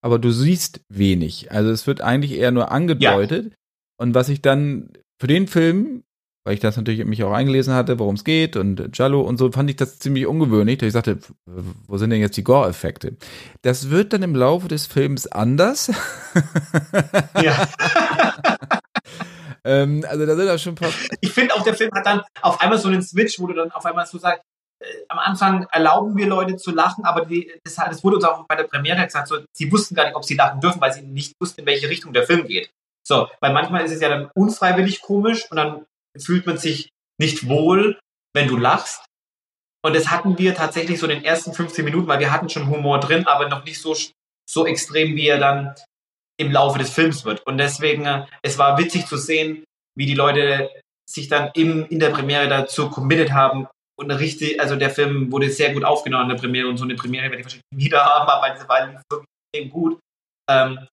aber 0.02 0.20
du 0.20 0.32
siehst 0.32 0.82
wenig. 0.90 1.52
Also 1.52 1.72
es 1.72 1.88
wird 1.88 2.02
eigentlich 2.02 2.34
eher 2.34 2.52
nur 2.52 2.72
angedeutet. 2.72 3.46
Ja. 3.46 3.56
Und 4.00 4.14
was 4.14 4.30
ich 4.30 4.42
dann 4.42 4.90
für 5.20 5.28
den 5.28 5.48
Film 5.48 6.04
weil 6.46 6.54
ich 6.54 6.60
das 6.60 6.78
natürlich 6.78 7.04
mich 7.06 7.24
auch 7.24 7.32
eingelesen 7.32 7.74
hatte, 7.74 7.98
worum 7.98 8.16
es 8.16 8.24
geht 8.24 8.56
und 8.56 8.96
Jallo 8.96 9.22
und 9.22 9.38
so, 9.38 9.52
fand 9.52 9.68
ich 9.72 9.78
das 9.78 9.98
ziemlich 9.98 10.28
ungewöhnlich. 10.28 10.82
Ich 10.84 10.94
sagte, 10.94 11.18
wo 11.46 11.98
sind 11.98 12.12
denn 12.12 12.22
jetzt 12.22 12.38
die 12.38 12.44
Gore-Effekte? 12.44 13.18
Das 13.64 13.90
wird 13.90 14.14
dann 14.14 14.22
im 14.22 14.36
Laufe 14.36 14.68
des 14.68 14.86
Films 14.86 15.28
anders. 15.28 15.92
Ja. 17.42 17.68
ähm, 19.64 20.06
also 20.08 20.26
da 20.26 20.36
sind 20.36 20.50
auch 20.50 20.58
schon 20.58 20.74
ein 20.74 20.76
paar. 20.76 20.90
Ich 21.22 21.32
finde 21.32 21.54
auch, 21.54 21.64
der 21.64 21.74
Film 21.74 21.92
hat 21.94 22.06
dann 22.06 22.22
auf 22.42 22.62
einmal 22.62 22.78
so 22.78 22.88
einen 22.88 23.02
Switch, 23.02 23.40
wo 23.40 23.48
du 23.48 23.54
dann 23.54 23.72
auf 23.72 23.86
einmal 23.86 24.06
so 24.06 24.18
sagst, 24.18 24.42
äh, 24.80 24.86
am 25.10 25.20
Anfang 25.20 25.68
erlauben 25.72 26.18
wir 26.18 26.28
Leute 26.28 26.56
zu 26.58 26.72
lachen, 26.72 27.06
aber 27.06 27.26
die, 27.26 27.52
das, 27.64 27.76
das, 27.76 28.04
wurde 28.04 28.18
uns 28.18 28.26
auch 28.26 28.46
bei 28.48 28.56
der 28.56 28.64
Premiere 28.64 29.04
gesagt, 29.04 29.28
so, 29.28 29.38
sie 29.54 29.72
wussten 29.72 29.96
gar 29.96 30.06
nicht, 30.06 30.16
ob 30.16 30.26
sie 30.26 30.36
lachen 30.36 30.62
dürfen, 30.62 30.82
weil 30.82 30.94
sie 30.94 31.02
nicht 31.02 31.34
wussten, 31.40 31.62
in 31.62 31.68
welche 31.68 31.90
Richtung 31.90 32.14
der 32.14 32.24
Film 32.24 32.48
geht. 32.48 32.70
So, 33.08 33.28
weil 33.40 33.54
manchmal 33.54 33.86
ist 33.86 33.92
es 33.92 34.02
ja 34.02 34.10
dann 34.10 34.30
unfreiwillig 34.34 35.02
komisch 35.02 35.50
und 35.50 35.58
dann 35.58 35.86
fühlt 36.18 36.46
man 36.46 36.58
sich 36.58 36.90
nicht 37.20 37.48
wohl, 37.48 38.00
wenn 38.34 38.48
du 38.48 38.58
lachst. 38.58 39.06
Und 39.86 39.96
das 39.96 40.10
hatten 40.10 40.38
wir 40.38 40.56
tatsächlich 40.56 41.00
so 41.00 41.08
in 41.08 41.18
den 41.18 41.26
ersten 41.26 41.54
15 41.54 41.86
Minuten, 41.86 42.08
weil 42.08 42.20
wir 42.20 42.32
hatten 42.32 42.50
schon 42.50 42.68
Humor 42.68 43.00
drin, 43.00 43.28
aber 43.28 43.48
noch 43.50 43.64
nicht 43.66 43.80
so, 43.80 43.96
so 44.50 44.66
extrem, 44.66 45.16
wie 45.16 45.28
er 45.28 45.38
dann 45.38 45.76
im 46.38 46.52
Laufe 46.52 46.80
des 46.80 46.90
Films 46.90 47.24
wird. 47.24 47.46
Und 47.46 47.58
deswegen, 47.58 48.06
äh, 48.06 48.26
es 48.42 48.58
war 48.58 48.78
witzig 48.78 49.06
zu 49.06 49.18
sehen, 49.18 49.64
wie 49.96 50.06
die 50.06 50.16
Leute 50.16 50.70
sich 51.08 51.28
dann 51.28 51.52
im, 51.54 51.86
in 51.86 52.00
der 52.00 52.10
Premiere 52.10 52.48
dazu 52.48 52.90
committed 52.90 53.32
haben. 53.32 53.68
Und 53.98 54.12
richtig, 54.12 54.60
also 54.60 54.76
der 54.76 54.90
Film 54.90 55.32
wurde 55.32 55.50
sehr 55.50 55.74
gut 55.74 55.86
aufgenommen 55.86 56.24
in 56.24 56.36
der 56.36 56.42
Premiere 56.42 56.68
und 56.68 56.78
so 56.78 56.84
eine 56.84 56.96
Premiere 56.96 57.26
werde 57.26 57.38
ich 57.38 57.46
wahrscheinlich 57.46 57.64
wieder 57.72 58.04
haben, 58.06 58.30
aber 58.30 58.54
diese 58.54 58.68
war 58.68 58.88
wirklich 58.88 59.22
extrem 59.54 59.70
gut. 59.70 60.00
Ähm, 60.50 60.88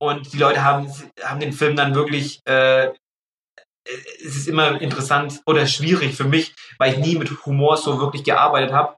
und 0.00 0.32
die 0.32 0.38
Leute 0.38 0.64
haben, 0.64 0.90
haben 1.22 1.40
den 1.40 1.52
Film 1.52 1.76
dann 1.76 1.94
wirklich 1.94 2.40
äh, 2.46 2.90
es 4.24 4.36
ist 4.36 4.48
immer 4.48 4.80
interessant 4.80 5.40
oder 5.46 5.66
schwierig 5.66 6.14
für 6.14 6.24
mich, 6.24 6.54
weil 6.78 6.92
ich 6.92 6.98
nie 6.98 7.16
mit 7.16 7.30
Humor 7.46 7.76
so 7.76 8.00
wirklich 8.00 8.24
gearbeitet 8.24 8.72
habe. 8.72 8.96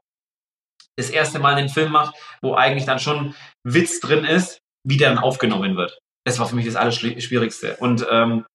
Das 0.95 1.09
erste 1.09 1.39
Mal 1.39 1.55
einen 1.55 1.69
Film 1.69 1.91
mache, 1.91 2.13
wo 2.41 2.55
eigentlich 2.55 2.85
dann 2.85 2.99
schon 2.99 3.35
Witz 3.63 3.99
drin 3.99 4.25
ist, 4.25 4.59
wie 4.87 4.97
der 4.97 5.09
dann 5.09 5.19
aufgenommen 5.19 5.75
wird. 5.75 5.99
Das 6.25 6.39
war 6.39 6.47
für 6.47 6.55
mich 6.55 6.65
das 6.65 6.75
Allerschwierigste. 6.75 7.77
Und 7.77 8.05
ähm, 8.09 8.45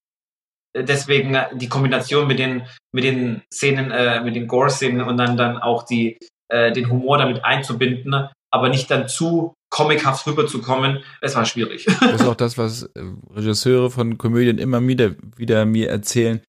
deswegen 0.76 1.36
die 1.54 1.68
Kombination 1.68 2.26
mit 2.26 2.38
den, 2.38 2.66
mit 2.94 3.04
den 3.04 3.42
Szenen, 3.52 3.90
äh, 3.90 4.22
mit 4.22 4.36
den 4.36 4.46
Gore-Szenen 4.46 5.02
und 5.02 5.16
dann, 5.16 5.36
dann 5.36 5.58
auch 5.58 5.84
die, 5.84 6.18
äh, 6.50 6.72
den 6.72 6.90
Humor 6.90 7.18
damit 7.18 7.44
einzubinden, 7.44 8.28
aber 8.52 8.68
nicht 8.68 8.90
dann 8.90 9.08
zu 9.08 9.54
comichaft 9.70 10.26
rüberzukommen, 10.26 11.02
es 11.20 11.34
war 11.34 11.44
schwierig. 11.44 11.86
Das 12.00 12.22
ist 12.22 12.26
auch 12.26 12.34
das, 12.34 12.58
was 12.58 12.84
äh, 12.84 13.02
Regisseure 13.30 13.90
von 13.90 14.18
Komödien 14.18 14.58
immer 14.58 14.86
wieder, 14.86 15.14
wieder 15.36 15.64
mir 15.64 15.90
erzählen. 15.90 16.40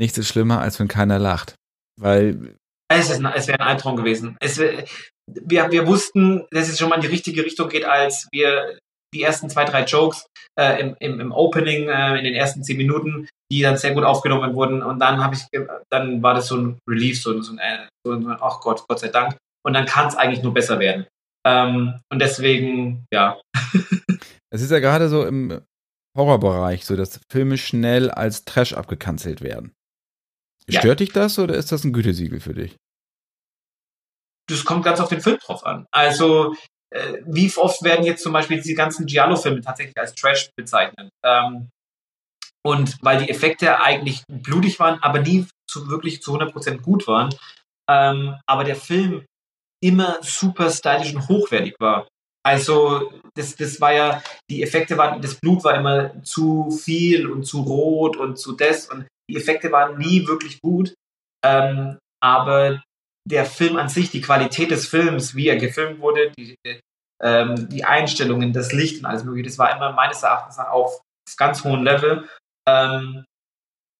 Nichts 0.00 0.18
ist 0.18 0.28
schlimmer, 0.28 0.60
als 0.60 0.78
wenn 0.78 0.88
keiner 0.88 1.18
lacht. 1.18 1.54
Weil. 2.00 2.56
Es, 2.90 3.10
es 3.10 3.48
wäre 3.48 3.60
ein 3.60 3.66
Albtraum 3.66 3.96
gewesen. 3.96 4.36
Es, 4.40 4.58
wir, 4.58 5.70
wir 5.70 5.86
wussten, 5.86 6.46
dass 6.50 6.68
es 6.68 6.78
schon 6.78 6.88
mal 6.88 6.96
in 6.96 7.02
die 7.02 7.08
richtige 7.08 7.44
Richtung 7.44 7.68
geht, 7.68 7.84
als 7.84 8.28
wir 8.32 8.78
die 9.14 9.22
ersten 9.22 9.50
zwei, 9.50 9.64
drei 9.64 9.84
Jokes 9.84 10.26
äh, 10.58 10.80
im, 10.80 10.96
im, 11.00 11.20
im 11.20 11.32
Opening, 11.32 11.88
äh, 11.88 12.18
in 12.18 12.24
den 12.24 12.34
ersten 12.34 12.62
zehn 12.62 12.76
Minuten, 12.76 13.28
die 13.50 13.62
dann 13.62 13.76
sehr 13.76 13.94
gut 13.94 14.04
aufgenommen 14.04 14.54
wurden. 14.54 14.82
Und 14.82 15.00
dann 15.00 15.22
habe 15.22 15.34
ich, 15.34 15.42
dann 15.90 16.22
war 16.22 16.34
das 16.34 16.48
so 16.48 16.56
ein 16.56 16.78
Relief, 16.88 17.20
so, 17.20 17.40
so 17.40 17.52
ein, 17.52 17.58
äh, 17.58 17.88
so 18.06 18.12
ein, 18.12 18.26
ach 18.40 18.60
Gott, 18.60 18.84
Gott 18.88 19.00
sei 19.00 19.08
Dank. 19.08 19.36
Und 19.64 19.74
dann 19.74 19.86
kann 19.86 20.08
es 20.08 20.16
eigentlich 20.16 20.42
nur 20.42 20.54
besser 20.54 20.78
werden. 20.78 21.06
Ähm, 21.48 22.00
und 22.10 22.18
deswegen, 22.20 23.06
ja. 23.12 23.40
Es 24.50 24.62
ist 24.62 24.70
ja 24.70 24.78
gerade 24.78 25.10
so 25.10 25.26
im 25.26 25.60
Horrorbereich 26.16 26.86
so, 26.86 26.96
dass 26.96 27.20
Filme 27.30 27.58
schnell 27.58 28.10
als 28.10 28.46
Trash 28.46 28.72
abgekanzelt 28.72 29.42
werden. 29.42 29.74
Stört 30.68 30.84
ja. 30.84 30.94
dich 30.94 31.12
das 31.12 31.38
oder 31.38 31.54
ist 31.54 31.70
das 31.70 31.84
ein 31.84 31.92
Gütesiegel 31.92 32.40
für 32.40 32.54
dich? 32.54 32.74
Das 34.48 34.64
kommt 34.64 34.84
ganz 34.84 35.00
auf 35.00 35.10
den 35.10 35.20
Film 35.20 35.36
drauf 35.38 35.66
an. 35.66 35.86
Also, 35.90 36.54
äh, 36.90 37.18
wie 37.26 37.54
oft 37.56 37.82
werden 37.82 38.06
jetzt 38.06 38.22
zum 38.22 38.32
Beispiel 38.32 38.56
diese 38.56 38.74
ganzen 38.74 39.04
Giallo-Filme 39.04 39.60
tatsächlich 39.60 39.98
als 39.98 40.14
Trash 40.14 40.48
bezeichnet? 40.56 41.10
Ähm, 41.22 41.68
und 42.64 42.96
weil 43.02 43.18
die 43.18 43.30
Effekte 43.30 43.80
eigentlich 43.80 44.22
blutig 44.28 44.80
waren, 44.80 44.98
aber 45.02 45.20
nie 45.20 45.46
zu, 45.70 45.88
wirklich 45.88 46.22
zu 46.22 46.34
100% 46.34 46.80
gut 46.80 47.06
waren. 47.06 47.34
Ähm, 47.88 48.34
aber 48.46 48.64
der 48.64 48.76
Film 48.76 49.26
immer 49.82 50.18
super 50.22 50.70
stylisch 50.70 51.14
und 51.14 51.28
hochwertig 51.28 51.74
war. 51.78 52.08
Also 52.44 53.12
das, 53.34 53.56
das 53.56 53.80
war 53.80 53.92
ja, 53.92 54.22
die 54.50 54.62
Effekte 54.62 54.96
waren, 54.96 55.20
das 55.20 55.34
Blut 55.34 55.64
war 55.64 55.74
immer 55.74 56.22
zu 56.22 56.70
viel 56.70 57.26
und 57.28 57.44
zu 57.44 57.60
rot 57.60 58.16
und 58.16 58.38
zu 58.38 58.52
das 58.52 58.88
und 58.88 59.06
die 59.30 59.36
Effekte 59.36 59.70
waren 59.70 59.98
nie 59.98 60.26
wirklich 60.26 60.60
gut. 60.60 60.94
Ähm, 61.44 61.98
aber 62.20 62.82
der 63.28 63.44
Film 63.44 63.76
an 63.76 63.88
sich, 63.88 64.10
die 64.10 64.22
Qualität 64.22 64.70
des 64.70 64.88
Films, 64.88 65.34
wie 65.34 65.48
er 65.48 65.56
gefilmt 65.56 66.00
wurde, 66.00 66.32
die, 66.38 66.56
ähm, 67.22 67.68
die 67.68 67.84
Einstellungen, 67.84 68.52
das 68.52 68.72
Licht 68.72 69.00
und 69.00 69.06
alles 69.06 69.24
mögliche, 69.24 69.48
das 69.48 69.58
war 69.58 69.76
immer 69.76 69.92
meines 69.92 70.22
Erachtens 70.22 70.58
auf 70.58 71.00
ganz 71.36 71.62
hohem 71.62 71.84
Level, 71.84 72.26
ähm, 72.66 73.24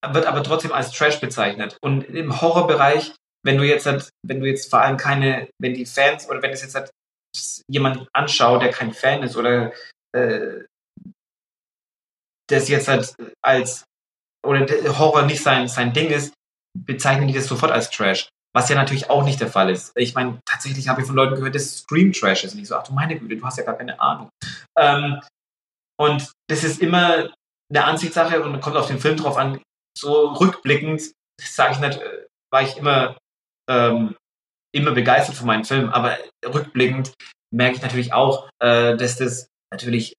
wird 0.07 0.27
aber 0.27 0.43
trotzdem 0.43 0.73
als 0.73 0.93
Trash 0.93 1.21
bezeichnet. 1.21 1.77
Und 1.83 2.05
im 2.05 2.41
Horrorbereich, 2.41 3.15
wenn 3.49 3.57
du 3.57 3.65
jetzt 3.65 3.87
halt, 3.87 4.11
wenn 4.27 4.41
du 4.41 4.47
jetzt 4.47 4.69
vor 4.69 4.83
allem 4.83 4.99
keine, 4.99 5.49
wenn 5.59 5.73
die 5.73 5.87
Fans 5.87 6.29
oder 6.29 6.43
wenn 6.43 6.51
es 6.51 6.61
jetzt 6.61 6.75
halt 6.75 6.91
jemand 7.67 8.07
anschaut, 8.13 8.61
der 8.61 8.71
kein 8.71 8.93
Fan 8.93 9.23
ist 9.23 9.37
oder 9.37 9.73
äh, 10.15 10.65
das 12.51 12.69
jetzt 12.69 12.89
halt 12.89 13.15
als 13.43 13.85
oder 14.47 14.67
Horror 14.99 15.23
nicht 15.23 15.43
sein, 15.43 15.67
sein 15.67 15.95
Ding 15.95 16.11
ist, 16.11 16.35
bezeichnen 16.79 17.27
die 17.27 17.33
das 17.33 17.47
sofort 17.47 17.73
als 17.73 17.89
Trash. 17.89 18.29
Was 18.55 18.69
ja 18.69 18.77
natürlich 18.77 19.09
auch 19.09 19.25
nicht 19.25 19.41
der 19.41 19.49
Fall 19.49 19.71
ist. 19.71 19.93
Ich 19.97 20.15
meine, 20.15 20.41
tatsächlich 20.45 20.89
habe 20.89 21.01
ich 21.01 21.07
von 21.07 21.17
Leuten 21.17 21.37
gehört, 21.37 21.55
dass 21.55 21.79
Scream 21.79 22.13
Trash 22.13 22.45
ist. 22.45 22.55
Und 22.55 22.61
ich 22.61 22.69
so, 22.69 22.77
ach 22.77 22.85
du 22.85 22.93
meine 22.93 23.19
Güte, 23.19 23.37
du 23.37 23.45
hast 23.47 23.57
ja 23.57 23.65
gar 23.65 23.79
keine 23.79 23.99
Ahnung. 23.99 24.29
Ähm, 24.77 25.21
und 25.99 26.31
das 26.51 26.65
ist 26.65 26.83
immer 26.83 27.31
eine 27.71 27.85
Ansichtssache 27.85 28.43
und 28.43 28.61
kommt 28.61 28.77
auf 28.77 28.89
den 28.89 29.01
Film 29.01 29.17
drauf 29.17 29.39
an. 29.39 29.63
So 29.97 30.33
rückblickend, 30.35 31.13
sage 31.41 31.73
ich 31.73 31.79
nicht, 31.79 31.99
äh, 31.99 32.27
war 32.53 32.63
ich 32.63 32.77
immer, 32.77 33.17
ähm, 33.69 34.17
immer 34.75 34.93
begeistert 34.93 35.37
von 35.37 35.47
meinen 35.47 35.65
Filmen, 35.65 35.91
aber 35.91 36.19
rückblickend 36.45 37.15
merke 37.51 37.77
ich 37.77 37.83
natürlich 37.83 38.13
auch, 38.13 38.49
äh, 38.61 38.97
dass 38.97 39.17
das 39.17 39.49
natürlich 39.73 40.15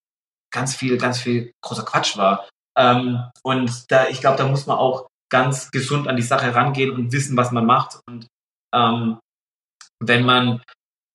ganz 0.52 0.76
viel, 0.76 0.98
ganz 0.98 1.20
viel 1.20 1.52
großer 1.62 1.86
Quatsch 1.86 2.18
war. 2.18 2.48
Ähm, 2.78 3.24
und 3.44 3.92
da, 3.92 4.08
ich 4.08 4.22
glaube, 4.22 4.38
da 4.38 4.48
muss 4.48 4.66
man 4.66 4.78
auch 4.78 5.08
ganz 5.32 5.70
gesund 5.72 6.08
an 6.08 6.16
die 6.16 6.24
Sache 6.24 6.56
rangehen 6.56 6.92
und 6.92 7.12
wissen, 7.12 7.38
was 7.38 7.52
man 7.52 7.66
macht. 7.66 8.00
Und 8.08 8.28
ähm, 8.74 9.20
wenn 10.00 10.24
man, 10.24 10.64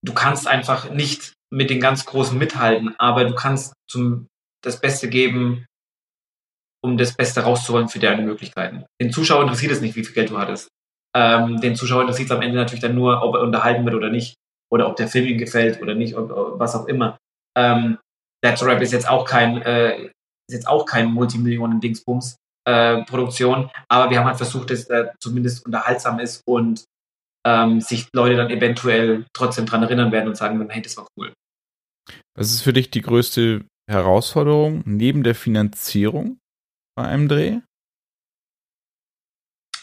du 0.05 0.15
kannst 0.15 0.47
einfach 0.47 0.91
nicht 0.91 1.33
mit 1.53 1.71
den 1.71 1.81
ganz 1.81 2.05
Großen 2.05 2.37
mithalten, 2.37 2.95
aber 2.99 3.25
du 3.25 3.35
kannst 3.35 3.75
zum, 3.89 4.29
das 4.63 4.81
Beste 4.81 5.09
geben, 5.09 5.67
um 6.83 6.97
das 6.97 7.17
Beste 7.17 7.43
rauszuholen 7.43 7.89
für 7.89 7.99
deine 7.99 8.23
Möglichkeiten. 8.23 8.85
Den 9.01 9.13
Zuschauer 9.13 9.43
interessiert 9.43 9.73
es 9.73 9.81
nicht, 9.81 9.97
wie 9.97 10.05
viel 10.05 10.15
Geld 10.15 10.31
du 10.31 10.39
hattest. 10.39 10.69
Ähm, 11.17 11.61
den 11.61 11.77
Zuschauer 11.77 12.03
interessiert 12.03 12.31
es 12.31 12.37
am 12.37 12.43
Ende 12.43 12.57
natürlich 12.57 12.83
dann 12.83 12.95
nur, 12.95 13.23
ob 13.23 13.35
er 13.35 13.43
unterhalten 13.43 13.85
wird 13.85 13.95
oder 13.95 14.11
nicht. 14.11 14.35
Oder 14.73 14.89
ob 14.89 14.97
der 14.97 15.09
Film 15.09 15.27
ihm 15.27 15.39
gefällt 15.39 15.81
oder 15.81 15.95
nicht, 15.95 16.17
ob, 16.17 16.59
was 16.59 16.75
auch 16.75 16.87
immer. 16.87 17.19
Ähm, 17.57 17.99
That's 18.43 18.65
Rap 18.65 18.81
ist 18.81 18.93
jetzt 18.93 19.09
auch 19.09 19.25
kein, 19.25 19.63
äh, 19.63 20.07
ist 20.07 20.53
jetzt 20.53 20.69
auch 20.69 20.85
kein 20.85 21.13
Multimillionen-Dingsbums. 21.13 22.37
Äh, 22.67 23.05
Produktion, 23.05 23.71
aber 23.91 24.09
wir 24.11 24.19
haben 24.19 24.27
halt 24.27 24.39
versucht, 24.39 24.71
dass 24.71 24.85
er 24.85 25.15
zumindest 25.21 25.67
unterhaltsam 25.67 26.19
ist 26.19 26.41
und 26.47 26.87
ähm, 27.47 27.83
sich 27.83 28.09
Leute 28.15 28.37
dann 28.37 28.49
eventuell 28.49 29.27
trotzdem 29.35 29.67
dran 29.67 29.83
erinnern 29.83 30.13
werden 30.13 30.29
und 30.29 30.37
sagen, 30.39 30.67
hey, 30.71 30.81
das 30.81 30.97
war 30.97 31.07
cool. 31.19 31.35
Was 32.35 32.53
ist 32.53 32.63
für 32.63 32.73
dich 32.73 32.91
die 32.91 33.03
größte 33.03 33.67
Herausforderung 33.87 34.83
neben 34.87 35.25
der 35.25 35.35
Finanzierung 35.35 36.39
bei 36.97 37.05
einem 37.05 37.29
Dreh? 37.29 37.61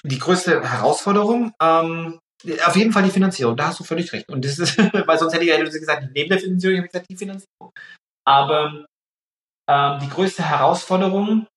Die 0.03 0.19
größte 0.19 0.67
Herausforderung, 0.67 1.53
ähm, 1.61 2.19
auf 2.65 2.75
jeden 2.75 2.91
Fall 2.91 3.03
die 3.03 3.11
Finanzierung, 3.11 3.55
da 3.55 3.67
hast 3.67 3.79
du 3.79 3.83
völlig 3.83 4.11
recht. 4.13 4.27
Und 4.29 4.43
das 4.43 4.57
ist, 4.57 4.77
weil 5.07 5.19
sonst 5.19 5.33
hätte 5.33 5.43
ich 5.43 5.51
ja 5.51 5.63
gesagt, 5.63 6.09
neben 6.13 6.29
der 6.29 6.39
Finanzierung, 6.39 6.83
ich 6.83 6.91
gesagt, 6.91 7.09
die 7.09 7.17
Finanzierung. 7.17 7.71
Aber 8.27 8.85
ähm, 9.69 9.99
die 9.99 10.09
größte 10.09 10.43
Herausforderung 10.43 11.47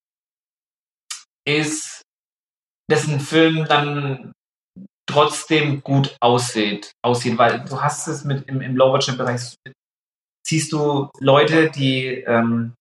ist, 1.47 2.03
dass 2.91 3.09
ein 3.09 3.21
Film 3.21 3.65
dann 3.67 4.33
trotzdem 5.07 5.83
gut 5.83 6.17
aussieht, 6.21 6.93
aussieht 7.03 7.39
weil 7.39 7.65
du 7.65 7.81
hast 7.81 8.09
es 8.09 8.25
mit 8.25 8.49
im, 8.49 8.61
im 8.61 8.77
Low-Budget-Bereich, 8.77 9.55
siehst 10.47 10.73
du 10.73 11.11
Leute, 11.21 11.71
die 11.71 12.07
ähm, 12.07 12.75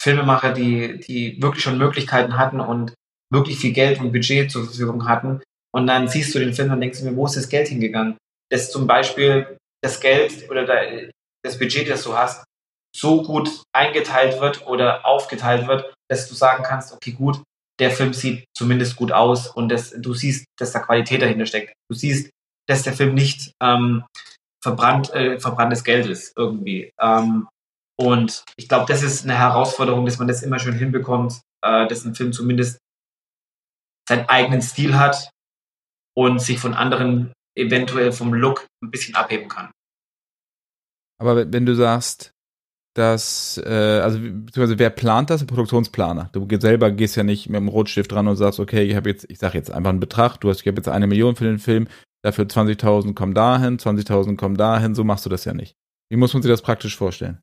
Filmemacher, 0.00 0.52
die, 0.52 0.98
die 1.00 1.40
wirklich 1.40 1.62
schon 1.62 1.78
Möglichkeiten 1.78 2.36
hatten 2.36 2.60
und 2.60 2.94
wirklich 3.32 3.58
viel 3.58 3.72
Geld 3.72 4.00
und 4.00 4.12
Budget 4.12 4.50
zur 4.50 4.64
Verfügung 4.64 5.08
hatten. 5.08 5.42
Und 5.74 5.86
dann 5.86 6.08
siehst 6.08 6.34
du 6.34 6.38
den 6.38 6.52
Film 6.52 6.70
und 6.70 6.80
denkst 6.80 7.02
mir, 7.02 7.16
wo 7.16 7.26
ist 7.26 7.36
das 7.36 7.48
Geld 7.48 7.68
hingegangen? 7.68 8.16
Dass 8.50 8.70
zum 8.70 8.86
Beispiel 8.86 9.56
das 9.82 10.00
Geld 10.00 10.50
oder 10.50 10.66
das 11.42 11.58
Budget, 11.58 11.88
das 11.88 12.04
du 12.04 12.16
hast, 12.16 12.44
so 12.94 13.22
gut 13.22 13.62
eingeteilt 13.74 14.40
wird 14.40 14.66
oder 14.66 15.06
aufgeteilt 15.06 15.66
wird, 15.66 15.94
dass 16.10 16.28
du 16.28 16.34
sagen 16.34 16.62
kannst, 16.62 16.92
okay, 16.92 17.12
gut, 17.12 17.42
der 17.80 17.90
Film 17.90 18.12
sieht 18.12 18.44
zumindest 18.54 18.96
gut 18.96 19.12
aus 19.12 19.48
und 19.48 19.70
das, 19.70 19.90
du 19.90 20.12
siehst, 20.12 20.44
dass 20.58 20.72
da 20.72 20.78
Qualität 20.78 21.22
dahinter 21.22 21.46
steckt. 21.46 21.72
Du 21.90 21.96
siehst, 21.96 22.30
dass 22.68 22.82
der 22.82 22.92
Film 22.92 23.14
nicht 23.14 23.52
ähm, 23.62 24.04
verbrannt, 24.62 25.12
äh, 25.14 25.40
verbranntes 25.40 25.82
Geld 25.82 26.06
ist 26.06 26.34
irgendwie. 26.36 26.92
Ähm, 27.00 27.48
und 27.98 28.44
ich 28.56 28.68
glaube, 28.68 28.86
das 28.88 29.02
ist 29.02 29.24
eine 29.24 29.38
Herausforderung, 29.38 30.04
dass 30.04 30.18
man 30.18 30.28
das 30.28 30.42
immer 30.42 30.58
schön 30.58 30.74
hinbekommt, 30.74 31.40
äh, 31.64 31.86
dass 31.88 32.04
ein 32.04 32.14
Film 32.14 32.32
zumindest 32.32 32.78
seinen 34.08 34.28
eigenen 34.28 34.62
Stil 34.62 34.98
hat 34.98 35.30
und 36.16 36.40
sich 36.40 36.58
von 36.58 36.74
anderen 36.74 37.32
eventuell 37.56 38.12
vom 38.12 38.34
Look 38.34 38.66
ein 38.82 38.90
bisschen 38.90 39.14
abheben 39.14 39.48
kann. 39.48 39.70
Aber 41.20 41.52
wenn 41.52 41.66
du 41.66 41.74
sagst, 41.74 42.32
dass, 42.94 43.58
äh, 43.64 44.00
also 44.02 44.18
beziehungsweise 44.18 44.78
wer 44.78 44.90
plant 44.90 45.30
das? 45.30 45.40
Ein 45.40 45.46
Produktionsplaner. 45.46 46.30
Du 46.32 46.46
selber 46.60 46.90
gehst 46.90 47.16
ja 47.16 47.22
nicht 47.22 47.48
mit 47.48 47.58
dem 47.58 47.68
Rotstift 47.68 48.12
dran 48.12 48.28
und 48.28 48.36
sagst, 48.36 48.60
okay, 48.60 48.82
ich 48.82 48.96
habe 48.96 49.08
jetzt, 49.08 49.26
ich 49.30 49.38
sage 49.38 49.56
jetzt 49.56 49.70
einfach 49.70 49.90
einen 49.90 50.00
Betrag, 50.00 50.36
du 50.38 50.50
hast, 50.50 50.60
ich 50.60 50.66
habe 50.66 50.76
jetzt 50.76 50.88
eine 50.88 51.06
Million 51.06 51.36
für 51.36 51.44
den 51.44 51.58
Film, 51.58 51.88
dafür 52.22 52.44
20.000 52.44 53.14
kommen 53.14 53.34
dahin, 53.34 53.78
20.000 53.78 54.36
kommen 54.36 54.56
dahin, 54.56 54.94
so 54.94 55.04
machst 55.04 55.24
du 55.24 55.30
das 55.30 55.44
ja 55.44 55.54
nicht. 55.54 55.74
Wie 56.10 56.16
muss 56.16 56.34
man 56.34 56.42
sich 56.42 56.50
das 56.50 56.60
praktisch 56.60 56.96
vorstellen? 56.96 57.40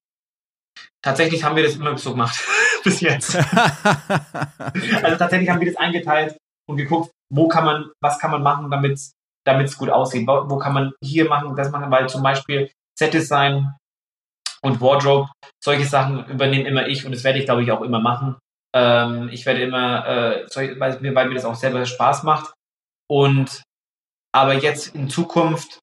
Tatsächlich 1.01 1.43
haben 1.43 1.55
wir 1.55 1.63
das 1.63 1.75
immer 1.75 1.97
so 1.97 2.11
gemacht, 2.11 2.39
bis 2.83 3.01
jetzt. 3.01 3.35
also 4.55 5.17
tatsächlich 5.17 5.49
haben 5.49 5.59
wir 5.59 5.67
das 5.67 5.77
eingeteilt 5.77 6.37
und 6.69 6.77
geguckt, 6.77 7.11
wo 7.33 7.47
kann 7.47 7.65
man, 7.65 7.91
was 8.01 8.19
kann 8.19 8.31
man 8.31 8.43
machen, 8.43 8.69
damit 8.69 8.99
damit 9.45 9.67
es 9.67 9.77
gut 9.77 9.89
aussieht. 9.89 10.27
Wo, 10.27 10.49
wo 10.49 10.57
kann 10.57 10.73
man 10.73 10.93
hier 11.03 11.27
machen, 11.27 11.55
das 11.55 11.71
machen, 11.71 11.91
weil 11.91 12.07
zum 12.07 12.23
Beispiel 12.23 12.71
Set-Design 12.97 13.75
und 14.61 14.81
Wardrobe, 14.81 15.29
solche 15.63 15.85
Sachen 15.85 16.25
übernehme 16.25 16.67
immer 16.67 16.87
ich 16.87 17.05
und 17.05 17.13
das 17.13 17.23
werde 17.23 17.39
ich, 17.39 17.45
glaube 17.45 17.63
ich, 17.63 17.71
auch 17.71 17.81
immer 17.81 17.99
machen. 17.99 18.37
Ähm, 18.75 19.29
ich 19.31 19.45
werde 19.45 19.61
immer, 19.61 20.05
äh, 20.05 20.47
weil, 20.79 20.99
mir, 20.99 21.15
weil 21.15 21.27
mir 21.27 21.35
das 21.35 21.45
auch 21.45 21.55
selber 21.55 21.85
Spaß 21.85 22.23
macht. 22.23 22.53
Und 23.09 23.63
aber 24.35 24.53
jetzt 24.53 24.93
in 24.93 25.09
Zukunft, 25.09 25.79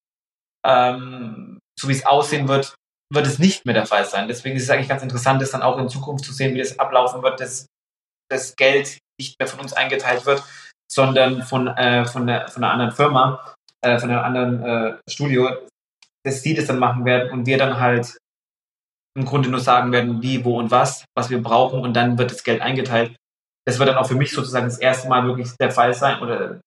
ähm, 0.64 1.59
so 1.78 1.89
wie 1.89 1.93
es 1.93 2.07
aussehen 2.07 2.49
wird, 2.49 2.74
wird 3.12 3.26
es 3.26 3.39
nicht 3.39 3.64
mehr 3.64 3.74
der 3.74 3.87
Fall 3.87 4.05
sein. 4.05 4.28
Deswegen 4.28 4.57
ist 4.57 4.64
es 4.64 4.70
eigentlich 4.70 4.89
ganz 4.89 5.03
interessant, 5.03 5.41
das 5.41 5.51
dann 5.51 5.62
auch 5.62 5.78
in 5.78 5.89
Zukunft 5.89 6.24
zu 6.24 6.32
sehen, 6.32 6.55
wie 6.55 6.59
das 6.59 6.78
ablaufen 6.78 7.22
wird, 7.22 7.41
dass 7.41 7.66
das 8.30 8.55
Geld 8.57 8.99
nicht 9.18 9.39
mehr 9.39 9.49
von 9.49 9.61
uns 9.61 9.72
eingeteilt 9.72 10.26
wird, 10.26 10.43
sondern 10.91 11.43
von, 11.43 11.68
äh, 11.68 12.05
von, 12.05 12.26
der, 12.26 12.49
von 12.49 12.62
einer 12.64 12.72
anderen 12.72 12.93
Firma, 12.93 13.55
äh, 13.82 13.99
von 13.99 14.11
einem 14.11 14.20
anderen 14.20 14.62
äh, 14.64 14.99
Studio, 15.09 15.51
dass 16.24 16.43
die 16.43 16.55
das 16.55 16.66
dann 16.66 16.78
machen 16.78 17.05
werden 17.05 17.30
und 17.30 17.47
wir 17.47 17.59
dann 17.59 17.78
halt 17.78 18.16
im 19.16 19.24
Grunde 19.24 19.49
nur 19.49 19.61
sagen 19.61 19.93
werden, 19.93 20.22
wie, 20.22 20.45
wo 20.45 20.59
und 20.59 20.70
was, 20.70 21.05
was 21.16 21.30
wir 21.30 21.43
brauchen 21.43 21.80
und 21.80 21.95
dann 21.95 22.18
wird 22.18 22.30
das 22.30 22.45
Geld 22.45 22.61
eingeteilt. 22.61 23.16
Das 23.64 23.78
wird 23.78 23.89
dann 23.89 23.97
auch 23.97 24.07
für 24.07 24.14
mich 24.14 24.32
sozusagen 24.32 24.66
das 24.66 24.78
erste 24.78 25.09
Mal 25.09 25.26
wirklich 25.26 25.51
der 25.57 25.70
Fall 25.70 25.95
sein 25.95 26.20
oder 26.20 26.61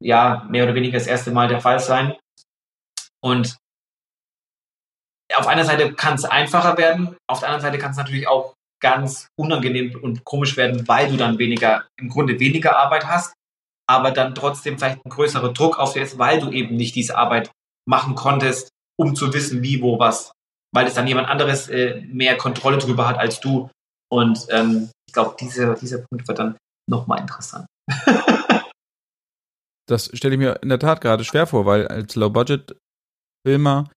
ja, 0.00 0.46
mehr 0.48 0.64
oder 0.64 0.74
weniger 0.74 0.98
das 0.98 1.06
erste 1.06 1.30
Mal 1.30 1.48
der 1.48 1.60
Fall 1.60 1.80
sein. 1.80 2.16
Und 3.20 3.56
auf 5.34 5.46
einer 5.46 5.64
Seite 5.64 5.94
kann 5.94 6.14
es 6.14 6.24
einfacher 6.24 6.76
werden, 6.78 7.16
auf 7.28 7.40
der 7.40 7.48
anderen 7.48 7.62
Seite 7.62 7.78
kann 7.78 7.90
es 7.90 7.96
natürlich 7.96 8.28
auch 8.28 8.54
ganz 8.80 9.28
unangenehm 9.36 9.98
und 10.00 10.24
komisch 10.24 10.56
werden, 10.56 10.86
weil 10.86 11.10
du 11.10 11.16
dann 11.16 11.38
weniger, 11.38 11.86
im 11.96 12.08
Grunde 12.08 12.38
weniger 12.38 12.76
Arbeit 12.76 13.06
hast, 13.06 13.34
aber 13.88 14.10
dann 14.10 14.34
trotzdem 14.34 14.78
vielleicht 14.78 15.04
ein 15.04 15.10
größerer 15.10 15.52
Druck 15.52 15.78
auf 15.78 15.94
dir 15.94 16.02
ist, 16.02 16.18
weil 16.18 16.40
du 16.40 16.50
eben 16.50 16.76
nicht 16.76 16.94
diese 16.94 17.16
Arbeit 17.16 17.50
machen 17.86 18.14
konntest, 18.14 18.68
um 18.98 19.14
zu 19.16 19.32
wissen, 19.32 19.62
wie, 19.62 19.80
wo, 19.80 19.98
was 19.98 20.32
weil 20.72 20.86
es 20.86 20.94
dann 20.94 21.06
jemand 21.06 21.28
anderes 21.28 21.68
äh, 21.68 22.00
mehr 22.02 22.36
Kontrolle 22.36 22.78
drüber 22.78 23.08
hat 23.08 23.18
als 23.18 23.40
du. 23.40 23.70
Und 24.10 24.46
ähm, 24.50 24.90
ich 25.06 25.12
glaube, 25.12 25.36
diese, 25.40 25.74
dieser 25.74 25.98
Punkt 25.98 26.26
wird 26.28 26.38
dann 26.38 26.56
nochmal 26.88 27.20
interessant. 27.20 27.66
das 29.86 30.10
stelle 30.14 30.34
ich 30.34 30.38
mir 30.38 30.62
in 30.62 30.68
der 30.68 30.78
Tat 30.78 31.00
gerade 31.00 31.24
schwer 31.24 31.46
vor, 31.46 31.66
weil 31.66 31.88
als 31.88 32.14
Low-Budget-Filmer 32.16 33.90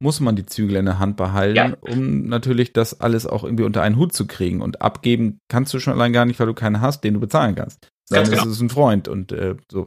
muss 0.00 0.18
man 0.18 0.34
die 0.34 0.46
Zügel 0.46 0.76
in 0.76 0.86
der 0.86 0.98
Hand 0.98 1.16
behalten, 1.16 1.56
ja. 1.56 1.76
um 1.80 2.26
natürlich 2.26 2.72
das 2.72 3.00
alles 3.00 3.24
auch 3.24 3.44
irgendwie 3.44 3.62
unter 3.62 3.82
einen 3.82 3.96
Hut 3.96 4.12
zu 4.12 4.26
kriegen. 4.26 4.60
Und 4.60 4.82
abgeben 4.82 5.38
kannst 5.48 5.72
du 5.74 5.78
schon 5.78 5.92
allein 5.92 6.12
gar 6.12 6.24
nicht, 6.24 6.40
weil 6.40 6.48
du 6.48 6.54
keinen 6.54 6.80
hast, 6.80 7.04
den 7.04 7.14
du 7.14 7.20
bezahlen 7.20 7.54
kannst. 7.54 7.88
Sagen, 8.08 8.30
genau. 8.30 8.44
das 8.44 8.52
ist 8.52 8.60
ein 8.60 8.70
Freund 8.70 9.08
und 9.08 9.32
äh, 9.32 9.56
so. 9.70 9.86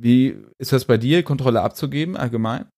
Wie 0.00 0.36
ist 0.58 0.72
das 0.72 0.84
bei 0.84 0.96
dir, 0.96 1.22
Kontrolle 1.22 1.62
abzugeben 1.62 2.16
allgemein? 2.16 2.68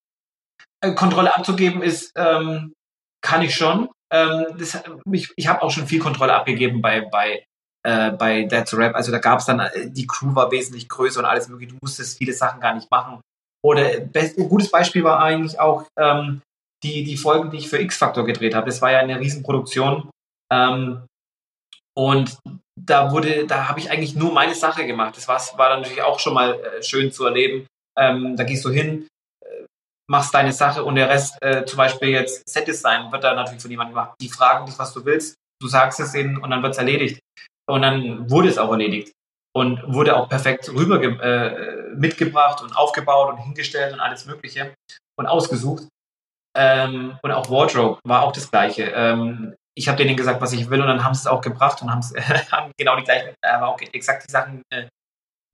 Äh, 0.82 0.92
Kontrolle 0.92 1.34
abzugeben 1.34 1.82
ist, 1.82 2.12
ähm, 2.16 2.74
kann 3.22 3.42
ich 3.42 3.54
schon. 3.54 3.88
Ähm, 4.12 4.44
das, 4.58 4.82
ich 5.10 5.32
ich 5.36 5.48
habe 5.48 5.62
auch 5.62 5.70
schon 5.70 5.86
viel 5.86 6.00
Kontrolle 6.00 6.34
abgegeben 6.34 6.82
bei, 6.82 7.00
bei, 7.00 7.44
äh, 7.82 8.10
bei 8.10 8.44
That's 8.44 8.76
Rap. 8.76 8.94
Also 8.94 9.10
da 9.10 9.18
gab 9.18 9.38
es 9.38 9.46
dann, 9.46 9.60
äh, 9.60 9.90
die 9.90 10.06
Crew 10.06 10.34
war 10.34 10.50
wesentlich 10.50 10.88
größer 10.88 11.20
und 11.20 11.26
alles 11.26 11.48
mögliche. 11.48 11.72
Du 11.72 11.78
musstest 11.80 12.18
viele 12.18 12.34
Sachen 12.34 12.60
gar 12.60 12.74
nicht 12.74 12.90
machen. 12.90 13.20
Oder 13.64 13.86
ein 14.14 14.48
gutes 14.48 14.70
Beispiel 14.70 15.04
war 15.04 15.20
eigentlich 15.20 15.58
auch 15.58 15.86
ähm, 15.98 16.42
die, 16.82 17.02
die 17.04 17.16
Folgen, 17.16 17.50
die 17.50 17.56
ich 17.56 17.70
für 17.70 17.80
X-Factor 17.80 18.26
gedreht 18.26 18.54
habe. 18.54 18.66
Das 18.66 18.82
war 18.82 18.92
ja 18.92 18.98
eine 18.98 19.18
Riesenproduktion. 19.18 20.10
Ähm, 20.52 21.06
und 21.96 22.38
da 22.80 23.12
wurde, 23.12 23.46
da 23.46 23.68
habe 23.68 23.80
ich 23.80 23.90
eigentlich 23.90 24.14
nur 24.14 24.32
meine 24.32 24.54
Sache 24.54 24.86
gemacht. 24.86 25.16
Das 25.16 25.28
war, 25.28 25.40
war 25.58 25.70
dann 25.70 25.80
natürlich 25.80 26.02
auch 26.02 26.18
schon 26.18 26.34
mal 26.34 26.54
äh, 26.54 26.82
schön 26.82 27.12
zu 27.12 27.24
erleben. 27.24 27.66
Ähm, 27.98 28.36
da 28.36 28.44
gehst 28.44 28.64
du 28.64 28.70
hin, 28.70 29.06
äh, 29.44 29.64
machst 30.10 30.34
deine 30.34 30.52
Sache 30.52 30.84
und 30.84 30.96
der 30.96 31.08
Rest, 31.08 31.40
äh, 31.40 31.64
zum 31.64 31.76
Beispiel 31.76 32.08
jetzt 32.08 32.48
Set 32.48 32.66
Design, 32.66 33.10
wird 33.12 33.22
da 33.22 33.34
natürlich 33.34 33.62
von 33.62 33.70
jemandem 33.70 33.94
gemacht. 33.94 34.14
Die 34.20 34.28
fragen 34.28 34.66
dich, 34.66 34.78
was 34.78 34.92
du 34.92 35.04
willst, 35.04 35.36
du 35.62 35.68
sagst 35.68 36.00
es 36.00 36.14
ihnen 36.14 36.38
und 36.38 36.50
dann 36.50 36.62
wird 36.62 36.72
es 36.72 36.78
erledigt. 36.78 37.20
Und 37.66 37.82
dann 37.82 38.28
wurde 38.28 38.48
es 38.48 38.58
auch 38.58 38.70
erledigt 38.70 39.12
und 39.56 39.80
wurde 39.86 40.16
auch 40.16 40.28
perfekt 40.28 40.68
rüber 40.68 41.00
äh, 41.02 41.94
mitgebracht 41.94 42.60
und 42.62 42.76
aufgebaut 42.76 43.32
und 43.32 43.38
hingestellt 43.38 43.94
und 43.94 44.00
alles 44.00 44.26
Mögliche 44.26 44.74
und 45.16 45.26
ausgesucht. 45.26 45.86
Ähm, 46.56 47.18
und 47.22 47.30
auch 47.30 47.50
Wardrobe 47.50 47.98
war 48.04 48.22
auch 48.22 48.32
das 48.32 48.50
Gleiche. 48.50 48.92
Ähm, 48.94 49.54
ich 49.76 49.88
habe 49.88 49.98
denen 49.98 50.16
gesagt, 50.16 50.40
was 50.40 50.52
ich 50.52 50.70
will 50.70 50.80
und 50.80 50.86
dann 50.86 51.04
haben 51.04 51.14
sie 51.14 51.20
es 51.20 51.26
auch 51.26 51.40
gebracht 51.40 51.82
und 51.82 51.90
haben 52.52 52.72
genau 52.78 52.96
die 52.96 53.04
gleichen, 53.04 53.34
aber 53.42 53.68
auch 53.68 53.80
exakt 53.92 54.26
die 54.26 54.32
Sachen 54.32 54.62
äh, 54.70 54.88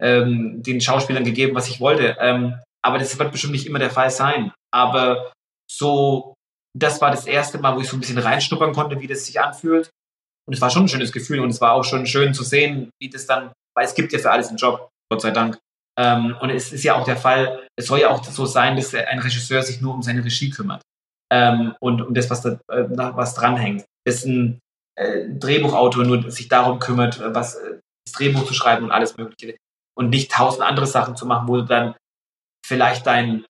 ähm, 0.00 0.62
den 0.62 0.80
Schauspielern 0.80 1.24
gegeben, 1.24 1.54
was 1.54 1.68
ich 1.68 1.80
wollte. 1.80 2.16
Ähm, 2.20 2.58
aber 2.82 2.98
das 2.98 3.18
wird 3.18 3.32
bestimmt 3.32 3.52
nicht 3.52 3.66
immer 3.66 3.78
der 3.78 3.90
Fall 3.90 4.10
sein. 4.10 4.52
Aber 4.72 5.32
so, 5.70 6.34
das 6.76 7.00
war 7.00 7.10
das 7.10 7.26
erste 7.26 7.58
Mal, 7.58 7.76
wo 7.76 7.80
ich 7.80 7.88
so 7.88 7.96
ein 7.96 8.00
bisschen 8.00 8.18
reinschnuppern 8.18 8.72
konnte, 8.72 9.00
wie 9.00 9.06
das 9.06 9.26
sich 9.26 9.40
anfühlt. 9.40 9.90
Und 10.46 10.54
es 10.54 10.60
war 10.60 10.70
schon 10.70 10.84
ein 10.84 10.88
schönes 10.88 11.12
Gefühl 11.12 11.40
und 11.40 11.50
es 11.50 11.60
war 11.60 11.72
auch 11.72 11.84
schon 11.84 12.06
schön 12.06 12.34
zu 12.34 12.42
sehen, 12.42 12.90
wie 13.00 13.10
das 13.10 13.26
dann, 13.26 13.52
weil 13.76 13.84
es 13.84 13.94
gibt 13.94 14.12
ja 14.12 14.18
für 14.18 14.30
alles 14.30 14.48
einen 14.48 14.56
Job, 14.56 14.88
Gott 15.10 15.20
sei 15.20 15.30
Dank. 15.30 15.58
Ähm, 15.98 16.36
und 16.40 16.50
es 16.50 16.72
ist 16.72 16.82
ja 16.82 16.94
auch 16.94 17.04
der 17.04 17.16
Fall, 17.16 17.66
es 17.76 17.86
soll 17.86 18.00
ja 18.00 18.10
auch 18.10 18.24
so 18.24 18.46
sein, 18.46 18.76
dass 18.76 18.94
ein 18.94 19.18
Regisseur 19.18 19.62
sich 19.62 19.80
nur 19.80 19.94
um 19.94 20.02
seine 20.02 20.24
Regie 20.24 20.50
kümmert. 20.50 20.82
Ähm, 21.32 21.74
und 21.80 22.02
um 22.02 22.14
das, 22.14 22.30
was 22.30 22.42
da 22.42 22.58
äh, 22.72 22.86
was 22.88 23.34
dranhängt. 23.34 23.84
Dass 24.06 24.24
ein 24.24 24.58
äh, 24.96 25.28
Drehbuchautor 25.28 26.04
nur 26.04 26.30
sich 26.30 26.48
darum 26.48 26.78
kümmert, 26.78 27.20
was 27.34 27.56
äh, 27.56 27.78
das 28.06 28.14
Drehbuch 28.14 28.46
zu 28.46 28.54
schreiben 28.54 28.84
und 28.84 28.92
alles 28.92 29.16
Mögliche 29.16 29.56
und 29.96 30.10
nicht 30.10 30.32
tausend 30.32 30.62
andere 30.62 30.86
Sachen 30.86 31.16
zu 31.16 31.26
machen, 31.26 31.48
wo 31.48 31.56
du 31.56 31.64
dann 31.64 31.94
vielleicht 32.66 33.06
dein, 33.06 33.44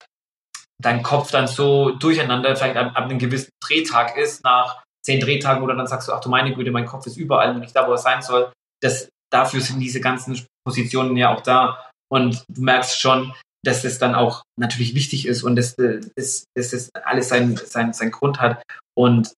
dein 0.83 1.03
Kopf 1.03 1.31
dann 1.31 1.47
so 1.47 1.91
durcheinander 1.91 2.57
vielleicht 2.57 2.77
ab, 2.77 2.93
ab 2.95 3.05
einem 3.05 3.19
gewissen 3.19 3.51
Drehtag 3.63 4.17
ist, 4.17 4.43
nach 4.45 4.83
zehn 5.05 5.21
Drehtagen, 5.21 5.63
oder 5.63 5.75
dann 5.75 5.87
sagst 5.87 6.09
du, 6.09 6.13
ach 6.13 6.21
du 6.21 6.29
meine 6.29 6.55
Güte, 6.55 6.71
mein 6.71 6.87
Kopf 6.87 7.07
ist 7.07 7.17
überall 7.17 7.55
und 7.55 7.61
nicht 7.61 7.77
da, 7.77 7.87
wo 7.87 7.93
er 7.93 7.99
sein 7.99 8.23
soll. 8.23 8.53
Das, 8.83 9.09
dafür 9.33 9.61
sind 9.61 9.81
diese 9.81 10.01
ganzen 10.01 10.45
Positionen 10.67 11.17
ja 11.17 11.35
auch 11.35 11.43
da. 11.43 11.91
Und 12.11 12.45
du 12.49 12.63
merkst 12.63 13.01
schon, 13.01 13.33
dass 13.65 13.83
das 13.83 13.99
dann 13.99 14.15
auch 14.15 14.43
natürlich 14.59 14.95
wichtig 14.95 15.27
ist 15.27 15.43
und 15.43 15.57
dass, 15.57 15.77
dass, 15.77 16.45
dass 16.57 16.71
das 16.71 16.91
alles 17.05 17.29
seinen 17.29 17.57
sein, 17.57 17.93
sein 17.93 18.11
Grund 18.11 18.41
hat. 18.41 18.63
Und 18.99 19.33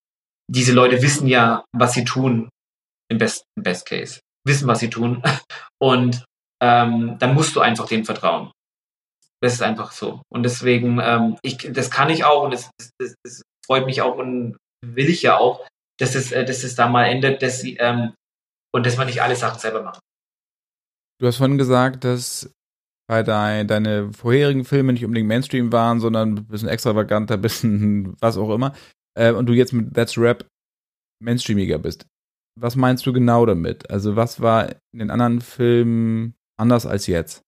diese 0.50 0.72
Leute 0.72 1.02
wissen 1.02 1.26
ja, 1.26 1.64
was 1.72 1.94
sie 1.94 2.04
tun, 2.04 2.48
im 3.10 3.18
Best, 3.18 3.44
im 3.56 3.62
Best 3.62 3.86
Case. 3.86 4.20
Wissen, 4.46 4.66
was 4.66 4.80
sie 4.80 4.90
tun. 4.90 5.22
Und 5.80 6.24
ähm, 6.62 7.16
dann 7.18 7.34
musst 7.34 7.56
du 7.56 7.60
einfach 7.60 7.86
denen 7.86 8.04
vertrauen. 8.04 8.50
Das 9.40 9.54
ist 9.54 9.62
einfach 9.62 9.92
so. 9.92 10.22
Und 10.32 10.44
deswegen, 10.44 11.00
ähm, 11.02 11.36
ich, 11.42 11.58
das 11.72 11.90
kann 11.90 12.10
ich 12.10 12.24
auch 12.24 12.44
und 12.44 12.52
das, 12.52 12.70
das, 13.00 13.16
das 13.24 13.42
freut 13.66 13.86
mich 13.86 14.00
auch 14.00 14.16
und 14.16 14.56
will 14.86 15.08
ich 15.08 15.22
ja 15.22 15.36
auch, 15.36 15.66
dass 15.98 16.14
es, 16.14 16.30
äh, 16.30 16.44
dass 16.44 16.62
es 16.62 16.76
da 16.76 16.88
mal 16.88 17.06
endet, 17.06 17.42
dass 17.42 17.60
sie, 17.60 17.76
ähm, 17.78 18.14
und 18.72 18.86
dass 18.86 18.96
man 18.96 19.08
nicht 19.08 19.20
alle 19.20 19.34
Sachen 19.34 19.58
selber 19.58 19.82
macht. 19.82 20.00
Du 21.20 21.26
hast 21.26 21.36
vorhin 21.38 21.58
gesagt, 21.58 22.04
dass 22.04 22.52
bei 23.08 23.22
dein, 23.22 23.66
deine 23.66 24.12
vorherigen 24.12 24.64
Filme 24.64 24.92
nicht 24.92 25.04
unbedingt 25.04 25.28
Mainstream 25.28 25.72
waren, 25.72 26.00
sondern 26.00 26.34
ein 26.34 26.46
bisschen 26.46 26.68
extravaganter, 26.68 27.34
ein 27.34 27.42
bisschen 27.42 28.16
was 28.20 28.36
auch 28.36 28.54
immer. 28.54 28.72
Äh, 29.18 29.32
und 29.32 29.46
du 29.46 29.52
jetzt 29.52 29.72
mit 29.72 29.94
That's 29.94 30.16
Rap 30.18 30.46
Mainstreamiger 31.22 31.78
bist. 31.78 32.06
Was 32.58 32.76
meinst 32.76 33.06
du 33.06 33.12
genau 33.12 33.46
damit? 33.46 33.90
Also 33.90 34.16
was 34.16 34.40
war 34.40 34.70
in 34.92 34.98
den 34.98 35.10
anderen 35.10 35.40
Filmen 35.40 36.34
anders 36.58 36.86
als 36.86 37.06
jetzt? 37.06 37.42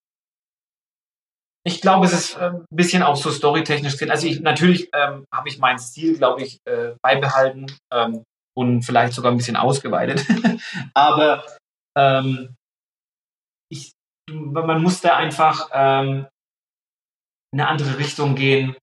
Ich 1.66 1.80
glaube, 1.80 2.06
es 2.06 2.12
ist 2.12 2.36
äh, 2.36 2.50
ein 2.50 2.66
bisschen 2.70 3.02
auch 3.02 3.16
so 3.16 3.30
storytechnisch 3.30 3.96
drin. 3.96 4.10
Also 4.10 4.26
ich, 4.26 4.40
natürlich 4.40 4.90
ähm, 4.92 5.26
habe 5.32 5.48
ich 5.48 5.58
meinen 5.58 5.78
Stil, 5.78 6.16
glaube 6.18 6.42
ich, 6.42 6.58
äh, 6.66 6.94
beibehalten 7.02 7.66
ähm, 7.90 8.22
und 8.54 8.82
vielleicht 8.82 9.14
sogar 9.14 9.32
ein 9.32 9.38
bisschen 9.38 9.56
ausgeweitet. 9.56 10.26
Aber 10.94 11.44
ähm, 11.96 12.54
ich, 13.70 13.92
man 14.30 14.82
muss 14.82 15.00
da 15.00 15.16
einfach 15.16 15.70
ähm, 15.72 16.26
in 17.52 17.60
eine 17.60 17.68
andere 17.68 17.98
Richtung 17.98 18.34
gehen. 18.34 18.76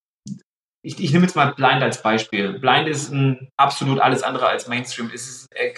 Ich, 0.83 0.99
ich 0.99 1.11
nehme 1.11 1.25
jetzt 1.25 1.35
mal 1.35 1.53
Blind 1.53 1.83
als 1.83 2.01
Beispiel. 2.01 2.59
Blind 2.59 2.87
ist 2.87 3.11
ein 3.11 3.49
absolut 3.57 3.99
alles 3.99 4.23
andere 4.23 4.47
als 4.47 4.67
Mainstream. 4.67 5.11
Es 5.13 5.27
ist, 5.27 5.47
äh, 5.55 5.73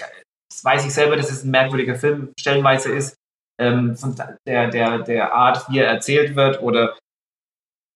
das 0.49 0.63
weiß 0.63 0.85
ich 0.85 0.93
selber, 0.93 1.17
dass 1.17 1.29
es 1.29 1.43
ein 1.43 1.51
merkwürdiger 1.51 1.95
Film 1.95 2.31
stellenweise 2.39 2.91
ist 2.91 3.15
ähm, 3.59 3.95
von 3.95 4.15
der, 4.45 4.69
der, 4.69 4.99
der 4.99 5.33
Art, 5.33 5.69
wie 5.69 5.79
er 5.79 5.87
erzählt 5.87 6.35
wird 6.35 6.61
oder 6.61 6.97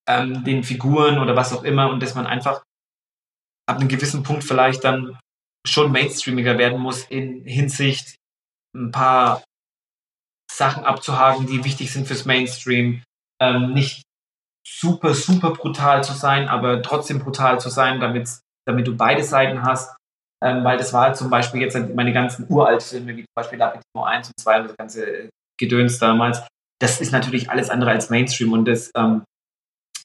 ähm, 0.08 0.44
den 0.44 0.64
Figuren 0.64 1.18
oder 1.18 1.36
was 1.36 1.52
auch 1.52 1.64
immer 1.64 1.90
und 1.90 2.00
dass 2.02 2.14
man 2.14 2.26
einfach 2.26 2.62
ab 3.66 3.78
einem 3.78 3.88
gewissen 3.88 4.22
Punkt 4.22 4.44
vielleicht 4.44 4.84
dann 4.84 5.18
schon 5.66 5.92
mainstreamiger 5.92 6.56
werden 6.58 6.80
muss 6.80 7.04
in 7.04 7.44
Hinsicht 7.44 8.16
ein 8.74 8.90
paar 8.90 9.42
Sachen 10.50 10.84
abzuhaken, 10.84 11.46
die 11.46 11.64
wichtig 11.64 11.92
sind 11.92 12.06
fürs 12.06 12.24
Mainstream. 12.24 13.02
Ähm, 13.40 13.74
nicht 13.74 14.02
super, 14.76 15.14
super 15.14 15.52
brutal 15.52 16.04
zu 16.04 16.12
sein, 16.12 16.48
aber 16.48 16.82
trotzdem 16.82 17.18
brutal 17.18 17.60
zu 17.60 17.68
sein, 17.68 18.00
damit, 18.00 18.28
du 18.66 18.96
beide 18.96 19.24
Seiten 19.24 19.62
hast. 19.62 19.94
Ähm, 20.44 20.62
weil 20.62 20.78
das 20.78 20.92
war 20.92 21.06
halt 21.06 21.16
zum 21.16 21.30
Beispiel 21.30 21.60
jetzt 21.60 21.76
meine 21.96 22.12
ganzen 22.12 22.46
Uralt-Filme, 22.48 23.16
wie 23.16 23.22
zum 23.22 23.34
Beispiel 23.34 23.58
Lapidimo 23.58 24.04
1 24.04 24.28
und 24.28 24.40
2 24.40 24.60
und 24.60 24.68
das 24.68 24.76
ganze 24.76 25.28
Gedöns 25.58 25.98
damals, 25.98 26.46
das 26.80 27.00
ist 27.00 27.10
natürlich 27.10 27.50
alles 27.50 27.70
andere 27.70 27.90
als 27.90 28.08
Mainstream 28.08 28.52
und 28.52 28.64
das, 28.66 28.92
ähm, 28.94 29.24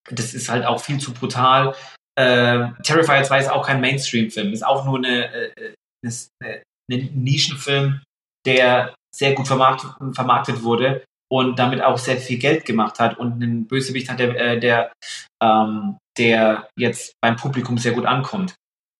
das 0.09 0.33
ist 0.33 0.49
halt 0.49 0.65
auch 0.65 0.81
viel 0.81 0.97
zu 0.97 1.13
brutal. 1.13 1.75
Äh, 2.17 2.69
Terrifier 2.81 3.23
2 3.23 3.39
ist 3.41 3.51
auch 3.51 3.67
kein 3.67 3.79
Mainstream-Film, 3.79 4.53
ist 4.53 4.65
auch 4.65 4.85
nur 4.85 4.97
eine, 4.97 5.31
äh, 5.33 5.73
eine 6.03 7.03
Nischenfilm, 7.13 8.01
der 8.47 8.95
sehr 9.15 9.35
gut 9.35 9.47
vermarkt, 9.47 9.85
vermarktet 10.15 10.63
wurde 10.63 11.03
und 11.33 11.57
damit 11.57 11.81
auch 11.81 11.97
sehr 11.97 12.17
viel 12.17 12.37
Geld 12.37 12.63
gemacht 12.63 12.99
hat 12.99 13.17
und 13.17 13.33
einen 13.41 13.65
Bösewicht 13.65 14.07
hat, 14.07 14.19
der, 14.19 14.35
äh, 14.39 14.59
der, 14.59 14.93
ähm, 15.41 15.97
der 16.15 16.69
jetzt 16.77 17.13
beim 17.21 17.37
Publikum 17.37 17.79
sehr 17.79 17.93
gut 17.93 18.05
ankommt. 18.05 18.53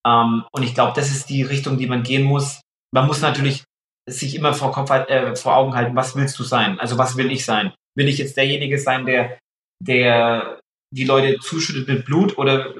Ähm, 0.03 0.43
und 0.51 0.63
ich 0.63 0.73
glaube, 0.73 0.93
das 0.95 1.11
ist 1.11 1.29
die 1.29 1.43
Richtung, 1.43 1.77
die 1.77 1.86
man 1.86 2.01
gehen 2.01 2.23
muss. 2.23 2.59
Man 2.91 3.05
muss 3.05 3.21
natürlich 3.21 3.63
sich 4.09 4.34
immer 4.34 4.55
vor, 4.55 4.71
Kopf, 4.71 4.89
äh, 4.89 5.36
vor 5.36 5.55
Augen 5.55 5.75
halten, 5.75 5.95
was 5.95 6.15
willst 6.15 6.39
du 6.39 6.43
sein? 6.43 6.79
Also 6.79 6.97
was 6.97 7.17
will 7.17 7.31
ich 7.31 7.45
sein? 7.45 7.71
Will 7.95 8.07
ich 8.07 8.17
jetzt 8.17 8.36
derjenige 8.36 8.79
sein, 8.79 9.05
der, 9.05 9.38
der 9.79 10.59
die 10.91 11.05
Leute 11.05 11.38
zuschüttet 11.39 11.88
mit 11.88 12.03
Blut 12.03 12.36
oder 12.39 12.73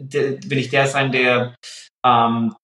der, 0.00 0.40
will 0.48 0.58
ich 0.58 0.70
der 0.70 0.86
sein, 0.86 1.10
der 1.10 1.56
ähm, 2.06 2.54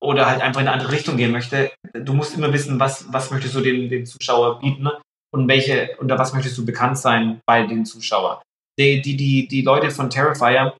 oder 0.00 0.26
halt 0.26 0.40
einfach 0.40 0.60
in 0.60 0.68
eine 0.68 0.74
andere 0.74 0.92
Richtung 0.92 1.16
gehen 1.16 1.32
möchte? 1.32 1.72
Du 1.92 2.14
musst 2.14 2.36
immer 2.36 2.52
wissen, 2.52 2.78
was, 2.78 3.12
was 3.12 3.30
möchtest 3.30 3.54
du 3.54 3.60
dem, 3.60 3.88
dem 3.88 4.06
Zuschauer 4.06 4.60
bieten 4.60 4.84
ne? 4.84 5.00
und 5.32 5.48
welche, 5.48 5.96
unter 5.98 6.18
was 6.18 6.32
möchtest 6.32 6.56
du 6.58 6.64
bekannt 6.64 6.98
sein 6.98 7.40
bei 7.46 7.66
den 7.66 7.84
Zuschauern. 7.84 8.38
Die, 8.78 9.02
die, 9.02 9.16
die, 9.16 9.48
die 9.48 9.62
Leute 9.62 9.90
von 9.90 10.08
Terrifier, 10.08 10.76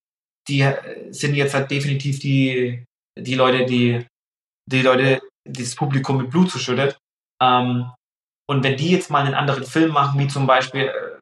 die 0.49 0.65
sind 1.11 1.35
jetzt 1.35 1.55
halt 1.55 1.71
definitiv 1.71 2.21
die, 2.21 2.85
die 3.19 3.35
Leute, 3.35 3.67
die 3.67 4.07
die 4.69 4.83
Leute, 4.83 5.21
das 5.45 5.75
Publikum 5.75 6.19
mit 6.19 6.31
Blut 6.31 6.51
zuschüttet. 6.51 6.99
Ähm, 7.43 7.91
und 8.49 8.63
wenn 8.63 8.77
die 8.77 8.91
jetzt 8.91 9.11
mal 9.11 9.25
einen 9.25 9.35
anderen 9.35 9.65
Film 9.65 9.93
machen, 9.93 10.19
wie 10.21 10.29
zum 10.29 10.47
Beispiel 10.47 10.89
äh, 10.89 11.19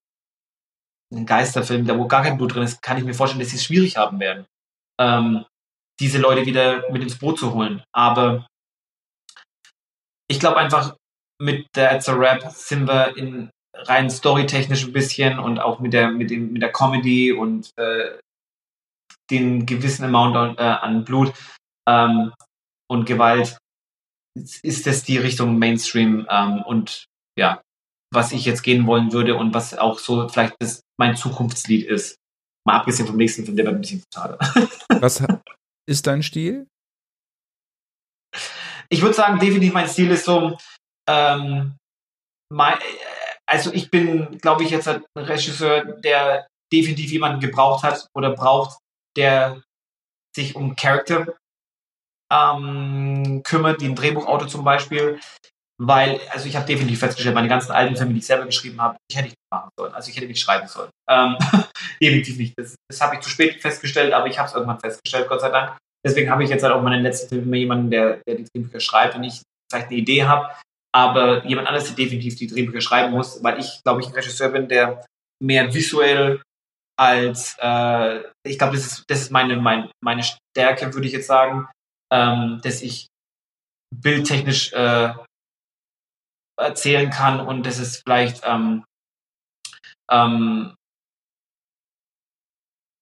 einen 1.14 1.26
Geisterfilm, 1.26 1.86
da 1.86 1.96
wo 1.96 2.06
gar 2.08 2.22
kein 2.22 2.36
Blut 2.36 2.54
drin 2.54 2.64
ist, 2.64 2.82
kann 2.82 2.98
ich 2.98 3.04
mir 3.04 3.14
vorstellen, 3.14 3.40
dass 3.40 3.50
sie 3.50 3.56
es 3.56 3.64
schwierig 3.64 3.96
haben 3.96 4.18
werden, 4.18 4.46
ähm, 5.00 5.44
diese 6.00 6.18
Leute 6.18 6.46
wieder 6.46 6.90
mit 6.90 7.02
ins 7.02 7.18
Boot 7.18 7.38
zu 7.38 7.54
holen. 7.54 7.82
Aber 7.94 8.46
ich 10.28 10.40
glaube 10.40 10.56
einfach, 10.56 10.96
mit 11.40 11.66
der 11.74 11.96
It's 11.96 12.08
a 12.08 12.14
Rap 12.14 12.50
sind 12.50 12.86
wir 12.86 13.16
in 13.16 13.50
rein 13.74 14.10
storytechnisch 14.10 14.84
ein 14.84 14.92
bisschen 14.92 15.38
und 15.38 15.58
auch 15.58 15.80
mit 15.80 15.92
der, 15.92 16.10
mit 16.10 16.30
dem, 16.30 16.52
mit 16.52 16.62
der 16.62 16.72
Comedy 16.72 17.32
und 17.32 17.70
äh, 17.76 18.18
den 19.30 19.66
gewissen 19.66 20.04
Amount 20.04 20.36
an, 20.36 20.56
äh, 20.56 20.62
an 20.62 21.04
Blut 21.04 21.32
ähm, 21.88 22.32
und 22.88 23.04
Gewalt, 23.04 23.58
ist 24.62 24.86
das 24.86 25.02
die 25.02 25.18
Richtung 25.18 25.58
Mainstream 25.58 26.26
ähm, 26.30 26.62
und 26.62 27.06
ja, 27.38 27.60
was 28.12 28.32
ich 28.32 28.44
jetzt 28.44 28.62
gehen 28.62 28.86
wollen 28.86 29.12
würde 29.12 29.34
und 29.36 29.54
was 29.54 29.76
auch 29.76 29.98
so 29.98 30.28
vielleicht 30.28 30.54
das, 30.58 30.80
mein 30.98 31.16
Zukunftslied 31.16 31.86
ist. 31.86 32.16
Mal 32.66 32.78
abgesehen 32.78 33.06
vom 33.06 33.16
nächsten 33.16 33.44
Film, 33.44 33.56
der 33.56 33.66
wird 33.66 33.76
ein 33.76 33.80
bisschen 33.80 34.02
brutaler. 34.02 34.38
Was 35.00 35.22
ist 35.86 36.06
dein 36.06 36.22
Stil? 36.22 36.68
Ich 38.88 39.02
würde 39.02 39.14
sagen, 39.14 39.38
definitiv 39.38 39.72
mein 39.72 39.88
Stil 39.88 40.10
ist 40.10 40.24
so, 40.24 40.56
ähm, 41.08 41.76
mein, 42.52 42.78
also 43.46 43.72
ich 43.72 43.90
bin, 43.90 44.38
glaube 44.38 44.64
ich, 44.64 44.70
jetzt 44.70 44.88
ein 44.88 45.04
Regisseur, 45.16 45.84
der 45.84 46.46
definitiv 46.72 47.10
jemanden 47.10 47.40
gebraucht 47.40 47.82
hat 47.84 48.08
oder 48.14 48.34
braucht, 48.34 48.78
der 49.16 49.62
sich 50.34 50.54
um 50.54 50.76
Charakter 50.76 51.36
ähm, 52.30 53.42
kümmert, 53.44 53.80
wie 53.80 53.86
ein 53.86 53.94
Drehbuchautor 53.94 54.48
zum 54.48 54.64
Beispiel. 54.64 55.20
Weil, 55.78 56.20
also 56.30 56.48
ich 56.48 56.56
habe 56.56 56.66
definitiv 56.66 57.00
festgestellt, 57.00 57.34
meine 57.34 57.48
ganzen 57.48 57.72
alten 57.72 57.96
Filme, 57.96 58.14
die 58.14 58.20
ich 58.20 58.26
selber 58.26 58.46
geschrieben 58.46 58.80
habe, 58.80 58.96
ich 59.10 59.16
hätte 59.16 59.28
nicht 59.28 59.36
machen 59.52 59.68
sollen. 59.78 59.92
Also 59.92 60.10
ich 60.10 60.16
hätte 60.16 60.26
nicht 60.26 60.40
schreiben 60.40 60.66
sollen. 60.68 60.90
Ähm, 61.08 61.36
definitiv 62.00 62.38
nicht. 62.38 62.54
Das, 62.56 62.74
das 62.90 63.00
habe 63.00 63.16
ich 63.16 63.20
zu 63.20 63.28
spät 63.28 63.60
festgestellt, 63.60 64.14
aber 64.14 64.26
ich 64.26 64.38
habe 64.38 64.48
es 64.48 64.54
irgendwann 64.54 64.80
festgestellt, 64.80 65.28
Gott 65.28 65.42
sei 65.42 65.50
Dank. 65.50 65.76
Deswegen 66.04 66.30
habe 66.30 66.44
ich 66.44 66.50
jetzt 66.50 66.62
halt 66.62 66.72
auch 66.72 66.82
meinen 66.82 67.02
letzten 67.02 67.28
Film 67.28 67.52
jemanden, 67.52 67.90
der, 67.90 68.20
der 68.26 68.36
die 68.36 68.44
Drehbücher 68.44 68.80
schreibt 68.80 69.16
und 69.16 69.24
ich 69.24 69.42
vielleicht 69.70 69.88
eine 69.88 69.96
Idee 69.96 70.24
habe, 70.24 70.50
aber 70.94 71.44
jemand 71.44 71.68
anderes, 71.68 71.88
der 71.88 71.96
definitiv 71.96 72.36
die 72.36 72.46
Drehbücher 72.46 72.80
schreiben 72.80 73.12
muss, 73.12 73.42
weil 73.42 73.58
ich, 73.58 73.82
glaube 73.84 74.00
ich, 74.00 74.06
ein 74.06 74.14
Regisseur 74.14 74.48
bin, 74.48 74.68
der 74.68 75.04
mehr 75.42 75.74
visuell 75.74 76.40
als, 76.98 77.56
äh, 77.60 78.20
ich 78.46 78.58
glaube, 78.58 78.76
das 78.76 78.86
ist, 78.86 79.04
das 79.08 79.20
ist 79.22 79.30
meine, 79.30 79.56
mein, 79.56 79.90
meine 80.02 80.22
Stärke, 80.22 80.94
würde 80.94 81.06
ich 81.06 81.12
jetzt 81.12 81.26
sagen, 81.26 81.68
ähm, 82.12 82.60
dass 82.62 82.80
ich 82.82 83.08
bildtechnisch 83.94 84.72
äh, 84.72 85.12
erzählen 86.58 87.10
kann 87.10 87.40
und 87.40 87.64
das 87.66 87.78
ist 87.78 88.02
vielleicht 88.04 88.42
ähm, 88.44 88.84
ähm, 90.10 90.74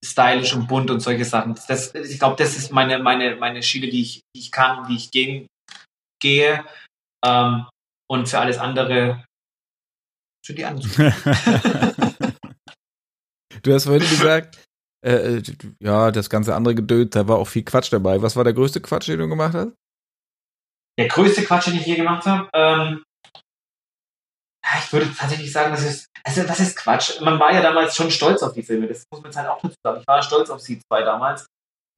stylisch 0.04 0.54
und 0.54 0.66
bunt 0.66 0.90
und 0.90 1.00
solche 1.00 1.24
Sachen. 1.24 1.58
Das, 1.68 1.94
ich 1.94 2.18
glaube, 2.18 2.36
das 2.36 2.56
ist 2.56 2.70
meine, 2.72 2.98
meine, 2.98 3.36
meine 3.36 3.62
Schiene, 3.62 3.88
die 3.88 4.02
ich, 4.02 4.20
die 4.34 4.40
ich 4.40 4.52
kann, 4.52 4.86
die 4.88 4.96
ich 4.96 5.10
gehen, 5.10 5.46
gehe. 6.20 6.64
Ähm, 7.24 7.66
und 8.10 8.28
für 8.28 8.38
alles 8.38 8.58
andere 8.58 9.24
für 10.44 10.54
die 10.54 10.64
anderen. 10.64 10.90
du 13.62 13.72
hast 13.72 13.84
vorhin 13.84 14.02
gesagt, 14.02 14.62
äh, 15.04 15.36
äh, 15.36 15.42
ja, 15.80 16.10
das 16.10 16.28
ganze 16.28 16.54
andere 16.54 16.74
Gedöns, 16.74 17.10
da 17.10 17.26
war 17.26 17.38
auch 17.38 17.48
viel 17.48 17.64
Quatsch 17.64 17.90
dabei. 17.92 18.20
Was 18.20 18.36
war 18.36 18.44
der 18.44 18.52
größte 18.52 18.82
Quatsch, 18.82 19.08
den 19.08 19.18
du 19.20 19.28
gemacht 19.28 19.54
hast? 19.54 19.72
Der 20.98 21.08
größte 21.08 21.44
Quatsch, 21.44 21.68
den 21.68 21.76
ich 21.76 21.86
je 21.86 21.96
gemacht 21.96 22.26
habe? 22.26 22.48
Ähm, 22.52 23.02
ich 24.78 24.92
würde 24.92 25.14
tatsächlich 25.14 25.52
sagen, 25.52 25.72
das 25.72 25.84
ist, 25.84 26.06
also 26.24 26.42
das 26.44 26.60
ist 26.60 26.76
Quatsch. 26.76 27.20
Man 27.20 27.38
war 27.38 27.52
ja 27.52 27.60
damals 27.62 27.94
schon 27.94 28.10
stolz 28.10 28.42
auf 28.42 28.54
die 28.54 28.62
Filme, 28.62 28.86
das 28.86 29.04
muss 29.10 29.22
man 29.22 29.30
jetzt 29.30 29.38
halt 29.38 29.48
auch 29.48 29.60
dazu 29.60 29.74
sagen. 29.84 30.00
Ich 30.00 30.06
war 30.06 30.22
stolz 30.22 30.50
auf 30.50 30.60
sie 30.60 30.80
zwei 30.80 31.02
damals. 31.02 31.46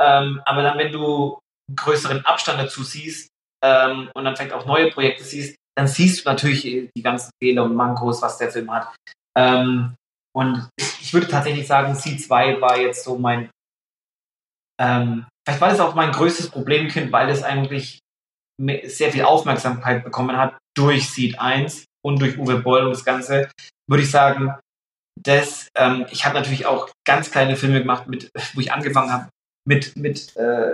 Ähm, 0.02 0.40
aber 0.44 0.62
dann, 0.62 0.78
wenn 0.78 0.92
du 0.92 1.38
größeren 1.74 2.24
Abstand 2.24 2.60
dazu 2.60 2.82
siehst 2.82 3.28
ähm, 3.64 4.10
und 4.14 4.24
dann 4.24 4.36
vielleicht 4.36 4.52
auch 4.52 4.66
neue 4.66 4.90
Projekte 4.90 5.24
siehst, 5.24 5.56
dann 5.76 5.88
siehst 5.88 6.24
du 6.24 6.30
natürlich 6.30 6.62
die 6.62 7.02
ganzen 7.02 7.30
Fehler 7.42 7.64
und 7.64 7.74
Mankos, 7.74 8.22
was 8.22 8.38
der 8.38 8.50
Film 8.50 8.70
hat. 8.70 8.94
Ähm, 9.36 9.94
und 10.34 10.68
ich 10.78 11.12
würde 11.12 11.28
tatsächlich 11.28 11.66
sagen, 11.66 11.94
C2 11.94 12.60
war 12.60 12.78
jetzt 12.78 13.04
so 13.04 13.16
mein, 13.18 13.50
ähm, 14.80 15.26
vielleicht 15.46 15.60
war 15.60 15.70
das 15.70 15.80
auch 15.80 15.94
mein 15.94 16.12
größtes 16.12 16.50
Problemkind, 16.50 17.12
weil 17.12 17.28
es 17.28 17.42
eigentlich 17.42 18.00
sehr 18.84 19.12
viel 19.12 19.24
Aufmerksamkeit 19.24 20.04
bekommen 20.04 20.36
hat 20.36 20.56
durch 20.74 21.10
Seed 21.10 21.38
1 21.38 21.84
und 22.06 22.20
durch 22.20 22.38
Uwe 22.38 22.60
Boll 22.60 22.84
und 22.84 22.90
das 22.90 23.04
Ganze, 23.04 23.50
würde 23.90 24.04
ich 24.04 24.10
sagen, 24.10 24.54
das, 25.20 25.68
ähm, 25.74 26.06
ich 26.10 26.24
habe 26.24 26.36
natürlich 26.36 26.66
auch 26.66 26.88
ganz 27.04 27.32
kleine 27.32 27.56
Filme 27.56 27.80
gemacht, 27.80 28.06
mit, 28.06 28.30
wo 28.54 28.60
ich 28.60 28.72
angefangen 28.72 29.12
habe, 29.12 29.28
mit, 29.66 29.96
mit, 29.96 30.36
äh, 30.36 30.72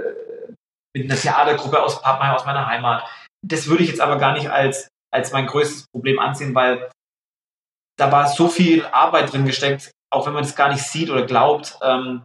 mit 0.95 1.11
einer 1.11 1.19
Theatergruppe 1.19 1.83
aus 1.83 2.03
Pappenheim, 2.03 2.35
aus 2.35 2.45
meiner 2.45 2.67
Heimat. 2.67 3.09
Das 3.47 3.67
würde 3.67 3.83
ich 3.83 3.89
jetzt 3.89 4.01
aber 4.03 4.19
gar 4.19 4.35
nicht 4.35 4.51
als, 4.51 4.89
als 5.11 5.33
mein 5.33 5.47
größtes 5.47 5.87
Problem 5.91 6.19
ansehen, 6.19 6.55
weil 6.55 6.91
da 7.99 8.13
war 8.13 8.29
so 8.29 8.49
viel 8.49 8.85
Arbeit 8.87 9.33
drin 9.33 9.47
gesteckt, 9.47 9.91
auch 10.13 10.27
wenn 10.27 10.35
man 10.35 10.43
das 10.43 10.55
gar 10.55 10.71
nicht 10.71 10.83
sieht 10.83 11.09
oder 11.09 11.25
glaubt. 11.25 11.79
Ähm, 11.83 12.25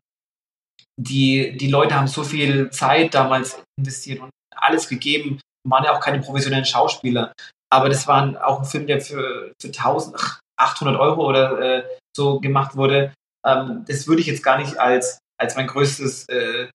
die, 0.99 1.55
die 1.57 1.69
Leute 1.69 1.95
haben 1.95 2.07
so 2.07 2.23
viel 2.23 2.71
Zeit 2.71 3.13
damals 3.13 3.63
investiert 3.79 4.19
und 4.19 4.31
alles 4.53 4.89
gegeben, 4.89 5.39
waren 5.65 5.85
ja 5.85 5.95
auch 5.95 6.01
keine 6.01 6.19
professionellen 6.19 6.65
Schauspieler. 6.65 7.31
Aber 7.69 7.89
das 7.89 8.07
war 8.07 8.47
auch 8.47 8.59
ein 8.59 8.65
Film, 8.65 8.87
der 8.87 9.01
für, 9.01 9.53
für 9.61 9.67
1800 9.67 10.99
Euro 10.99 11.27
oder 11.27 11.59
äh, 11.59 11.97
so 12.15 12.39
gemacht 12.39 12.75
wurde. 12.75 13.13
Ähm, 13.45 13.83
das 13.87 14.07
würde 14.07 14.21
ich 14.21 14.27
jetzt 14.27 14.43
gar 14.43 14.57
nicht 14.57 14.77
als, 14.77 15.19
als 15.39 15.55
mein 15.55 15.67
größtes 15.67 16.29
äh, 16.29 16.69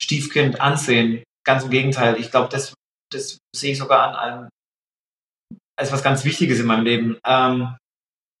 Stiefkind 0.00 0.60
ansehen. 0.60 1.22
Ganz 1.44 1.64
im 1.64 1.70
Gegenteil. 1.70 2.18
Ich 2.18 2.30
glaube, 2.30 2.48
das, 2.50 2.74
das 3.12 3.38
sehe 3.54 3.72
ich 3.72 3.78
sogar 3.78 4.18
an 4.18 4.48
als 5.78 5.92
was 5.92 6.02
ganz 6.02 6.24
Wichtiges 6.24 6.58
in 6.58 6.66
meinem 6.66 6.84
Leben. 6.84 7.18
Ähm, 7.24 7.76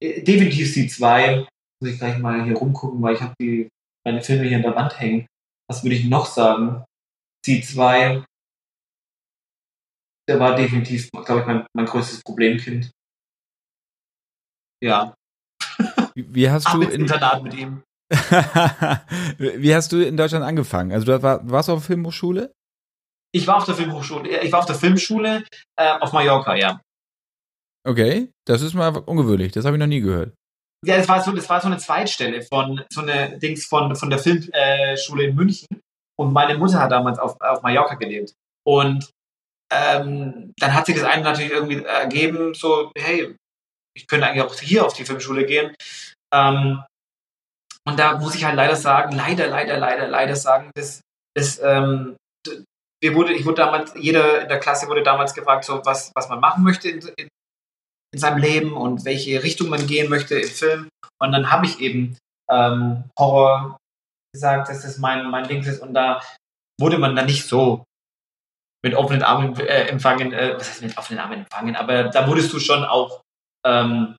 definitiv 0.02 0.74
die 0.74 0.88
zwei. 0.88 1.46
Muss 1.80 1.92
ich 1.92 1.98
gleich 1.98 2.18
mal 2.18 2.44
hier 2.44 2.56
rumgucken, 2.56 3.00
weil 3.00 3.14
ich 3.14 3.22
habe 3.22 3.34
die 3.40 3.68
meine 4.04 4.22
Filme 4.22 4.44
hier 4.44 4.56
an 4.56 4.62
der 4.62 4.74
Wand 4.74 4.98
hängen. 4.98 5.26
Was 5.68 5.84
würde 5.84 5.94
ich 5.94 6.06
noch 6.06 6.26
sagen? 6.26 6.84
Die 7.46 7.60
zwei 7.60 8.24
der 10.28 10.38
war 10.38 10.54
definitiv, 10.54 11.10
glaube 11.10 11.40
ich, 11.40 11.46
mein, 11.46 11.66
mein 11.74 11.86
größtes 11.86 12.22
Problemkind. 12.22 12.90
Ja. 14.82 15.14
Wie 16.14 16.50
hast 16.50 16.72
du 16.72 16.82
in 16.82 17.02
Internat 17.02 17.42
mit 17.42 17.54
ihm? 17.54 17.82
Wie 19.38 19.74
hast 19.74 19.92
du 19.92 20.04
in 20.04 20.16
Deutschland 20.16 20.44
angefangen? 20.44 20.92
Also 20.92 21.06
du 21.06 21.22
war, 21.22 21.48
warst 21.50 21.68
du 21.68 21.72
auf 21.72 21.80
der 21.80 21.86
Filmhochschule? 21.86 22.52
Ich 23.32 23.46
war 23.46 23.56
auf 23.56 23.64
der 23.64 23.74
Filmhochschule. 23.74 24.40
Ich 24.42 24.52
war 24.52 24.60
auf 24.60 24.66
der 24.66 24.74
Filmschule 24.74 25.44
äh, 25.76 25.98
auf 25.98 26.12
Mallorca, 26.12 26.54
ja. 26.54 26.80
Okay, 27.86 28.30
das 28.46 28.62
ist 28.62 28.74
mal 28.74 28.96
ungewöhnlich. 28.96 29.52
Das 29.52 29.64
habe 29.64 29.76
ich 29.76 29.80
noch 29.80 29.86
nie 29.86 30.00
gehört. 30.00 30.34
Ja, 30.84 30.96
das 30.96 31.08
war 31.08 31.22
so, 31.22 31.32
das 31.32 31.48
war 31.48 31.60
so 31.60 31.66
eine 31.66 31.78
Zweitstelle 31.78 32.42
von 32.42 32.84
so 32.90 33.00
eine 33.02 33.38
Dings 33.38 33.66
von 33.66 33.94
von 33.96 34.10
der 34.10 34.18
Filmschule 34.18 35.24
äh, 35.24 35.28
in 35.28 35.34
München. 35.34 35.68
Und 36.18 36.32
meine 36.32 36.56
Mutter 36.56 36.80
hat 36.80 36.90
damals 36.90 37.18
auf, 37.18 37.40
auf 37.40 37.62
Mallorca 37.62 37.94
gelebt. 37.94 38.34
Und 38.66 39.10
ähm, 39.70 40.52
dann 40.58 40.74
hat 40.74 40.86
sich 40.86 40.96
das 40.96 41.04
eine 41.04 41.22
natürlich 41.22 41.52
irgendwie 41.52 41.84
ergeben, 41.84 42.54
so, 42.54 42.90
hey, 42.96 43.36
ich 43.96 44.06
könnte 44.06 44.26
eigentlich 44.26 44.44
auch 44.44 44.54
hier 44.54 44.86
auf 44.86 44.94
die 44.94 45.04
Filmschule 45.04 45.44
gehen. 45.44 45.74
Ähm, 46.32 46.82
und 47.86 47.98
da 47.98 48.18
muss 48.18 48.34
ich 48.34 48.44
halt 48.44 48.56
leider 48.56 48.76
sagen, 48.76 49.16
leider, 49.16 49.48
leider, 49.48 49.78
leider, 49.78 50.08
leider 50.08 50.36
sagen, 50.36 50.70
dass, 50.74 51.00
dass 51.34 51.58
ähm, 51.62 52.16
wir 53.00 53.14
wurde, 53.14 53.32
ich 53.32 53.44
wurde 53.44 53.56
damals, 53.56 53.94
jeder 53.96 54.42
in 54.42 54.48
der 54.48 54.58
Klasse 54.58 54.88
wurde 54.88 55.02
damals 55.02 55.34
gefragt, 55.34 55.64
so 55.64 55.80
was, 55.84 56.12
was 56.14 56.28
man 56.28 56.40
machen 56.40 56.64
möchte 56.64 56.90
in, 56.90 57.00
in, 57.16 57.28
in 58.12 58.18
seinem 58.18 58.38
Leben 58.38 58.72
und 58.72 59.04
welche 59.04 59.42
Richtung 59.42 59.68
man 59.68 59.86
gehen 59.86 60.10
möchte 60.10 60.38
im 60.38 60.48
Film. 60.48 60.88
Und 61.20 61.32
dann 61.32 61.50
habe 61.50 61.66
ich 61.66 61.80
eben 61.80 62.16
ähm, 62.50 63.04
Horror 63.18 63.78
gesagt, 64.32 64.68
dass 64.68 64.82
das 64.82 64.98
mein, 64.98 65.30
mein 65.30 65.48
Ding 65.48 65.62
ist. 65.62 65.80
Und 65.80 65.94
da 65.94 66.22
wurde 66.80 66.98
man 66.98 67.16
dann 67.16 67.26
nicht 67.26 67.46
so 67.46 67.84
mit 68.84 68.94
offenen 68.94 69.22
Armen 69.22 69.58
äh, 69.58 69.88
empfangen, 69.88 70.32
äh, 70.32 70.54
was 70.56 70.68
heißt 70.70 70.82
mit 70.82 70.96
offenen 70.96 71.20
Armen 71.20 71.40
empfangen, 71.40 71.76
aber 71.76 72.04
da 72.04 72.26
wurdest 72.26 72.52
du 72.52 72.60
schon 72.60 72.84
auch 72.84 73.22
ähm, 73.66 74.16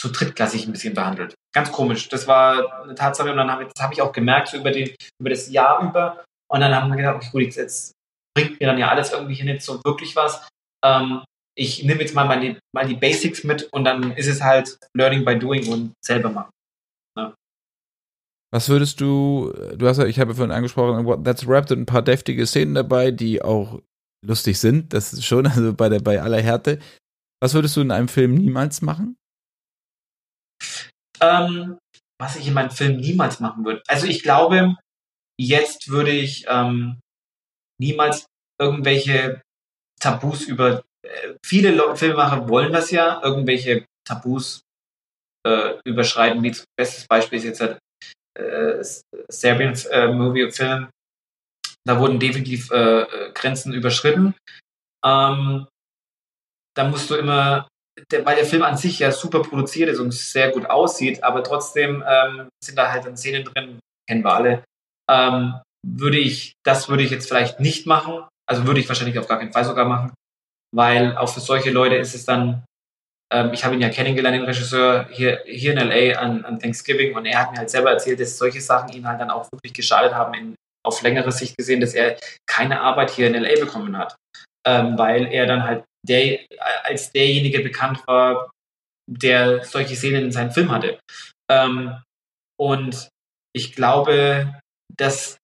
so 0.00 0.10
drittklassig 0.12 0.66
ein 0.66 0.72
bisschen 0.72 0.94
behandelt. 0.94 1.34
Ganz 1.52 1.72
komisch. 1.72 2.08
Das 2.08 2.28
war 2.28 2.84
eine 2.84 2.94
Tatsache 2.94 3.30
und 3.30 3.36
dann 3.36 3.50
habe 3.50 3.68
hab 3.78 3.92
ich 3.92 4.00
auch 4.00 4.12
gemerkt, 4.12 4.48
so 4.48 4.58
über, 4.58 4.70
den, 4.70 4.94
über 5.20 5.30
das 5.30 5.50
Jahr 5.50 5.82
über. 5.82 6.24
Und 6.50 6.60
dann 6.60 6.74
haben 6.74 6.88
wir 6.88 6.96
gedacht, 6.96 7.16
okay, 7.16 7.28
gut, 7.32 7.42
jetzt, 7.42 7.56
jetzt 7.56 7.92
bringt 8.36 8.60
mir 8.60 8.66
dann 8.66 8.78
ja 8.78 8.88
alles 8.88 9.12
irgendwie 9.12 9.34
hier 9.34 9.44
nicht 9.44 9.62
so 9.62 9.82
wirklich 9.84 10.14
was. 10.14 10.46
Ähm, 10.84 11.24
ich 11.56 11.82
nehme 11.82 12.00
jetzt 12.00 12.14
mal, 12.14 12.24
meine, 12.24 12.58
mal 12.72 12.86
die 12.86 12.94
Basics 12.94 13.42
mit 13.42 13.68
und 13.72 13.84
dann 13.84 14.12
ist 14.12 14.28
es 14.28 14.40
halt 14.40 14.78
Learning 14.96 15.24
by 15.24 15.36
Doing 15.36 15.68
und 15.68 15.92
selber 16.04 16.30
machen. 16.30 16.50
Was 18.50 18.68
würdest 18.68 19.00
du, 19.00 19.52
du 19.76 19.86
hast 19.86 19.98
ja, 19.98 20.06
ich 20.06 20.18
habe 20.18 20.34
vorhin 20.34 20.52
angesprochen, 20.52 21.24
That's 21.24 21.46
Wrapped 21.46 21.70
ein 21.72 21.86
paar 21.86 22.02
deftige 22.02 22.46
Szenen 22.46 22.74
dabei, 22.74 23.10
die 23.10 23.42
auch 23.42 23.82
lustig 24.26 24.58
sind, 24.58 24.92
das 24.92 25.12
ist 25.12 25.24
schon, 25.24 25.46
also 25.46 25.74
bei 25.74 25.88
der, 25.88 26.00
bei 26.00 26.20
aller 26.20 26.40
Härte. 26.40 26.78
Was 27.40 27.54
würdest 27.54 27.76
du 27.76 27.82
in 27.82 27.90
einem 27.90 28.08
Film 28.08 28.34
niemals 28.34 28.82
machen? 28.82 29.16
Ähm, 31.20 31.78
was 32.20 32.36
ich 32.36 32.48
in 32.48 32.54
meinem 32.54 32.70
Film 32.70 32.96
niemals 32.96 33.38
machen 33.38 33.64
würde. 33.64 33.82
Also 33.86 34.06
ich 34.06 34.22
glaube, 34.22 34.76
jetzt 35.38 35.88
würde 35.88 36.10
ich 36.10 36.46
ähm, 36.48 37.00
niemals 37.80 38.26
irgendwelche 38.60 39.42
Tabus 40.00 40.44
über 40.44 40.82
äh, 41.04 41.34
viele 41.44 41.96
Filmemacher 41.96 42.48
wollen 42.48 42.72
das 42.72 42.90
ja, 42.90 43.20
irgendwelche 43.22 43.86
Tabus 44.04 44.62
äh, 45.46 45.74
überschreiten, 45.84 46.42
wie 46.42 46.56
bestes 46.76 47.06
Beispiel 47.06 47.38
ist 47.38 47.44
jetzt 47.44 47.60
halt 47.60 47.78
äh, 48.38 48.84
Serbian 49.28 49.74
äh, 49.90 50.08
Movie 50.08 50.50
Film, 50.50 50.88
da 51.84 51.98
wurden 51.98 52.18
definitiv 52.18 52.70
äh, 52.70 53.06
Grenzen 53.34 53.72
überschritten. 53.72 54.34
Ähm, 55.04 55.66
da 56.76 56.84
musst 56.84 57.10
du 57.10 57.16
immer, 57.16 57.68
der, 58.10 58.24
weil 58.24 58.36
der 58.36 58.44
Film 58.44 58.62
an 58.62 58.76
sich 58.76 58.98
ja 58.98 59.10
super 59.10 59.42
produziert 59.42 59.88
ist 59.88 59.98
und 59.98 60.12
sehr 60.12 60.50
gut 60.50 60.66
aussieht, 60.66 61.24
aber 61.24 61.42
trotzdem 61.42 62.04
ähm, 62.06 62.48
sind 62.62 62.76
da 62.78 62.92
halt 62.92 63.06
dann 63.06 63.16
Szenen 63.16 63.44
drin, 63.44 63.80
kennen 64.08 64.24
wir 64.24 64.34
alle. 64.34 64.64
Ähm, 65.10 65.60
würde 65.86 66.18
ich, 66.18 66.52
das 66.64 66.88
würde 66.88 67.02
ich 67.02 67.10
jetzt 67.10 67.28
vielleicht 67.28 67.60
nicht 67.60 67.86
machen. 67.86 68.26
Also 68.46 68.66
würde 68.66 68.80
ich 68.80 68.88
wahrscheinlich 68.88 69.18
auf 69.18 69.28
gar 69.28 69.38
keinen 69.38 69.52
Fall 69.52 69.64
sogar 69.64 69.84
machen, 69.84 70.12
weil 70.74 71.16
auch 71.16 71.32
für 71.32 71.40
solche 71.40 71.70
Leute 71.70 71.96
ist 71.96 72.14
es 72.14 72.24
dann 72.24 72.64
ähm, 73.30 73.52
ich 73.52 73.64
habe 73.64 73.74
ihn 73.74 73.80
ja 73.80 73.90
kennengelernt, 73.90 74.36
den 74.36 74.44
Regisseur, 74.44 75.06
hier, 75.10 75.42
hier 75.44 75.72
in 75.72 75.78
LA 75.78 76.18
an, 76.18 76.44
an 76.44 76.58
Thanksgiving. 76.58 77.14
Und 77.14 77.26
er 77.26 77.40
hat 77.40 77.50
mir 77.52 77.58
halt 77.58 77.70
selber 77.70 77.90
erzählt, 77.90 78.20
dass 78.20 78.38
solche 78.38 78.60
Sachen 78.60 78.90
ihn 78.92 79.06
halt 79.06 79.20
dann 79.20 79.30
auch 79.30 79.50
wirklich 79.52 79.74
geschadet 79.74 80.14
haben, 80.14 80.34
in, 80.34 80.54
auf 80.86 81.02
längere 81.02 81.32
Sicht 81.32 81.56
gesehen, 81.56 81.80
dass 81.80 81.94
er 81.94 82.18
keine 82.46 82.80
Arbeit 82.80 83.10
hier 83.10 83.26
in 83.26 83.34
LA 83.34 83.60
bekommen 83.60 83.96
hat, 83.98 84.16
ähm, 84.66 84.96
weil 84.96 85.26
er 85.26 85.46
dann 85.46 85.64
halt 85.64 85.84
der, 86.06 86.38
als 86.84 87.12
derjenige 87.12 87.60
bekannt 87.60 88.06
war, 88.06 88.50
der 89.10 89.64
solche 89.64 89.96
Szenen 89.96 90.24
in 90.24 90.32
seinem 90.32 90.52
Film 90.52 90.70
hatte. 90.70 90.98
Ähm, 91.50 92.00
und 92.58 93.08
ich 93.54 93.74
glaube, 93.74 94.54
dass 94.96 95.36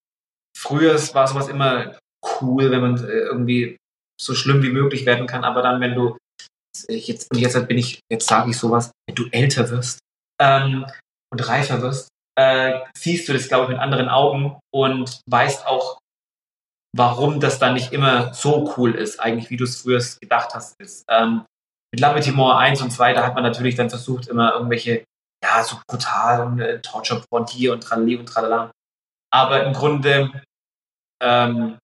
früher 0.57 0.95
war 1.15 1.27
sowas 1.27 1.49
immer 1.49 1.99
cool, 2.41 2.71
wenn 2.71 2.81
man 2.81 2.97
äh, 2.97 3.11
irgendwie 3.11 3.77
so 4.21 4.35
schlimm 4.35 4.63
wie 4.63 4.71
möglich 4.71 5.05
werden 5.07 5.27
kann, 5.27 5.45
aber 5.45 5.63
dann, 5.63 5.81
wenn 5.81 5.95
du 5.95 6.17
jetzt 6.89 7.31
und 7.31 7.39
jetzt 7.39 7.69
bin 7.69 7.79
ich, 7.79 8.01
jetzt 8.11 8.29
sage 8.29 8.51
ich 8.51 8.59
sowas, 8.59 8.91
wenn 9.07 9.15
du 9.15 9.27
älter 9.31 9.69
wirst 9.71 10.01
ähm, 10.41 10.87
und 11.33 11.49
reifer 11.49 11.83
wirst, 11.83 12.09
äh, 12.37 12.81
siehst 12.97 13.29
du 13.29 13.33
das, 13.33 13.49
glaube 13.49 13.65
ich, 13.65 13.71
mit 13.71 13.79
anderen 13.79 14.09
Augen 14.09 14.59
und 14.73 15.21
weißt 15.29 15.67
auch, 15.67 15.99
warum 16.97 17.41
das 17.41 17.59
dann 17.59 17.75
nicht 17.75 17.93
immer 17.93 18.33
so 18.35 18.75
cool 18.77 18.95
ist, 18.95 19.19
eigentlich, 19.19 19.51
wie 19.51 19.57
du 19.57 19.65
es 19.65 19.83
früher 19.83 20.03
gedacht 20.21 20.55
hast. 20.55 20.81
Ist. 20.81 21.05
Ähm, 21.09 21.45
mit 21.93 22.01
Lametimore 22.01 22.57
1 22.57 22.83
und 22.83 22.91
2, 22.91 23.13
da 23.13 23.25
hat 23.25 23.35
man 23.35 23.45
natürlich 23.45 23.75
dann 23.77 23.91
versucht, 23.91 24.29
immer 24.29 24.55
irgendwelche, 24.55 25.05
ja, 25.45 25.63
so 25.63 25.77
brutalen 25.89 26.61
äh, 26.61 26.81
Torture-Porn 26.81 27.47
hier 27.47 27.73
und 27.73 27.83
tralali 27.83 28.17
und 28.17 28.27
tralala. 28.27 28.71
Aber 29.33 29.65
im 29.65 29.73
Grunde 29.73 30.43
ähm, 31.23 31.79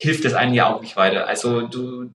hilft 0.00 0.24
das 0.24 0.34
einen 0.34 0.54
ja 0.54 0.66
auch 0.66 0.80
nicht 0.80 0.96
weiter. 0.96 1.26
Also 1.26 1.66
du, 1.66 2.10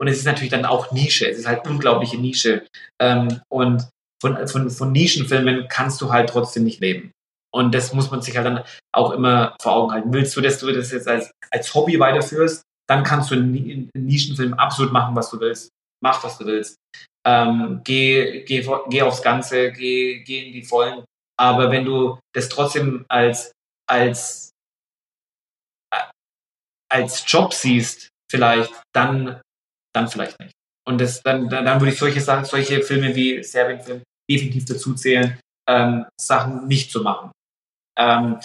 und 0.00 0.08
es 0.08 0.18
ist 0.18 0.24
natürlich 0.24 0.50
dann 0.50 0.64
auch 0.64 0.92
Nische, 0.92 1.28
es 1.28 1.38
ist 1.38 1.46
halt 1.46 1.66
unglaubliche 1.66 2.16
Nische. 2.16 2.66
Ähm, 3.00 3.40
und 3.48 3.88
von, 4.20 4.46
von, 4.48 4.70
von 4.70 4.92
Nischenfilmen 4.92 5.66
kannst 5.68 6.00
du 6.00 6.12
halt 6.12 6.30
trotzdem 6.30 6.64
nicht 6.64 6.80
leben. 6.80 7.12
Und 7.52 7.74
das 7.74 7.92
muss 7.92 8.10
man 8.10 8.22
sich 8.22 8.36
halt 8.36 8.46
dann 8.46 8.64
auch 8.92 9.12
immer 9.12 9.56
vor 9.60 9.72
Augen 9.72 9.92
halten. 9.92 10.12
Willst 10.12 10.36
du, 10.36 10.40
dass 10.40 10.58
du 10.58 10.70
das 10.72 10.92
jetzt 10.92 11.08
als, 11.08 11.30
als 11.50 11.74
Hobby 11.74 11.98
weiterführst, 11.98 12.62
dann 12.88 13.04
kannst 13.04 13.30
du 13.30 13.34
einen 13.34 13.90
Nischenfilm 13.96 14.54
absolut 14.54 14.92
machen, 14.92 15.16
was 15.16 15.30
du 15.30 15.40
willst. 15.40 15.70
Mach, 16.02 16.22
was 16.22 16.38
du 16.38 16.46
willst. 16.46 16.76
Ähm, 17.26 17.80
geh, 17.84 18.44
geh, 18.44 18.66
geh 18.88 19.02
aufs 19.02 19.22
Ganze, 19.22 19.72
geh, 19.72 20.22
geh 20.24 20.46
in 20.46 20.52
die 20.52 20.62
Vollen. 20.62 21.04
Aber 21.38 21.70
wenn 21.70 21.84
du 21.84 22.18
das 22.34 22.48
trotzdem 22.48 23.04
als, 23.08 23.52
als, 23.88 24.50
als 26.90 27.24
Job 27.26 27.52
siehst, 27.52 28.08
vielleicht, 28.30 28.72
dann, 28.94 29.40
dann 29.98 30.08
vielleicht 30.08 30.38
nicht. 30.40 30.52
Und 30.86 31.00
das, 31.00 31.22
dann, 31.22 31.48
dann, 31.48 31.80
würde 31.80 31.92
ich 31.92 31.98
solche 31.98 32.20
Sachen, 32.20 32.44
solche 32.44 32.82
Filme 32.82 33.14
wie 33.14 33.42
Serbien-Film 33.42 34.02
definitiv 34.30 34.64
dazu 34.64 34.94
zählen, 34.94 35.38
ähm, 35.68 36.06
Sachen 36.18 36.66
nicht 36.66 36.90
zu 36.90 37.02
machen. 37.02 37.30
Ähm, 37.98 38.40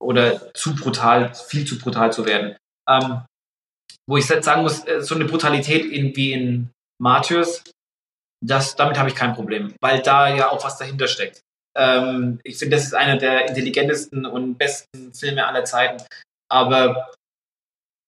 oder 0.00 0.52
zu 0.54 0.74
brutal, 0.74 1.34
viel 1.34 1.66
zu 1.66 1.78
brutal 1.78 2.12
zu 2.12 2.24
werden. 2.24 2.56
Ähm, 2.88 3.22
wo 4.08 4.16
ich 4.16 4.26
sagen 4.26 4.62
muss, 4.62 4.86
äh, 4.86 5.00
so 5.00 5.14
eine 5.14 5.26
Brutalität 5.26 5.84
in, 5.84 6.16
wie 6.16 6.32
in 6.32 6.70
Martyrs, 7.00 7.62
das, 8.44 8.74
damit 8.74 8.98
habe 8.98 9.08
ich 9.08 9.14
kein 9.14 9.34
Problem, 9.34 9.74
weil 9.80 10.02
da 10.02 10.34
ja 10.34 10.50
auch 10.50 10.64
was 10.64 10.78
dahinter 10.78 11.06
steckt. 11.06 11.40
Ähm, 11.76 12.40
ich 12.42 12.58
finde, 12.58 12.76
das 12.76 12.84
ist 12.84 12.94
einer 12.94 13.16
der 13.16 13.48
intelligentesten 13.48 14.26
und 14.26 14.58
besten 14.58 15.12
Filme 15.12 15.46
aller 15.46 15.64
Zeiten, 15.64 16.02
aber 16.50 17.12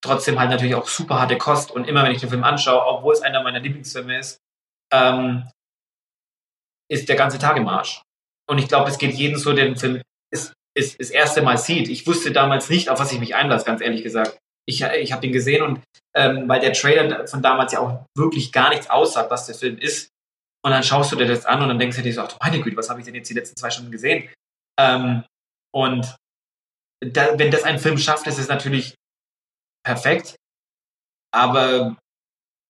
trotzdem 0.04 0.38
halt 0.38 0.50
natürlich 0.50 0.74
auch 0.74 0.86
super 0.86 1.20
harte 1.20 1.38
Kost 1.38 1.70
und 1.70 1.88
immer 1.88 2.04
wenn 2.04 2.12
ich 2.12 2.20
den 2.20 2.28
Film 2.28 2.44
anschaue, 2.44 2.86
obwohl 2.86 3.14
es 3.14 3.22
einer 3.22 3.42
meiner 3.42 3.60
Lieblingsfilme 3.60 4.18
ist, 4.18 4.38
ähm, 4.92 5.48
ist 6.90 7.08
der 7.08 7.16
ganze 7.16 7.38
Tag 7.38 7.56
im 7.56 7.68
Arsch. 7.68 8.02
Und 8.48 8.58
ich 8.58 8.68
glaube, 8.68 8.90
es 8.90 8.98
geht 8.98 9.14
jedem 9.14 9.38
so, 9.38 9.52
der 9.52 9.64
den 9.64 9.76
Film 9.76 10.02
ist, 10.32 10.52
ist, 10.76 11.00
das 11.00 11.10
erste 11.10 11.42
Mal 11.42 11.58
sieht. 11.58 11.88
Ich 11.88 12.06
wusste 12.06 12.30
damals 12.30 12.68
nicht, 12.68 12.90
auf 12.90 13.00
was 13.00 13.12
ich 13.12 13.18
mich 13.18 13.34
einlasse, 13.34 13.64
ganz 13.64 13.80
ehrlich 13.80 14.02
gesagt. 14.02 14.38
Ich, 14.66 14.82
ich 14.82 15.12
habe 15.12 15.22
den 15.22 15.32
gesehen 15.32 15.62
und 15.62 15.80
ähm, 16.14 16.48
weil 16.48 16.60
der 16.60 16.72
Trailer 16.72 17.26
von 17.26 17.42
damals 17.42 17.72
ja 17.72 17.80
auch 17.80 18.04
wirklich 18.16 18.52
gar 18.52 18.70
nichts 18.70 18.88
aussagt, 18.88 19.30
was 19.30 19.46
der 19.46 19.54
Film 19.54 19.78
ist. 19.78 20.10
Und 20.64 20.70
dann 20.70 20.82
schaust 20.82 21.12
du 21.12 21.16
dir 21.16 21.26
das 21.26 21.44
an 21.44 21.62
und 21.62 21.68
dann 21.68 21.78
denkst 21.78 21.96
du 21.96 22.02
dir 22.02 22.12
so, 22.12 22.22
ach, 22.22 22.36
meine 22.40 22.60
Güte, 22.60 22.76
was 22.76 22.88
habe 22.88 23.00
ich 23.00 23.06
denn 23.06 23.14
jetzt 23.14 23.28
die 23.28 23.34
letzten 23.34 23.56
zwei 23.56 23.70
Stunden 23.70 23.90
gesehen? 23.90 24.30
Ähm, 24.80 25.24
und 25.74 26.16
da, 27.00 27.38
wenn 27.38 27.50
das 27.50 27.64
ein 27.64 27.78
Film 27.78 27.98
schafft, 27.98 28.26
ist 28.26 28.38
es 28.38 28.48
natürlich 28.48 28.94
perfekt. 29.84 30.36
Aber 31.32 31.96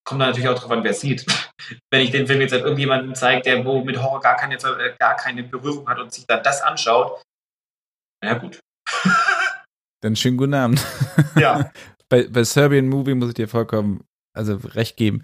kommt 0.05 0.21
da 0.21 0.27
natürlich 0.27 0.49
auch 0.49 0.59
drauf 0.59 0.71
an, 0.71 0.85
wer 0.85 0.93
es 0.93 1.01
sieht. 1.01 1.27
Wenn 1.91 2.03
ich 2.03 2.11
den 2.11 2.27
Film 2.27 2.41
jetzt 2.41 2.53
halt 2.53 2.63
irgendjemandem 2.63 3.15
zeige, 3.15 3.43
der 3.43 3.65
wo 3.65 3.83
mit 3.83 4.03
Horror 4.03 4.21
gar 4.21 4.37
keine, 4.37 4.57
äh, 4.57 4.95
gar 4.99 5.17
keine 5.17 5.43
Berührung 5.43 5.89
hat 5.89 5.99
und 5.99 6.13
sich 6.13 6.27
dann 6.27 6.43
das 6.43 6.61
anschaut, 6.61 7.23
na 8.23 8.35
gut. 8.35 8.61
Dann 10.03 10.17
schönen 10.17 10.37
guten 10.37 10.55
Abend. 10.55 10.85
Ja. 11.37 11.73
bei, 12.09 12.29
bei 12.29 12.45
Serbian 12.45 12.89
Movie 12.89 13.15
muss 13.15 13.31
ich 13.31 13.35
dir 13.35 13.49
vollkommen, 13.49 14.05
also 14.37 14.55
recht 14.57 14.97
geben. 14.97 15.23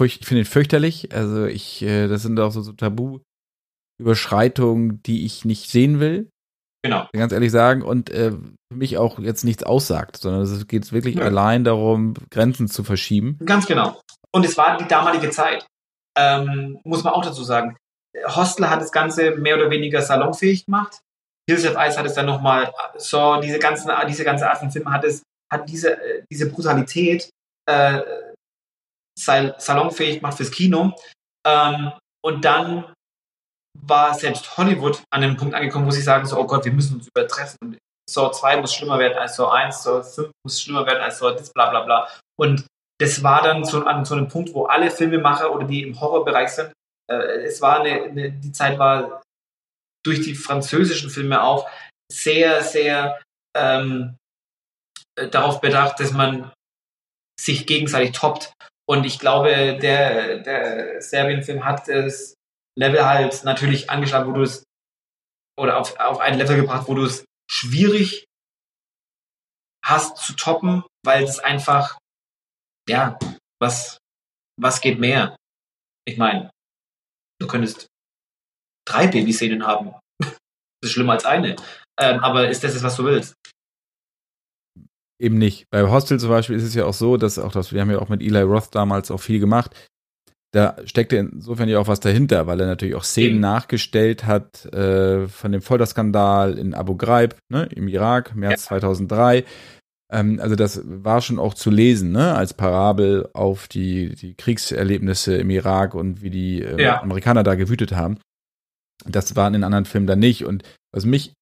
Ich 0.00 0.24
finde 0.24 0.40
ihn 0.42 0.46
fürchterlich. 0.46 1.12
Also 1.12 1.44
ich, 1.44 1.82
äh, 1.82 2.08
das 2.08 2.22
sind 2.22 2.40
auch 2.40 2.52
so, 2.52 2.62
so 2.62 2.72
Tabu-Überschreitungen, 2.72 5.02
die 5.02 5.26
ich 5.26 5.44
nicht 5.44 5.68
sehen 5.70 6.00
will. 6.00 6.30
Genau. 6.82 7.08
Ganz 7.12 7.32
ehrlich 7.32 7.52
sagen. 7.52 7.82
Und 7.82 8.10
äh, 8.10 8.32
für 8.32 8.76
mich 8.76 8.98
auch 8.98 9.18
jetzt 9.18 9.44
nichts 9.44 9.62
aussagt, 9.62 10.16
sondern 10.16 10.42
es 10.42 10.66
geht 10.66 10.90
wirklich 10.92 11.16
ja. 11.16 11.24
allein 11.24 11.64
darum, 11.64 12.14
Grenzen 12.30 12.68
zu 12.68 12.82
verschieben. 12.82 13.38
Ganz 13.44 13.66
genau. 13.66 14.00
Und 14.32 14.44
es 14.44 14.56
war 14.56 14.76
die 14.78 14.88
damalige 14.88 15.30
Zeit. 15.30 15.66
Ähm, 16.18 16.80
muss 16.84 17.04
man 17.04 17.12
auch 17.12 17.24
dazu 17.24 17.44
sagen. 17.44 17.76
Hostel 18.26 18.68
hat 18.68 18.80
das 18.80 18.92
Ganze 18.92 19.36
mehr 19.36 19.56
oder 19.56 19.70
weniger 19.70 20.02
salonfähig 20.02 20.66
gemacht. 20.66 21.00
Hills 21.48 21.66
of 21.66 21.76
Ice 21.76 21.98
hat 21.98 22.06
es 22.06 22.14
dann 22.14 22.26
nochmal, 22.26 22.72
so 22.96 23.40
diese, 23.40 23.58
ganzen, 23.58 23.90
diese 24.08 24.24
ganze 24.24 24.48
Art 24.48 24.58
von 24.58 24.70
Film 24.70 24.92
hat 24.92 25.04
es, 25.04 25.22
hat 25.50 25.68
diese, 25.68 26.00
äh, 26.00 26.24
diese 26.30 26.50
Brutalität 26.50 27.30
äh, 27.68 28.00
salonfähig 29.16 30.16
gemacht 30.16 30.36
fürs 30.36 30.50
Kino. 30.50 30.94
Ähm, 31.46 31.92
und 32.24 32.44
dann 32.44 32.92
war 33.80 34.14
selbst 34.14 34.56
Hollywood 34.56 35.02
an 35.10 35.22
einem 35.22 35.36
Punkt 35.36 35.54
angekommen, 35.54 35.86
wo 35.86 35.90
sie 35.90 36.02
sagen 36.02 36.26
so, 36.26 36.38
oh 36.38 36.46
Gott, 36.46 36.64
wir 36.64 36.72
müssen 36.72 36.96
uns 36.96 37.08
übertreffen. 37.08 37.58
Und 37.62 37.78
Saw 38.08 38.30
2 38.30 38.60
muss 38.60 38.74
schlimmer 38.74 38.98
werden 38.98 39.18
als 39.18 39.36
Saw 39.36 39.50
1, 39.50 39.82
Saw 39.82 40.02
5 40.02 40.30
muss 40.44 40.60
schlimmer 40.60 40.86
werden 40.86 41.02
als 41.02 41.18
Saw 41.18 41.32
das, 41.32 41.52
bla 41.52 41.70
bla 41.70 41.82
bla. 41.82 42.08
Und 42.38 42.66
das 43.00 43.22
war 43.22 43.42
dann 43.42 43.64
so 43.64 43.84
an 43.84 44.04
so 44.04 44.14
einem 44.14 44.28
Punkt, 44.28 44.54
wo 44.54 44.66
alle 44.66 44.90
Filmemacher 44.90 45.52
oder 45.52 45.66
die 45.66 45.82
im 45.82 46.00
Horrorbereich 46.00 46.50
sind, 46.50 46.72
äh, 47.10 47.44
es 47.44 47.60
war 47.60 47.80
eine, 47.80 48.02
eine, 48.02 48.32
die 48.32 48.52
Zeit 48.52 48.78
war 48.78 49.22
durch 50.04 50.20
die 50.20 50.34
französischen 50.34 51.10
Filme 51.10 51.42
auch 51.42 51.68
sehr, 52.10 52.62
sehr 52.62 53.20
ähm, 53.56 54.16
äh, 55.16 55.28
darauf 55.28 55.60
bedacht, 55.60 56.00
dass 56.00 56.12
man 56.12 56.52
sich 57.40 57.66
gegenseitig 57.66 58.12
toppt. 58.12 58.52
Und 58.88 59.04
ich 59.04 59.18
glaube, 59.18 59.78
der, 59.80 60.38
der 60.38 61.00
Serbien-Film 61.00 61.64
hat 61.64 61.88
das 61.88 62.34
Level 62.78 63.04
halt 63.04 63.44
natürlich 63.44 63.90
angeschlagen, 63.90 64.30
wo 64.30 64.34
du 64.34 64.42
es 64.42 64.64
oder 65.58 65.78
auf, 65.78 65.98
auf 65.98 66.18
ein 66.20 66.38
Level 66.38 66.56
gebracht, 66.56 66.88
wo 66.88 66.94
du 66.94 67.04
es 67.04 67.24
schwierig 67.50 68.24
hast 69.84 70.16
zu 70.16 70.34
toppen, 70.34 70.84
weil 71.04 71.24
es 71.24 71.38
einfach, 71.38 71.98
ja, 72.88 73.18
was, 73.60 73.98
was 74.58 74.80
geht 74.80 74.98
mehr? 74.98 75.36
Ich 76.06 76.16
meine, 76.16 76.50
du 77.40 77.46
könntest 77.46 77.86
drei 78.86 79.06
Babyszenen 79.06 79.66
haben. 79.66 79.94
Das 80.80 80.88
ist 80.88 80.94
schlimmer 80.94 81.12
als 81.12 81.24
eine. 81.24 81.54
Ähm, 82.00 82.18
aber 82.24 82.48
ist 82.48 82.64
das, 82.64 82.82
was 82.82 82.96
du 82.96 83.04
willst? 83.04 83.34
Eben 85.20 85.38
nicht. 85.38 85.66
Bei 85.70 85.88
Hostel 85.88 86.18
zum 86.18 86.30
Beispiel 86.30 86.56
ist 86.56 86.64
es 86.64 86.74
ja 86.74 86.86
auch 86.86 86.92
so, 86.92 87.16
dass 87.16 87.38
auch 87.38 87.52
das, 87.52 87.72
wir 87.72 87.80
haben 87.80 87.92
ja 87.92 88.00
auch 88.00 88.08
mit 88.08 88.20
Eli 88.20 88.40
Roth 88.40 88.74
damals 88.74 89.12
auch 89.12 89.20
viel 89.20 89.38
gemacht, 89.38 89.88
da 90.52 90.76
steckte 90.84 91.16
insofern 91.16 91.68
ja 91.68 91.78
auch 91.78 91.88
was 91.88 92.00
dahinter, 92.00 92.46
weil 92.46 92.60
er 92.60 92.66
natürlich 92.66 92.94
auch 92.94 93.04
Szenen 93.04 93.40
nachgestellt 93.40 94.26
hat 94.26 94.66
äh, 94.66 95.26
von 95.26 95.50
dem 95.50 95.62
Folterskandal 95.62 96.58
in 96.58 96.74
Abu 96.74 96.94
Ghraib, 96.94 97.36
ne, 97.48 97.68
im 97.74 97.88
Irak, 97.88 98.36
März 98.36 98.64
ja. 98.64 98.68
2003. 98.68 99.44
Ähm, 100.12 100.38
also 100.42 100.54
das 100.54 100.82
war 100.84 101.22
schon 101.22 101.38
auch 101.38 101.54
zu 101.54 101.70
lesen, 101.70 102.12
ne, 102.12 102.34
als 102.34 102.52
Parabel 102.52 103.30
auf 103.32 103.66
die, 103.66 104.14
die 104.14 104.34
Kriegserlebnisse 104.34 105.36
im 105.36 105.48
Irak 105.48 105.94
und 105.94 106.20
wie 106.20 106.30
die 106.30 106.60
äh, 106.60 106.82
ja. 106.82 107.00
Amerikaner 107.00 107.42
da 107.44 107.54
gewütet 107.54 107.92
haben. 107.92 108.18
Das 109.06 109.34
war 109.34 109.46
in 109.46 109.54
den 109.54 109.64
anderen 109.64 109.86
Filmen 109.86 110.06
dann 110.06 110.18
nicht. 110.18 110.44
Und 110.44 110.64
was 110.92 111.06
mich 111.06 111.32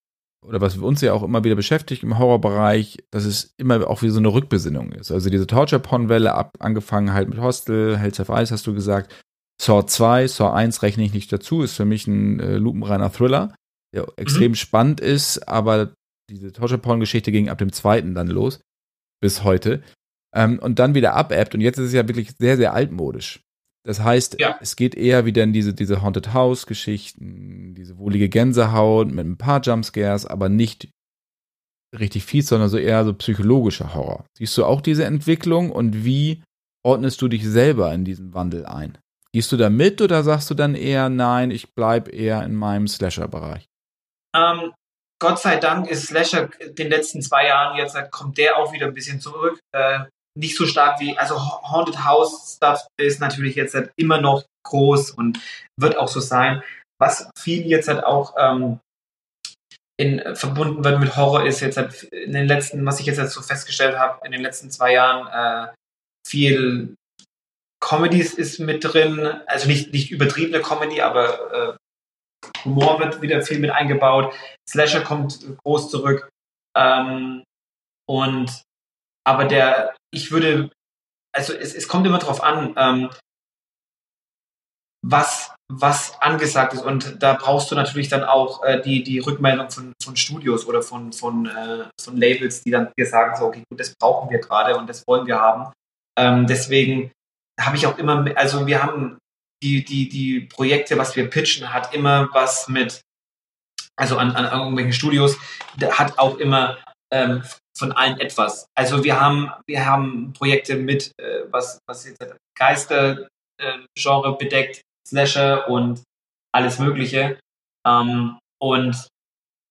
oder 0.47 0.61
was 0.61 0.77
uns 0.77 1.01
ja 1.01 1.13
auch 1.13 1.23
immer 1.23 1.45
wieder 1.45 1.55
beschäftigt 1.55 2.03
im 2.03 2.19
Horrorbereich, 2.19 2.99
dass 3.11 3.25
es 3.25 3.55
immer 3.59 3.87
auch 3.89 4.03
wie 4.03 4.09
so 4.09 4.19
eine 4.19 4.33
Rückbesinnung 4.33 4.93
ist. 4.93 5.11
Also 5.11 5.29
diese 5.29 5.47
Torture-Porn-Welle, 5.47 6.35
ab, 6.35 6.57
angefangen 6.59 7.13
halt 7.13 7.29
mit 7.29 7.41
Hostel, 7.41 7.99
Hells 7.99 8.21
of 8.21 8.31
Ice 8.31 8.53
hast 8.53 8.67
du 8.67 8.75
gesagt, 8.75 9.15
Saw 9.61 9.85
2, 9.85 10.29
Saw 10.29 10.53
1 10.53 10.83
rechne 10.83 11.05
ich 11.05 11.13
nicht 11.13 11.33
dazu, 11.33 11.63
ist 11.63 11.77
für 11.77 11.85
mich 11.85 12.07
ein 12.07 12.41
äh, 12.41 12.57
lupenreiner 12.57 13.13
Thriller, 13.13 13.55
der 13.95 14.07
extrem 14.17 14.53
mhm. 14.53 14.57
spannend 14.57 15.01
ist, 15.01 15.47
aber 15.47 15.93
diese 16.31 16.53
Torture-Porn-Geschichte 16.53 17.33
ging 17.33 17.51
ab 17.51 17.59
dem 17.59 17.73
zweiten 17.73 18.15
dann 18.15 18.29
los, 18.29 18.61
bis 19.21 19.45
heute. 19.45 19.83
Ähm, 20.35 20.59
und 20.59 20.79
dann 20.79 20.95
wieder 20.95 21.15
abebbt 21.15 21.55
und 21.55 21.61
jetzt 21.61 21.79
ist 21.79 21.89
es 21.89 21.93
ja 21.93 22.09
wirklich 22.09 22.33
sehr, 22.39 22.57
sehr 22.57 22.73
altmodisch. 22.73 23.41
Das 23.83 24.01
heißt, 24.01 24.39
ja. 24.39 24.59
es 24.61 24.77
geht 24.77 24.95
eher 24.95 25.25
wieder 25.25 25.43
in 25.43 25.53
diese, 25.53 25.73
diese 25.73 26.03
Haunted 26.03 26.35
House-Geschichten, 26.35 27.75
diese 27.75 27.99
wohlige 27.99 28.29
Gänsehaut 28.29 29.09
mit 29.09 29.27
ein 29.27 29.39
paar 29.39 29.61
Jumpscares, 29.63 30.27
aber 30.27 30.49
nicht 30.49 30.89
richtig 31.99 32.25
fies, 32.25 32.49
sondern 32.49 32.69
so 32.69 32.77
eher 32.77 33.05
so 33.05 33.15
psychologischer 33.15 33.95
Horror. 33.95 34.25
Siehst 34.37 34.57
du 34.59 34.65
auch 34.65 34.81
diese 34.81 35.05
Entwicklung 35.05 35.71
und 35.71 36.05
wie 36.05 36.43
ordnest 36.85 37.21
du 37.23 37.29
dich 37.29 37.47
selber 37.47 37.93
in 37.93 38.05
diesen 38.05 38.35
Wandel 38.35 38.67
ein? 38.67 38.99
Gehst 39.33 39.51
du 39.53 39.57
da 39.57 39.71
mit 39.71 40.01
oder 40.03 40.23
sagst 40.25 40.51
du 40.51 40.55
dann 40.55 40.75
eher, 40.75 41.09
nein, 41.09 41.51
ich 41.51 41.75
bleibe 41.75 42.11
eher 42.11 42.43
in 42.43 42.55
meinem 42.55 42.89
Slasher-Bereich? 42.89 43.67
Ähm, 44.37 44.73
Gott 45.21 45.39
sei 45.39 45.57
Dank 45.57 45.89
ist 45.89 46.07
Slasher 46.07 46.49
den 46.71 46.89
letzten 46.89 47.23
zwei 47.23 47.47
Jahren 47.47 47.77
jetzt, 47.77 47.97
kommt 48.11 48.39
der 48.39 48.59
auch 48.59 48.73
wieder 48.73 48.87
ein 48.87 48.95
bisschen 48.95 49.21
zurück. 49.21 49.61
Äh, 49.73 50.01
nicht 50.37 50.57
so 50.57 50.67
stark 50.67 51.01
wie, 51.01 51.17
also 51.17 51.39
Haunted 51.39 52.05
House 52.05 52.57
Stuff 52.57 52.87
ist 52.99 53.21
natürlich 53.21 53.57
jetzt 53.57 53.75
halt 53.75 53.93
immer 53.97 54.21
noch 54.21 54.45
groß 54.65 55.13
und 55.13 55.41
wird 55.79 55.97
auch 55.97 56.09
so 56.09 56.21
sein. 56.21 56.63
Was 57.01 57.31
viel 57.39 57.67
jetzt 57.67 57.89
halt 57.89 58.05
auch 58.05 58.35
ähm, 58.39 58.79
in, 59.99 60.35
verbunden 60.35 60.85
wird 60.85 61.01
mit 61.01 61.17
Horror 61.17 61.47
ist 61.47 61.61
jetzt 61.61 61.77
halt 61.77 62.05
in 62.05 62.33
den 62.33 62.47
letzten, 62.47 62.85
was 62.87 63.01
ich 63.01 63.07
jetzt 63.07 63.19
halt 63.19 63.31
so 63.31 63.43
festgestellt 63.43 63.99
habe, 63.99 64.25
in 64.25 64.33
den 64.33 64.41
letzten 64.41 64.71
zwei 64.71 64.93
Jahren 64.93 65.27
äh, 65.27 65.73
viel 66.27 66.95
Comedies 67.81 68.35
ist 68.35 68.59
mit 68.61 68.85
drin, 68.85 69.41
also 69.47 69.67
nicht, 69.67 69.93
nicht 69.93 70.11
übertriebene 70.11 70.63
Comedy, 70.63 71.01
aber 71.01 71.53
äh, 71.53 71.77
Humor 72.65 72.99
wird 72.99 73.23
wieder 73.23 73.43
viel 73.43 73.59
mit 73.59 73.71
eingebaut. 73.71 74.35
Slasher 74.69 75.03
kommt 75.03 75.41
groß 75.65 75.91
zurück. 75.91 76.29
Ähm, 76.77 77.43
und 78.07 78.63
aber 79.25 79.45
der, 79.45 79.95
ich 80.13 80.31
würde, 80.31 80.71
also 81.35 81.53
es, 81.53 81.75
es 81.75 81.89
kommt 81.89 82.07
immer 82.07 82.19
drauf 82.19 82.43
an, 82.43 82.75
ähm, 82.77 83.11
was, 85.03 85.55
was 85.71 86.21
angesagt 86.21 86.75
ist. 86.75 86.85
Und 86.85 87.23
da 87.23 87.35
brauchst 87.35 87.71
du 87.71 87.75
natürlich 87.75 88.09
dann 88.09 88.25
auch 88.25 88.63
äh, 88.65 88.81
die, 88.81 89.03
die 89.03 89.19
Rückmeldung 89.19 89.71
von, 89.71 89.93
von 90.03 90.17
Studios 90.17 90.67
oder 90.67 90.83
von, 90.83 91.13
von, 91.13 91.47
äh, 91.47 91.85
von 92.01 92.17
Labels, 92.17 92.63
die 92.63 92.71
dann 92.71 92.93
dir 92.99 93.07
sagen, 93.07 93.37
so, 93.37 93.47
okay, 93.47 93.63
gut, 93.71 93.81
das 93.81 93.95
brauchen 93.95 94.31
wir 94.31 94.41
gerade 94.41 94.77
und 94.77 94.89
das 94.89 95.07
wollen 95.07 95.27
wir 95.27 95.41
haben. 95.41 95.73
Ähm, 96.19 96.47
deswegen 96.47 97.13
habe 97.59 97.77
ich 97.77 97.87
auch 97.87 97.99
immer, 97.99 98.25
also 98.37 98.67
wir 98.67 98.83
haben 98.83 99.19
die, 99.63 99.85
die, 99.85 100.09
die 100.09 100.41
Projekte, 100.41 100.97
was 100.99 101.17
wir 101.17 101.29
pitchen, 101.29 101.73
hat 101.73 101.95
immer 101.95 102.29
was 102.33 102.69
mit, 102.69 103.03
also 103.97 104.17
an, 104.17 104.33
an 104.33 104.47
irgendwelchen 104.59 104.93
Studios, 104.93 105.37
hat 105.93 106.19
auch 106.19 106.39
immer 106.39 106.79
ähm, 107.13 107.43
von 107.81 107.93
allen 107.93 108.21
etwas. 108.21 108.67
Also 108.77 109.03
wir 109.03 109.19
haben, 109.21 109.51
wir 109.67 109.85
haben 109.87 110.33
Projekte 110.35 110.77
mit, 110.77 111.13
äh, 111.19 111.45
was, 111.51 111.81
was 111.89 112.07
jetzt 112.07 112.23
Geister, 112.57 113.27
äh, 113.59 114.33
bedeckt, 114.39 114.83
Slasher 115.09 115.69
und 115.69 116.03
alles 116.55 116.79
Mögliche. 116.79 117.41
Ähm, 117.87 118.39
und 118.63 119.09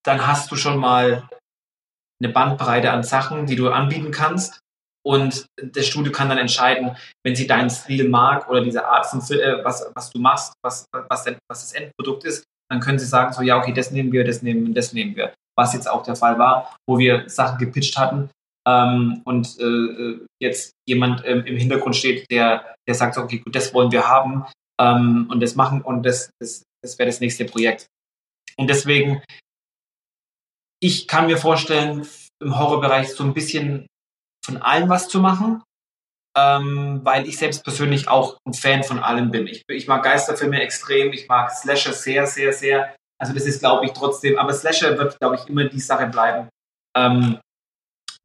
dann 0.04 0.26
hast 0.26 0.52
du 0.52 0.56
schon 0.56 0.78
mal 0.78 1.30
eine 2.22 2.34
Bandbreite 2.34 2.92
an 2.92 3.04
Sachen, 3.04 3.46
die 3.46 3.56
du 3.56 3.70
anbieten 3.70 4.12
kannst. 4.12 4.60
Und 5.06 5.46
das 5.62 5.88
Studio 5.88 6.12
kann 6.12 6.30
dann 6.30 6.38
entscheiden, 6.38 6.98
wenn 7.24 7.36
sie 7.36 7.48
deinen 7.48 7.70
Stil 7.70 8.10
mag 8.10 8.50
oder 8.50 8.62
diese 8.62 8.86
Art 8.86 9.06
von 9.06 9.20
äh, 9.20 9.64
was, 9.64 9.90
was 9.96 10.10
du 10.10 10.20
machst, 10.20 10.54
was, 10.62 10.86
was, 10.92 11.24
denn, 11.24 11.38
was 11.48 11.62
das 11.62 11.74
Endprodukt 11.74 12.26
ist, 12.26 12.44
dann 12.70 12.82
können 12.82 13.00
sie 13.00 13.06
sagen, 13.06 13.34
so 13.34 13.42
ja, 13.42 13.58
okay, 13.58 13.72
das 13.72 13.92
nehmen 13.92 14.12
wir, 14.12 14.24
das 14.24 14.42
nehmen, 14.42 14.74
das 14.74 14.94
nehmen 14.94 15.16
wir. 15.16 15.34
Was 15.60 15.74
jetzt 15.74 15.90
auch 15.90 16.04
der 16.04 16.16
Fall 16.16 16.40
war, 16.40 16.74
wo 16.88 16.98
wir 16.98 17.28
Sachen 17.28 17.58
gepitcht 17.58 17.98
hatten 17.98 18.30
ähm, 18.66 19.22
und 19.26 19.60
äh, 19.60 19.64
äh 19.64 20.26
jetzt 20.42 20.72
jemand 20.88 21.22
ähm, 21.26 21.46
im 21.46 21.58
Hintergrund 21.58 21.98
steht, 21.98 22.32
der, 22.32 22.76
der 22.88 22.96
sagt, 22.96 23.18
okay, 23.18 23.40
gut, 23.40 23.54
das 23.54 23.74
wollen 23.74 23.92
wir 23.92 24.08
haben 24.08 24.46
ähm, 24.80 25.28
und 25.30 25.42
das 25.42 25.56
machen 25.56 25.82
und 25.82 26.04
das, 26.04 26.30
das, 26.40 26.64
das 26.82 26.98
wäre 26.98 27.10
das 27.10 27.20
nächste 27.20 27.44
Projekt. 27.44 27.88
Und 28.58 28.70
deswegen, 28.70 29.22
ich 30.82 31.08
kann 31.08 31.28
mir 31.28 31.38
vorstellen, 31.38 32.08
im 32.42 32.58
Horrorbereich 32.58 33.14
so 33.14 33.26
ein 33.26 33.34
bisschen 33.34 33.86
von 34.46 34.58
allem 34.62 34.88
was 34.88 35.10
zu 35.10 35.20
machen, 35.20 35.62
ähm, 36.38 37.02
weil 37.04 37.28
ich 37.28 37.38
selbst 37.38 37.64
persönlich 37.64 38.08
auch 38.08 38.38
ein 38.48 38.54
Fan 38.54 38.84
von 38.84 39.00
allem 39.00 39.32
bin. 39.32 39.48
Ich, 39.48 39.64
ich 39.68 39.88
mag 39.88 40.04
Geisterfilme 40.04 40.62
extrem, 40.62 41.12
ich 41.12 41.28
mag 41.28 41.52
Slasher 41.52 41.94
sehr, 41.94 42.26
sehr, 42.26 42.54
sehr. 42.54 42.96
Also 43.22 43.34
das 43.34 43.46
ist, 43.46 43.60
glaube 43.60 43.86
ich, 43.86 43.92
trotzdem, 43.92 44.38
aber 44.38 44.54
Slasher 44.54 44.98
wird, 44.98 45.20
glaube 45.20 45.36
ich, 45.36 45.48
immer 45.48 45.66
die 45.66 45.80
Sache 45.80 46.08
bleiben, 46.08 46.50
ähm, 46.96 47.40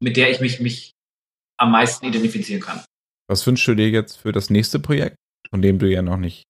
mit 0.01 0.15
der 0.15 0.31
ich 0.31 0.39
mich, 0.39 0.59
mich 0.61 0.91
am 1.59 1.71
meisten 1.71 2.05
identifizieren 2.05 2.61
kann. 2.61 2.83
Was 3.29 3.45
wünschst 3.45 3.67
du 3.67 3.75
dir 3.75 3.89
jetzt 3.89 4.17
für 4.17 4.31
das 4.31 4.49
nächste 4.49 4.79
Projekt, 4.79 5.17
von 5.49 5.61
dem 5.61 5.79
du 5.79 5.89
ja 5.89 6.01
noch 6.01 6.17
nicht 6.17 6.43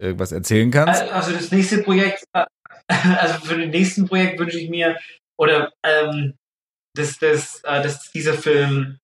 irgendwas 0.00 0.32
erzählen 0.32 0.70
kannst? 0.70 1.02
Also 1.02 1.32
das 1.32 1.50
nächste 1.50 1.82
Projekt, 1.82 2.24
äh, 2.34 2.44
also 2.88 3.46
für 3.46 3.56
den 3.56 3.70
nächsten 3.70 4.06
Projekt 4.06 4.38
wünsche 4.38 4.58
ich 4.58 4.68
mir, 4.68 4.98
oder 5.38 5.72
ähm, 5.82 6.34
dass, 6.94 7.18
dass, 7.18 7.62
äh, 7.64 7.82
dass 7.82 8.10
dieser 8.12 8.34
Film 8.34 8.98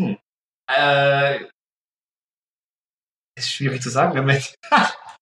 hm, 0.00 0.18
äh, 0.70 1.44
ist 3.38 3.52
schwierig 3.52 3.82
zu 3.82 3.90
sagen 3.90 4.16
damit. 4.16 4.54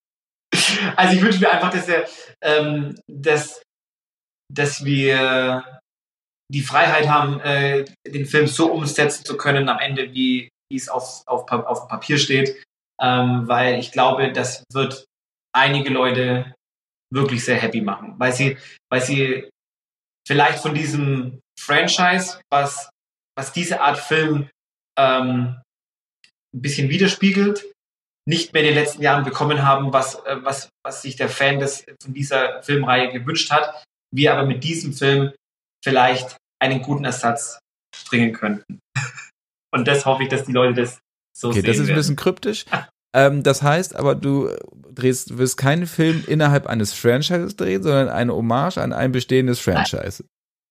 also 0.97 1.17
ich 1.17 1.23
wünsche 1.23 1.41
mir 1.41 1.51
einfach, 1.51 1.71
dass 1.71 1.89
er, 1.89 2.09
ähm, 2.43 2.99
dass, 3.07 3.63
dass 4.53 4.85
wir 4.85 5.81
die 6.51 6.63
Freiheit 6.63 7.09
haben, 7.09 7.41
äh, 7.41 7.85
den 8.07 8.27
Film 8.27 8.47
so 8.47 8.73
umsetzen 8.73 9.25
zu 9.25 9.37
können 9.37 9.69
am 9.69 9.79
Ende, 9.79 10.13
wie, 10.15 10.49
es 10.73 10.89
auf, 10.89 11.23
auf, 11.27 11.51
auf 11.51 11.89
Papier 11.89 12.19
steht. 12.19 12.63
Ähm, 13.01 13.47
weil 13.47 13.79
ich 13.79 13.93
glaube, 13.93 14.33
das 14.33 14.65
wird 14.73 15.05
einige 15.55 15.91
Leute 15.91 16.55
wirklich 17.13 17.45
sehr 17.45 17.57
happy 17.57 17.81
machen, 17.81 18.15
weil 18.19 18.33
sie, 18.33 18.59
weil 18.91 19.01
sie 19.01 19.49
vielleicht 20.27 20.59
von 20.59 20.75
diesem 20.75 21.41
Franchise, 21.59 22.41
was, 22.51 22.91
was 23.37 23.53
diese 23.53 23.81
Art 23.81 23.99
Film 23.99 24.51
ähm, 24.99 25.61
ein 26.55 26.63
bisschen 26.63 26.89
widerspiegelt, 26.89 27.65
nicht 28.29 28.53
mehr 28.53 28.61
in 28.63 28.69
den 28.69 28.75
letzten 28.75 29.01
Jahren 29.01 29.25
bekommen 29.25 29.63
haben, 29.63 29.93
was, 29.95 30.17
äh, 30.27 30.37
was, 30.43 30.69
was 30.85 31.01
sich 31.01 31.17
der 31.17 31.31
Fan 31.31 31.59
des, 31.59 31.87
von 32.03 32.13
dieser 32.13 32.63
Filmreihe 32.63 33.11
gewünscht 33.11 33.51
hat, 33.51 33.83
wir 34.15 34.35
aber 34.35 34.47
mit 34.47 34.63
diesem 34.63 34.93
Film 34.93 35.33
vielleicht 35.83 36.37
einen 36.63 36.83
guten 36.83 37.07
Ersatz 37.07 37.59
bringen 38.11 38.35
könnten. 38.35 38.81
Und 39.75 39.89
das 39.89 40.05
hoffe 40.05 40.25
ich, 40.25 40.29
dass 40.29 40.45
die 40.45 40.53
Leute 40.53 40.75
das 40.75 40.99
so 41.35 41.49
okay, 41.49 41.61
sehen. 41.61 41.65
Okay, 41.65 41.69
das 41.69 41.79
ist 41.79 41.89
ein 41.89 41.95
bisschen 41.95 42.17
kryptisch. 42.17 42.67
ähm, 43.17 43.43
das 43.43 43.63
heißt 43.63 43.97
aber, 43.97 44.15
du 44.15 44.55
drehst, 44.93 45.39
wirst 45.39 45.57
keinen 45.57 45.87
Film 45.87 46.23
innerhalb 46.27 46.67
eines 46.67 46.93
Franchises 46.93 47.57
drehen, 47.57 47.83
sondern 47.83 48.11
eine 48.11 48.35
Hommage 48.35 48.77
an 48.77 48.93
ein 48.93 49.11
bestehendes 49.11 49.59
Franchise. 49.59 50.25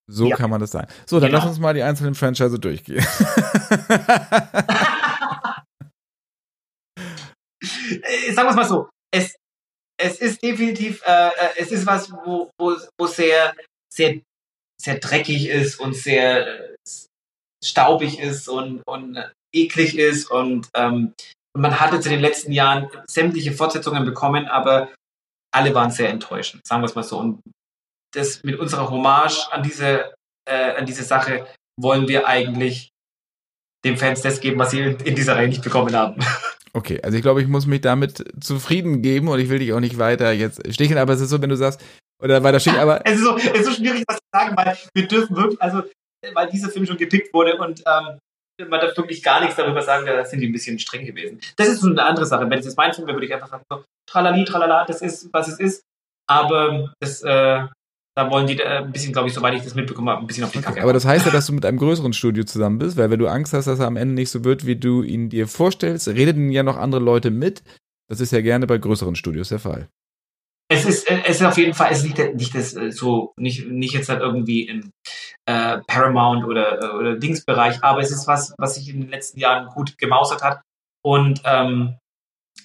So 0.08 0.30
ja. 0.30 0.36
kann 0.36 0.52
man 0.52 0.62
das 0.62 0.72
sagen. 0.72 0.90
So, 1.08 1.20
dann 1.20 1.32
genau. 1.32 1.40
lass 1.40 1.50
uns 1.50 1.60
mal 1.60 1.74
die 1.74 1.82
einzelnen 1.82 2.14
Franchise 2.14 2.60
durchgehen. 2.60 3.04
Äh, 7.90 8.34
sagen 8.34 8.48
wir 8.48 8.52
es 8.52 8.56
mal 8.56 8.68
so. 8.68 8.90
Es, 9.12 9.36
es 10.00 10.20
ist 10.20 10.44
definitiv, 10.44 11.02
äh, 11.06 11.30
äh, 11.30 11.50
es 11.58 11.72
ist 11.72 11.86
was, 11.86 12.12
wo, 12.12 12.50
wo, 12.60 12.76
wo 13.00 13.08
sehr, 13.08 13.56
sehr, 13.94 14.20
sehr 14.82 15.00
dreckig 15.00 15.48
ist 15.48 15.80
und 15.80 15.96
sehr 15.96 16.76
staubig 17.64 18.20
ist 18.20 18.48
und, 18.48 18.84
und 18.86 19.18
eklig 19.54 19.98
ist 19.98 20.30
und 20.30 20.70
ähm, 20.76 21.14
und 21.58 21.62
man 21.62 21.80
hat 21.80 21.92
jetzt 21.92 22.06
in 22.06 22.12
den 22.12 22.22
letzten 22.22 22.52
Jahren 22.52 22.88
sämtliche 23.10 23.52
Fortsetzungen 23.52 24.06
bekommen, 24.06 24.48
aber 24.48 24.94
alle 25.52 25.74
waren 25.74 25.90
sehr 25.90 26.10
enttäuschend, 26.10 26.68
sagen 26.68 26.84
wir 26.84 26.86
es 26.86 26.94
mal 26.94 27.02
so. 27.02 27.18
Und 27.18 27.42
das 28.14 28.44
mit 28.44 28.60
unserer 28.60 28.92
Hommage 28.92 29.52
an 29.52 29.64
diese, 29.64 30.14
äh, 30.48 30.76
an 30.76 30.86
diese 30.86 31.04
Sache 31.04 31.48
wollen 31.82 32.08
wir 32.08 32.28
eigentlich 32.28 32.90
den 33.84 33.98
Fans 33.98 34.22
das 34.22 34.40
geben, 34.40 34.60
was 34.60 34.70
sie 34.70 34.82
in 34.82 35.16
dieser 35.16 35.36
Reihe 35.36 35.48
nicht 35.48 35.64
bekommen 35.64 35.96
haben. 35.96 36.22
Okay, 36.74 37.00
also 37.02 37.18
ich 37.18 37.24
glaube, 37.24 37.42
ich 37.42 37.48
muss 37.48 37.66
mich 37.66 37.82
damit 37.82 38.24
zufrieden 38.44 39.02
geben 39.02 39.28
und 39.28 39.40
ich 39.40 39.50
will 39.50 39.60
dich 39.60 39.74
auch 39.74 39.80
nicht 39.80 39.98
weiter 39.98 40.32
jetzt 40.32 40.62
sticheln, 40.74 41.00
aber 41.00 41.14
es 41.14 41.22
ist 41.22 41.30
so, 41.30 41.42
wenn 41.42 41.50
du 41.50 41.56
sagst, 41.56 41.82
oder 42.22 42.44
weiter 42.44 42.60
schicken, 42.60 42.80
aber. 42.80 43.02
es, 43.06 43.16
ist 43.16 43.24
so, 43.24 43.38
es 43.38 43.46
ist 43.46 43.66
so 43.66 43.72
schwierig, 43.72 44.04
was 44.08 44.18
zu 44.18 44.24
sagen, 44.34 44.58
weil 44.58 44.78
wir 44.94 45.08
dürfen 45.08 45.36
wirklich, 45.36 45.62
also, 45.62 45.84
weil 46.34 46.50
dieser 46.50 46.70
Film 46.70 46.86
schon 46.86 46.98
gepickt 46.98 47.34
wurde 47.34 47.58
und 47.58 47.84
ähm, 47.86 48.20
man 48.70 48.82
darf 48.82 48.98
wirklich 48.98 49.22
gar 49.22 49.40
nichts 49.40 49.56
darüber 49.56 49.82
sagen, 49.82 50.06
da 50.06 50.26
sind 50.26 50.40
die 50.40 50.48
ein 50.48 50.52
bisschen 50.52 50.80
streng 50.80 51.06
gewesen. 51.06 51.40
Das 51.58 51.68
ist 51.68 51.82
so 51.82 51.90
eine 51.90 52.04
andere 52.04 52.26
Sache. 52.26 52.50
Wenn 52.50 52.60
es 52.60 52.66
jetzt 52.66 52.78
mein 52.78 52.94
Film 52.94 53.08
wäre, 53.08 53.18
würde 53.18 53.28
ich 53.28 53.34
einfach 53.34 53.50
sagen, 53.50 53.64
so, 53.70 53.84
tralali, 54.10 54.46
tralala, 54.46 54.86
das 54.86 55.02
ist, 55.02 55.32
was 55.32 55.48
es 55.48 55.60
ist. 55.60 55.84
Aber 56.28 56.92
das, 57.00 57.22
äh, 57.22 57.68
da 58.18 58.32
wollen 58.32 58.48
die 58.48 58.60
äh, 58.60 58.80
ein 58.80 58.92
bisschen, 58.92 59.14
glaube 59.14 59.28
ich, 59.28 59.34
soweit 59.34 59.54
ich 59.54 59.64
das 59.64 59.76
mitbekommen 59.76 60.10
habe, 60.10 60.22
ein 60.22 60.28
bisschen 60.28 60.44
auf 60.44 60.52
die 60.52 60.60
Kacke. 60.60 60.82
aber 60.82 60.94
das 60.94 61.06
heißt 61.06 61.26
ja, 61.26 61.32
dass 61.32 61.46
du 61.46 61.54
mit 61.54 61.66
einem 61.66 61.78
größeren 61.78 62.14
Studio 62.14 62.44
zusammen 62.44 62.80
bist, 62.80 62.98
weil 62.98 63.10
wenn 63.12 63.20
du 63.20 63.28
Angst 63.28 63.54
hast, 63.54 63.68
dass 63.68 63.80
er 63.80 63.88
am 63.88 63.96
Ende 63.96 64.16
nicht 64.16 64.32
so 64.32 64.44
wird, 64.44 64.66
wie 64.66 64.76
du 64.76 65.04
ihn 65.04 65.30
dir 65.30 65.48
vorstellst, 65.48 66.08
reden 66.08 66.50
ja 66.50 66.64
noch 66.64 66.78
andere 66.78 67.02
Leute 67.02 67.32
mit. 67.32 67.64
Das 68.10 68.20
ist 68.20 68.32
ja 68.32 68.42
gerne 68.42 68.68
bei 68.68 68.78
größeren 68.78 69.16
Studios 69.16 69.50
der 69.50 69.60
Fall 69.60 69.88
es 70.70 70.86
ist, 70.86 71.10
äh, 71.10 71.22
es 71.26 71.38
ist 71.38 71.46
auf 71.46 71.58
jeden 71.58 71.74
Fall, 71.74 71.92
es 71.92 72.04
ist 72.04 72.18
nicht, 72.18 72.36
nicht 72.36 72.56
das 72.56 72.76
äh, 72.76 72.92
so, 72.92 73.34
nicht, 73.38 73.68
nicht 73.68 73.94
jetzt 73.94 74.10
halt 74.10 74.22
irgendwie 74.22 74.68
im 74.68 74.92
äh, 75.46 75.80
Paramount 75.88 76.46
oder, 76.46 76.96
oder 76.96 77.16
Dingsbereich, 77.16 77.84
aber 77.84 78.02
es 78.02 78.12
ist 78.12 78.28
was, 78.28 78.54
was 78.58 78.76
sich 78.76 78.90
in 78.90 79.02
den 79.02 79.10
letzten 79.10 79.40
Jahren 79.40 79.68
gut 79.68 79.98
gemausert 79.98 80.44
hat 80.44 80.62
und 81.04 81.42
ähm, 81.46 81.98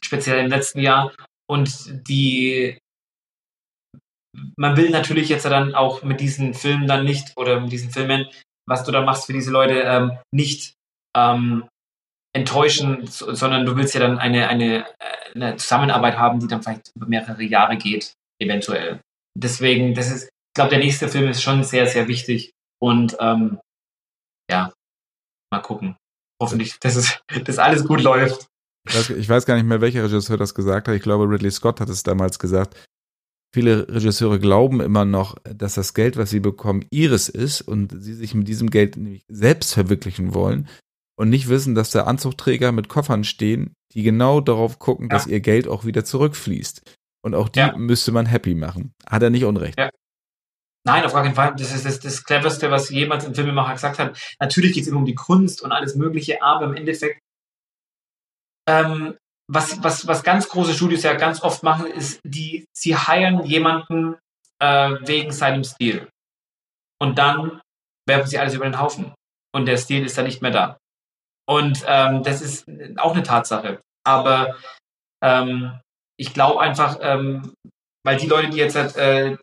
speziell 0.02 0.44
im 0.44 0.50
letzten 0.50 0.80
Jahr. 0.80 1.12
Und 1.48 2.08
die, 2.08 2.78
man 4.56 4.76
will 4.76 4.90
natürlich 4.90 5.28
jetzt 5.28 5.44
dann 5.44 5.74
auch 5.74 6.02
mit 6.02 6.20
diesen 6.20 6.54
Filmen 6.54 6.86
dann 6.86 7.04
nicht 7.04 7.32
oder 7.36 7.60
mit 7.60 7.72
diesen 7.72 7.90
Filmen, 7.90 8.26
was 8.66 8.84
du 8.84 8.92
da 8.92 9.02
machst 9.02 9.26
für 9.26 9.32
diese 9.32 9.50
Leute, 9.50 9.80
ähm, 9.82 10.18
nicht 10.32 10.74
ähm, 11.16 11.68
enttäuschen, 12.34 13.06
sondern 13.06 13.66
du 13.66 13.76
willst 13.76 13.94
ja 13.94 14.00
dann 14.00 14.18
eine, 14.18 14.48
eine, 14.48 14.86
eine 15.34 15.56
Zusammenarbeit 15.56 16.16
haben, 16.16 16.40
die 16.40 16.46
dann 16.46 16.62
vielleicht 16.62 16.90
über 16.96 17.06
mehrere 17.06 17.42
Jahre 17.42 17.76
geht, 17.76 18.14
eventuell. 18.40 19.00
Deswegen, 19.38 19.94
das 19.94 20.10
ist, 20.10 20.24
ich 20.24 20.54
glaube, 20.54 20.70
der 20.70 20.78
nächste 20.78 21.08
Film 21.08 21.28
ist 21.28 21.42
schon 21.42 21.62
sehr, 21.64 21.86
sehr 21.86 22.08
wichtig. 22.08 22.52
Und 22.80 23.16
ähm, 23.20 23.60
ja, 24.50 24.72
mal 25.52 25.60
gucken. 25.60 25.96
Hoffentlich, 26.40 26.78
dass 26.80 26.96
es, 26.96 27.20
dass 27.44 27.58
alles 27.58 27.86
gut 27.86 28.02
läuft. 28.02 28.46
Ich 28.88 28.96
weiß, 28.96 29.10
ich 29.10 29.28
weiß 29.28 29.46
gar 29.46 29.54
nicht 29.54 29.64
mehr, 29.64 29.80
welcher 29.80 30.04
Regisseur 30.04 30.36
das 30.36 30.54
gesagt 30.54 30.88
hat. 30.88 30.94
Ich 30.94 31.02
glaube, 31.02 31.28
Ridley 31.28 31.50
Scott 31.50 31.80
hat 31.80 31.88
es 31.88 32.02
damals 32.02 32.38
gesagt. 32.38 32.82
Viele 33.54 33.86
Regisseure 33.88 34.38
glauben 34.38 34.80
immer 34.80 35.04
noch, 35.04 35.36
dass 35.44 35.74
das 35.74 35.92
Geld, 35.92 36.16
was 36.16 36.30
sie 36.30 36.40
bekommen, 36.40 36.86
ihres 36.90 37.28
ist 37.28 37.60
und 37.60 37.94
sie 38.02 38.14
sich 38.14 38.34
mit 38.34 38.48
diesem 38.48 38.70
Geld 38.70 38.96
nämlich 38.96 39.24
selbst 39.28 39.74
verwirklichen 39.74 40.32
wollen 40.34 40.68
und 41.18 41.28
nicht 41.28 41.48
wissen, 41.48 41.74
dass 41.74 41.90
da 41.90 42.04
Anzugträger 42.04 42.72
mit 42.72 42.88
Koffern 42.88 43.24
stehen, 43.24 43.74
die 43.92 44.02
genau 44.02 44.40
darauf 44.40 44.78
gucken, 44.78 45.08
ja. 45.10 45.16
dass 45.16 45.26
ihr 45.26 45.40
Geld 45.40 45.68
auch 45.68 45.84
wieder 45.84 46.04
zurückfließt. 46.04 46.82
Und 47.24 47.34
auch 47.34 47.48
die 47.48 47.60
ja. 47.60 47.76
müsste 47.76 48.10
man 48.10 48.26
happy 48.26 48.54
machen. 48.54 48.94
Hat 49.06 49.22
er 49.22 49.30
nicht 49.30 49.44
Unrecht. 49.44 49.78
Ja. 49.78 49.90
Nein, 50.84 51.04
auf 51.04 51.12
gar 51.12 51.22
keinen 51.22 51.34
Fall. 51.34 51.54
Das 51.56 51.72
ist 51.74 51.84
das, 51.84 52.00
das 52.00 52.24
Cleverste, 52.24 52.70
was 52.70 52.88
jemals 52.90 53.24
ein 53.24 53.34
Filmemacher 53.34 53.74
gesagt 53.74 53.98
hat. 53.98 54.18
Natürlich 54.40 54.72
geht 54.72 54.82
es 54.82 54.88
immer 54.88 54.98
um 54.98 55.04
die 55.04 55.14
Kunst 55.14 55.62
und 55.62 55.70
alles 55.70 55.94
Mögliche, 55.94 56.42
aber 56.42 56.66
im 56.66 56.74
Endeffekt, 56.74 57.20
ähm, 58.68 59.16
was, 59.52 59.82
was, 59.82 60.06
was 60.06 60.22
ganz 60.22 60.48
große 60.48 60.72
Studios 60.72 61.02
ja 61.02 61.14
ganz 61.14 61.42
oft 61.42 61.62
machen, 61.62 61.86
ist, 61.86 62.20
die, 62.24 62.64
sie 62.74 62.96
heiren 62.96 63.44
jemanden 63.44 64.16
äh, 64.58 64.96
wegen 65.02 65.30
seinem 65.30 65.62
Stil. 65.64 66.08
Und 67.00 67.18
dann 67.18 67.60
werfen 68.08 68.28
sie 68.28 68.38
alles 68.38 68.54
über 68.54 68.64
den 68.64 68.80
Haufen. 68.80 69.12
Und 69.54 69.66
der 69.66 69.76
Stil 69.76 70.06
ist 70.06 70.16
dann 70.16 70.24
nicht 70.24 70.40
mehr 70.40 70.50
da. 70.50 70.78
Und 71.46 71.84
ähm, 71.86 72.22
das 72.22 72.40
ist 72.40 72.66
auch 72.96 73.12
eine 73.12 73.22
Tatsache. 73.22 73.80
Aber 74.06 74.56
ähm, 75.22 75.78
ich 76.18 76.32
glaube 76.32 76.60
einfach, 76.60 76.98
ähm, 77.00 77.52
weil 78.04 78.16
die 78.16 78.28
Leute, 78.28 78.50
die 78.50 78.58
jetzt 78.58 78.76
halt, 78.76 78.96
äh, 78.96 79.36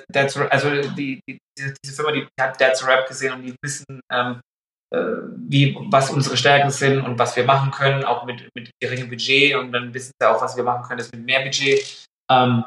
also 0.50 0.82
die, 0.96 1.22
die, 1.28 1.38
diese 1.58 1.76
Firma, 1.96 2.12
die 2.12 2.28
hat 2.40 2.58
That's 2.58 2.86
Rap 2.86 3.08
gesehen 3.08 3.34
und 3.34 3.44
die 3.44 3.56
wissen, 3.62 4.02
ähm, 4.12 4.38
äh, 4.38 4.49
wie, 4.92 5.78
was 5.90 6.10
unsere 6.10 6.38
Stärken 6.38 6.72
sind 6.72 7.02
und 7.02 7.20
was 7.20 7.36
wir 7.36 7.44
machen 7.44 7.72
können, 7.72 8.04
auch 8.04 8.26
mit, 8.26 8.50
mit 8.56 8.72
geringem 8.82 9.10
Budget 9.10 9.56
und 9.56 9.72
dann 9.72 9.94
wissen 9.94 10.14
sie 10.20 10.28
auch, 10.28 10.42
was 10.42 10.58
wir 10.58 10.64
machen 10.64 10.84
können, 10.88 11.00
ist 11.00 11.14
mit 11.14 11.26
mehr 11.26 11.42
Budget. 11.42 12.08
Ähm, 12.32 12.66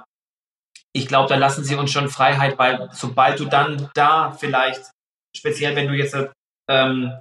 ich 0.95 1.09
glaube, 1.09 1.29
da 1.29 1.37
lassen 1.37 1.65
sie 1.65 1.75
uns 1.75 1.91
schon 1.91 2.09
Freiheit, 2.09 2.59
weil 2.59 2.89
sobald 2.93 3.41
du 3.41 3.47
dann 3.47 3.91
da 3.95 4.33
vielleicht, 4.33 4.91
speziell 5.37 5.75
wenn 5.75 5.89
du 5.89 5.95
jetzt 5.95 6.17
ähm, 6.71 7.13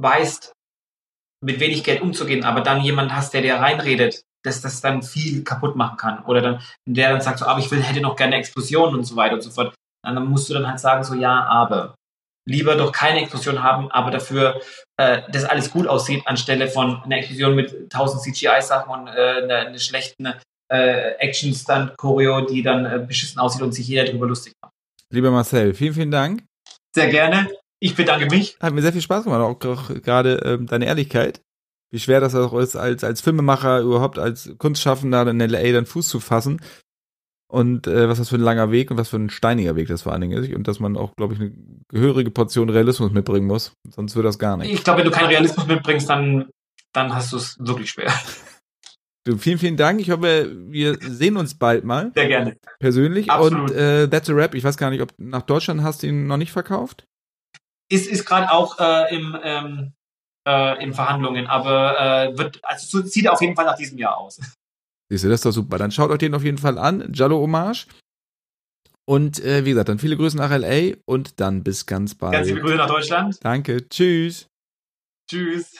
weißt, 0.00 0.52
mit 1.44 1.58
wenig 1.58 1.82
Geld 1.82 2.02
umzugehen, 2.02 2.44
aber 2.44 2.60
dann 2.60 2.82
jemand 2.82 3.14
hast, 3.14 3.34
der 3.34 3.42
dir 3.42 3.56
reinredet, 3.56 4.22
dass 4.44 4.60
das 4.60 4.80
dann 4.80 5.02
viel 5.02 5.44
kaputt 5.44 5.76
machen 5.76 5.96
kann. 5.96 6.24
Oder 6.24 6.40
dann, 6.40 6.62
der 6.86 7.10
dann 7.10 7.20
sagt 7.20 7.38
so, 7.38 7.46
aber 7.46 7.60
ich 7.60 7.70
will, 7.70 7.82
hätte 7.82 8.00
noch 8.00 8.16
gerne 8.16 8.36
Explosionen 8.36 8.96
und 8.96 9.04
so 9.04 9.16
weiter 9.16 9.34
und 9.34 9.42
so 9.42 9.50
fort. 9.50 9.74
Und 10.06 10.14
dann 10.14 10.26
musst 10.26 10.48
du 10.48 10.54
dann 10.54 10.68
halt 10.68 10.80
sagen 10.80 11.04
so, 11.04 11.14
ja, 11.14 11.44
aber. 11.44 11.94
Lieber 12.44 12.74
doch 12.74 12.92
keine 12.92 13.20
Explosion 13.20 13.62
haben, 13.62 13.90
aber 13.90 14.10
dafür, 14.10 14.60
äh, 14.96 15.22
dass 15.30 15.44
alles 15.44 15.70
gut 15.70 15.86
aussieht, 15.86 16.26
anstelle 16.26 16.68
von 16.68 17.02
einer 17.04 17.18
Explosion 17.18 17.54
mit 17.54 17.90
tausend 17.90 18.22
CGI-Sachen 18.22 18.92
und 18.92 19.06
äh, 19.08 19.10
einer, 19.10 19.56
einer 19.66 19.78
schlechten 19.78 20.26
äh, 20.72 21.12
Action-Stunt-Choreo, 21.18 22.46
die 22.46 22.62
dann 22.62 22.84
äh, 22.84 23.04
beschissen 23.06 23.38
aussieht 23.38 23.62
und 23.62 23.72
sich 23.72 23.86
jeder 23.86 24.04
darüber 24.04 24.26
lustig 24.26 24.54
macht. 24.60 24.72
Lieber 25.10 25.30
Marcel, 25.30 25.74
vielen, 25.74 25.94
vielen 25.94 26.10
Dank. 26.10 26.42
Sehr 26.94 27.08
gerne. 27.08 27.48
Ich 27.80 27.94
bedanke 27.94 28.26
mich. 28.26 28.56
Hat 28.60 28.72
mir 28.72 28.82
sehr 28.82 28.92
viel 28.92 29.02
Spaß 29.02 29.24
gemacht, 29.24 29.40
auch 29.40 29.58
gerade 30.02 30.40
ähm, 30.44 30.66
deine 30.66 30.86
Ehrlichkeit. 30.86 31.40
Wie 31.90 31.98
schwer 31.98 32.20
das 32.20 32.34
auch 32.34 32.54
ist, 32.54 32.74
als, 32.74 33.04
als 33.04 33.20
Filmemacher 33.20 33.80
überhaupt 33.80 34.18
als 34.18 34.54
Kunstschaffender 34.56 35.26
in 35.28 35.40
LA 35.40 35.72
dann 35.72 35.84
Fuß 35.84 36.08
zu 36.08 36.20
fassen. 36.20 36.60
Und 37.52 37.86
äh, 37.86 38.08
was 38.08 38.18
das 38.18 38.30
für 38.30 38.36
ein 38.36 38.40
langer 38.40 38.70
Weg 38.70 38.90
und 38.90 38.96
was 38.96 39.10
für 39.10 39.16
ein 39.16 39.28
steiniger 39.28 39.76
Weg 39.76 39.88
das 39.88 40.02
vor 40.02 40.12
allen 40.12 40.22
Dingen 40.22 40.42
ist. 40.42 40.52
Und 40.54 40.66
dass 40.68 40.80
man 40.80 40.96
auch, 40.96 41.14
glaube 41.16 41.34
ich, 41.34 41.40
eine 41.40 41.52
gehörige 41.88 42.30
Portion 42.30 42.70
Realismus 42.70 43.12
mitbringen 43.12 43.46
muss. 43.46 43.72
Sonst 43.90 44.16
wird 44.16 44.24
das 44.24 44.38
gar 44.38 44.56
nicht. 44.56 44.72
Ich 44.72 44.84
glaube, 44.84 45.00
wenn 45.00 45.06
du 45.06 45.10
keinen 45.10 45.28
Realismus 45.28 45.66
mitbringst, 45.66 46.08
dann, 46.08 46.48
dann 46.92 47.14
hast 47.14 47.32
du 47.32 47.36
es 47.36 47.58
wirklich 47.58 47.90
schwer. 47.90 48.12
Du, 49.24 49.36
vielen, 49.36 49.58
vielen 49.58 49.76
Dank. 49.76 50.00
Ich 50.00 50.10
hoffe, 50.10 50.50
wir 50.68 50.96
sehen 51.00 51.36
uns 51.36 51.56
bald 51.56 51.84
mal. 51.84 52.10
Sehr 52.14 52.26
gerne. 52.26 52.56
Persönlich. 52.80 53.30
Absolut. 53.30 53.70
Und 53.70 53.76
äh, 53.76 54.08
That's 54.08 54.28
a 54.30 54.32
Rap, 54.32 54.54
ich 54.54 54.64
weiß 54.64 54.76
gar 54.76 54.90
nicht, 54.90 55.02
ob 55.02 55.12
nach 55.18 55.42
Deutschland 55.42 55.82
hast 55.82 56.02
du 56.02 56.08
ihn 56.08 56.26
noch 56.26 56.38
nicht 56.38 56.50
verkauft? 56.50 57.04
ist, 57.92 58.06
ist 58.06 58.24
gerade 58.24 58.50
auch 58.50 58.78
äh, 58.78 59.14
im, 59.14 59.38
ähm, 59.42 59.92
äh, 60.48 60.82
in 60.82 60.94
Verhandlungen, 60.94 61.46
aber 61.46 62.00
äh, 62.00 62.38
wird, 62.38 62.60
also 62.62 63.02
sieht 63.02 63.28
auf 63.28 63.40
jeden 63.42 63.54
Fall 63.54 63.66
nach 63.66 63.76
diesem 63.76 63.98
Jahr 63.98 64.16
aus. 64.16 64.40
Siehst 65.12 65.24
du, 65.24 65.28
das 65.28 65.40
ist 65.40 65.44
doch 65.44 65.52
super. 65.52 65.76
Dann 65.76 65.90
schaut 65.90 66.10
euch 66.10 66.20
den 66.20 66.34
auf 66.34 66.42
jeden 66.42 66.56
Fall 66.56 66.78
an. 66.78 67.12
Jallo 67.12 67.38
Hommage. 67.38 67.86
Und 69.04 69.44
äh, 69.44 69.66
wie 69.66 69.70
gesagt, 69.70 69.90
dann 69.90 69.98
viele 69.98 70.16
Grüße 70.16 70.38
nach 70.38 70.50
LA 70.50 70.94
und 71.04 71.38
dann 71.38 71.62
bis 71.62 71.84
ganz 71.84 72.14
bald. 72.14 72.32
Ganz 72.32 72.48
liebe 72.48 72.62
Grüße 72.62 72.76
nach 72.76 72.86
Deutschland. 72.86 73.36
Danke. 73.44 73.86
Tschüss. 73.90 74.46
Tschüss. 75.30 75.76